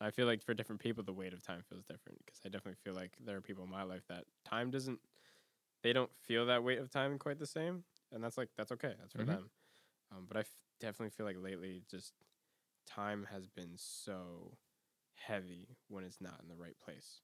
I 0.00 0.10
feel 0.10 0.26
like 0.26 0.42
for 0.42 0.54
different 0.54 0.80
people 0.80 1.04
the 1.04 1.12
weight 1.12 1.32
of 1.32 1.42
time 1.42 1.62
feels 1.68 1.84
different 1.84 2.18
because 2.26 2.40
I 2.44 2.48
definitely 2.48 2.80
feel 2.82 2.94
like 2.94 3.16
there 3.20 3.36
are 3.36 3.40
people 3.40 3.64
in 3.64 3.70
my 3.70 3.84
life 3.84 4.06
that 4.08 4.24
time 4.44 4.70
doesn't 4.70 5.00
they 5.82 5.92
don't 5.92 6.10
feel 6.16 6.46
that 6.46 6.64
weight 6.64 6.78
of 6.78 6.90
time 6.90 7.18
quite 7.18 7.38
the 7.38 7.46
same, 7.46 7.84
and 8.12 8.22
that's 8.24 8.38
like 8.38 8.50
that's 8.56 8.72
okay. 8.72 8.94
That's 8.98 9.12
for 9.14 9.24
Mhm. 9.24 9.26
them. 9.26 9.50
Um, 10.12 10.26
but 10.26 10.36
I 10.36 10.40
f- 10.40 10.56
definitely 10.80 11.10
feel 11.10 11.26
like 11.26 11.36
lately 11.38 11.82
just 11.90 12.14
time 12.86 13.24
has 13.30 13.48
been 13.48 13.76
so 13.76 14.58
heavy 15.14 15.78
when 15.88 16.04
it's 16.04 16.20
not 16.20 16.40
in 16.42 16.48
the 16.48 16.56
right 16.56 16.78
place. 16.78 17.22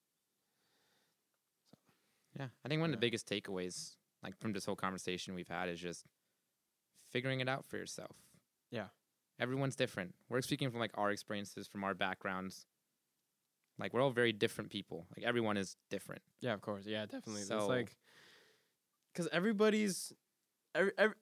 Yeah. 2.39 2.49
I 2.65 2.69
think 2.69 2.81
one 2.81 2.91
of 2.91 2.93
the 2.93 2.99
biggest 3.01 3.29
takeaways, 3.29 3.97
like 4.23 4.37
from 4.39 4.53
this 4.53 4.65
whole 4.65 4.77
conversation 4.77 5.35
we've 5.35 5.49
had, 5.49 5.69
is 5.69 5.81
just 5.81 6.07
figuring 7.11 7.41
it 7.41 7.49
out 7.49 7.65
for 7.67 7.77
yourself. 7.77 8.17
Yeah. 8.71 8.89
Everyone's 9.41 9.75
different. 9.75 10.15
We're 10.29 10.43
speaking 10.43 10.71
from 10.71 10.79
like 10.81 10.93
our 10.95 11.11
experiences, 11.11 11.67
from 11.67 11.83
our 11.83 11.95
backgrounds. 11.95 12.67
Like 13.79 13.95
we're 13.95 14.03
all 14.03 14.11
very 14.11 14.33
different 14.33 14.71
people. 14.71 15.07
Like 15.17 15.27
everyone 15.27 15.57
is 15.57 15.77
different. 15.89 16.21
Yeah, 16.41 16.53
of 16.53 16.61
course. 16.61 16.85
Yeah, 16.87 17.07
definitely. 17.07 17.43
So- 17.43 17.57
It's 17.59 17.67
like 17.69 17.97
because 19.13 19.29
everybody's 19.33 20.13
every, 20.75 20.93
every 20.99 21.15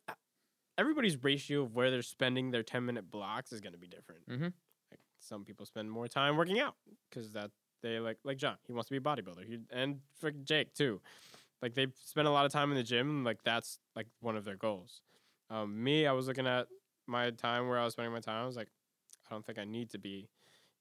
everybody's 0.76 1.22
ratio 1.22 1.62
of 1.62 1.74
where 1.74 1.90
they're 1.90 2.02
spending 2.02 2.50
their 2.50 2.62
ten 2.64 2.85
minute 2.85 3.11
blocks 3.11 3.52
is 3.52 3.61
going 3.61 3.72
to 3.72 3.78
be 3.78 3.87
different. 3.87 4.28
Mm-hmm. 4.28 4.44
Like 4.90 5.00
some 5.20 5.44
people 5.44 5.64
spend 5.66 5.90
more 5.90 6.09
time 6.09 6.37
working 6.37 6.59
out 6.61 6.74
because 7.09 7.33
that 7.33 7.50
they 7.83 8.00
like 8.00 8.18
like 8.24 8.38
John. 8.38 8.57
He 8.66 8.72
wants 8.72 8.88
to 8.88 8.92
be 8.92 8.98
a 8.98 9.00
bodybuilder. 9.00 9.46
He 9.46 9.59
and 9.70 10.00
for 10.18 10.33
Jake 10.33 10.74
too. 10.74 11.00
Like 11.62 11.74
they 11.74 11.87
spend 12.04 12.26
a 12.28 12.31
lot 12.33 12.44
of 12.46 12.52
time 12.52 12.70
in 12.72 12.76
the 12.76 12.83
gym. 12.83 13.22
Like 13.24 13.42
that's 13.44 13.78
like 13.94 14.07
one 14.20 14.37
of 14.37 14.44
their 14.44 14.57
goals. 14.57 15.00
Um, 15.50 15.83
me, 15.83 16.07
I 16.07 16.12
was 16.12 16.26
looking 16.28 16.46
at 16.46 16.66
my 17.08 17.30
time 17.30 17.68
where 17.68 17.78
I 17.78 17.84
was 17.84 17.94
spending 17.94 18.12
my 18.12 18.20
time. 18.20 18.42
I 18.42 18.46
was 18.46 18.56
like, 18.56 18.68
I 19.28 19.34
don't 19.34 19.44
think 19.44 19.58
I 19.58 19.64
need 19.64 19.90
to 19.90 19.98
be 19.98 20.28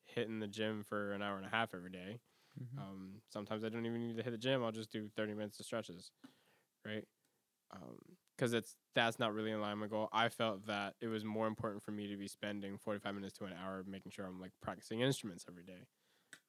hitting 0.05 0.39
the 0.39 0.47
gym 0.47 0.83
for 0.83 1.13
an 1.13 1.21
hour 1.21 1.37
and 1.37 1.45
a 1.45 1.49
half 1.49 1.73
every 1.73 1.89
day. 1.89 2.19
Mhm. 2.61 2.79
Um, 2.79 3.21
sometimes 3.29 3.63
I 3.63 3.69
don't 3.69 3.85
even 3.85 4.05
need 4.07 4.17
to 4.17 4.23
hit 4.23 4.31
the 4.31 4.37
gym. 4.37 4.63
I'll 4.63 4.71
just 4.71 4.91
do 4.91 5.09
30 5.15 5.33
minutes 5.33 5.59
of 5.59 5.65
stretches, 5.65 6.11
right? 6.85 7.05
Because 8.35 8.53
it's 8.53 8.75
that's 8.95 9.19
not 9.19 9.33
really 9.33 9.51
in 9.51 9.61
line 9.61 9.79
with 9.79 9.91
my 9.91 9.97
goal. 9.97 10.09
I 10.13 10.29
felt 10.29 10.65
that 10.67 10.95
it 11.01 11.07
was 11.07 11.23
more 11.25 11.47
important 11.47 11.83
for 11.83 11.91
me 11.91 12.07
to 12.07 12.17
be 12.17 12.27
spending 12.27 12.77
45 12.77 13.15
minutes 13.15 13.33
to 13.39 13.45
an 13.45 13.53
hour 13.53 13.83
making 13.87 14.11
sure 14.11 14.25
I'm 14.25 14.39
like 14.39 14.51
practicing 14.61 15.01
instruments 15.01 15.45
every 15.49 15.63
day, 15.63 15.87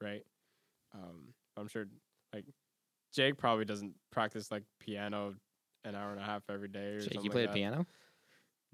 right? 0.01 0.25
Um, 0.95 1.35
I'm 1.57 1.69
sure 1.69 1.87
like 2.33 2.45
Jake 3.15 3.37
probably 3.37 3.65
doesn't 3.65 3.95
practice 4.11 4.51
like 4.51 4.65
piano 4.81 5.35
an 5.85 5.95
hour 5.95 6.11
and 6.13 6.21
a 6.21 6.25
half 6.25 6.43
every 6.51 6.69
day 6.69 6.95
or 6.95 7.01
Jake, 7.01 7.23
you 7.25 7.31
play 7.31 7.43
like 7.43 7.53
the 7.53 7.59
piano? 7.59 7.87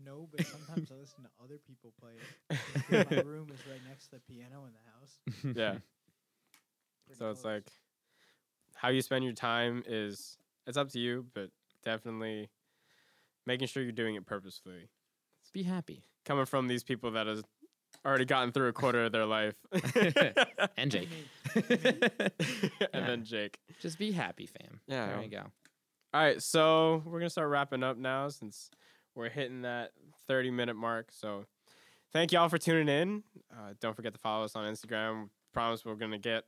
No, 0.03 0.29
but 0.35 0.45
sometimes 0.47 0.91
I 0.91 0.95
listen 0.95 1.25
to 1.25 1.31
other 1.43 1.59
people 1.67 1.93
play 2.01 2.13
it. 2.91 3.11
my 3.11 3.23
room 3.23 3.49
is 3.53 3.61
right 3.71 3.81
next 3.89 4.07
to 4.09 4.17
the 4.17 4.21
piano 4.21 4.65
in 4.67 4.73
the 4.73 4.91
house. 4.91 5.57
yeah. 5.57 5.71
Pretty 7.07 7.19
So 7.19 7.31
it's 7.31 7.45
like 7.45 7.65
how 8.75 8.89
you 8.89 9.03
spend 9.03 9.25
your 9.25 9.35
time 9.35 9.83
is 9.87 10.37
it's 10.67 10.77
up 10.77 10.89
to 10.91 10.99
you, 10.99 11.27
but 11.35 11.51
definitely 11.85 12.49
making 13.47 13.69
sure 13.69 13.83
you're 13.83 13.93
doing 13.93 14.15
it 14.15 14.27
purposefully. 14.27 14.89
Be 15.53 15.63
happy. 15.63 16.03
Coming 16.25 16.47
from 16.47 16.67
these 16.67 16.83
people 16.83 17.13
that 17.13 17.27
has 17.29 17.43
already 18.05 18.25
gotten 18.25 18.51
through 18.51 18.69
a 18.69 18.73
quarter 18.73 19.05
of 19.05 19.13
their 19.13 19.27
life. 19.27 19.55
And 20.77 20.91
Jake. 20.91 21.09
and 21.55 22.33
Yeah. 22.93 23.07
then 23.07 23.25
Jake. 23.25 23.59
Just 23.81 23.99
be 23.99 24.11
happy, 24.11 24.47
fam. 24.47 24.81
Yeah. 24.89 25.07
There 25.07 25.23
you 25.23 25.29
go. 25.29 25.43
All 26.13 26.23
right, 26.23 26.43
so 26.43 27.03
we're 27.05 27.21
gonna 27.21 27.31
start 27.31 27.49
wrapping 27.51 27.83
up 27.85 27.97
now 27.97 28.29
since 28.31 28.71
we're 29.15 29.29
hitting 29.29 29.63
that 29.63 29.91
30 30.27 30.51
minute 30.51 30.77
mark. 30.77 31.09
So 31.11 31.45
thank 32.13 32.33
y'all 32.33 32.49
for 32.49 32.59
tuning 32.59 32.89
in. 32.89 33.23
Uh, 33.53 33.75
don't 33.81 33.95
forget 33.95 34.15
to 34.15 34.21
follow 34.21 34.45
us 34.45 34.57
on 34.57 34.73
Instagram. 34.73 35.29
Promise 35.53 35.85
we're 35.85 35.95
gonna 35.95 36.19
get 36.19 36.45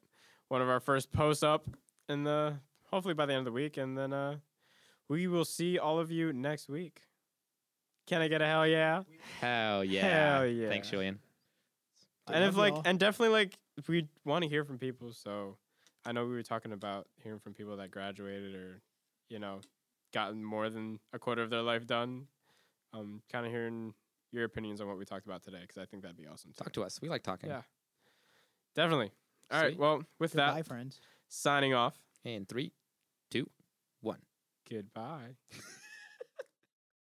one 0.48 0.62
of 0.62 0.68
our 0.68 0.81
first 0.81 1.12
posts 1.12 1.42
up 1.42 1.68
in 2.09 2.24
the 2.24 2.55
hopefully 2.90 3.14
by 3.14 3.26
the 3.26 3.33
end 3.33 3.40
of 3.40 3.44
the 3.46 3.52
week, 3.52 3.76
and 3.76 3.96
then 3.96 4.12
uh, 4.12 4.37
we 5.09 5.26
will 5.29 5.44
see 5.44 5.79
all 5.79 5.98
of 5.98 6.11
you 6.11 6.33
next 6.33 6.68
week. 6.68 7.02
Can 8.07 8.20
I 8.20 8.29
get 8.29 8.42
a 8.42 8.46
hell 8.46 8.66
yeah? 8.66 9.02
Hell 9.40 9.85
yeah. 9.85 10.35
Hell 10.35 10.46
yeah. 10.46 10.68
Thanks, 10.68 10.90
Julian. 10.90 11.18
I 12.29 12.35
and 12.35 12.44
if 12.44 12.57
like 12.57 12.74
y'all. 12.74 12.83
and 12.85 12.98
definitely 12.98 13.33
like 13.33 13.59
we 13.88 14.09
want 14.24 14.42
to 14.42 14.48
hear 14.48 14.64
from 14.64 14.79
people 14.79 15.12
so 15.12 15.57
i 16.05 16.12
know 16.12 16.24
we 16.24 16.33
were 16.33 16.42
talking 16.42 16.72
about 16.72 17.07
hearing 17.22 17.38
from 17.38 17.55
people 17.55 17.76
that 17.76 17.90
graduated 17.90 18.55
or 18.55 18.83
you 19.29 19.38
know 19.38 19.61
gotten 20.12 20.42
more 20.42 20.68
than 20.68 20.98
a 21.12 21.18
quarter 21.18 21.42
of 21.42 21.50
their 21.50 21.62
life 21.62 21.87
done 21.87 22.26
um 22.96 23.20
kind 23.30 23.44
of 23.46 23.52
hearing 23.52 23.92
your 24.32 24.44
opinions 24.44 24.80
on 24.80 24.87
what 24.88 24.98
we 24.98 25.04
talked 25.04 25.26
about 25.26 25.42
today 25.42 25.61
because 25.61 25.78
i 25.78 25.85
think 25.87 26.02
that'd 26.02 26.16
be 26.16 26.26
awesome 26.26 26.50
too. 26.52 26.64
Talk 26.64 26.72
to 26.72 26.82
us. 26.85 27.00
We 27.00 27.09
like 27.09 27.22
talking. 27.22 27.50
Yeah. 27.50 27.62
definitely 28.74 29.12
all 29.52 29.61
right 29.61 29.70
Sweet. 29.72 29.78
well 29.78 30.02
with 30.18 30.32
Goodbye, 30.32 30.56
that 30.62 30.66
friends. 30.66 31.00
signing 31.28 31.74
off 31.74 31.96
In 32.24 32.44
three, 32.46 32.72
two, 33.30 33.48
one. 34.00 34.18
goodbye 34.70 35.37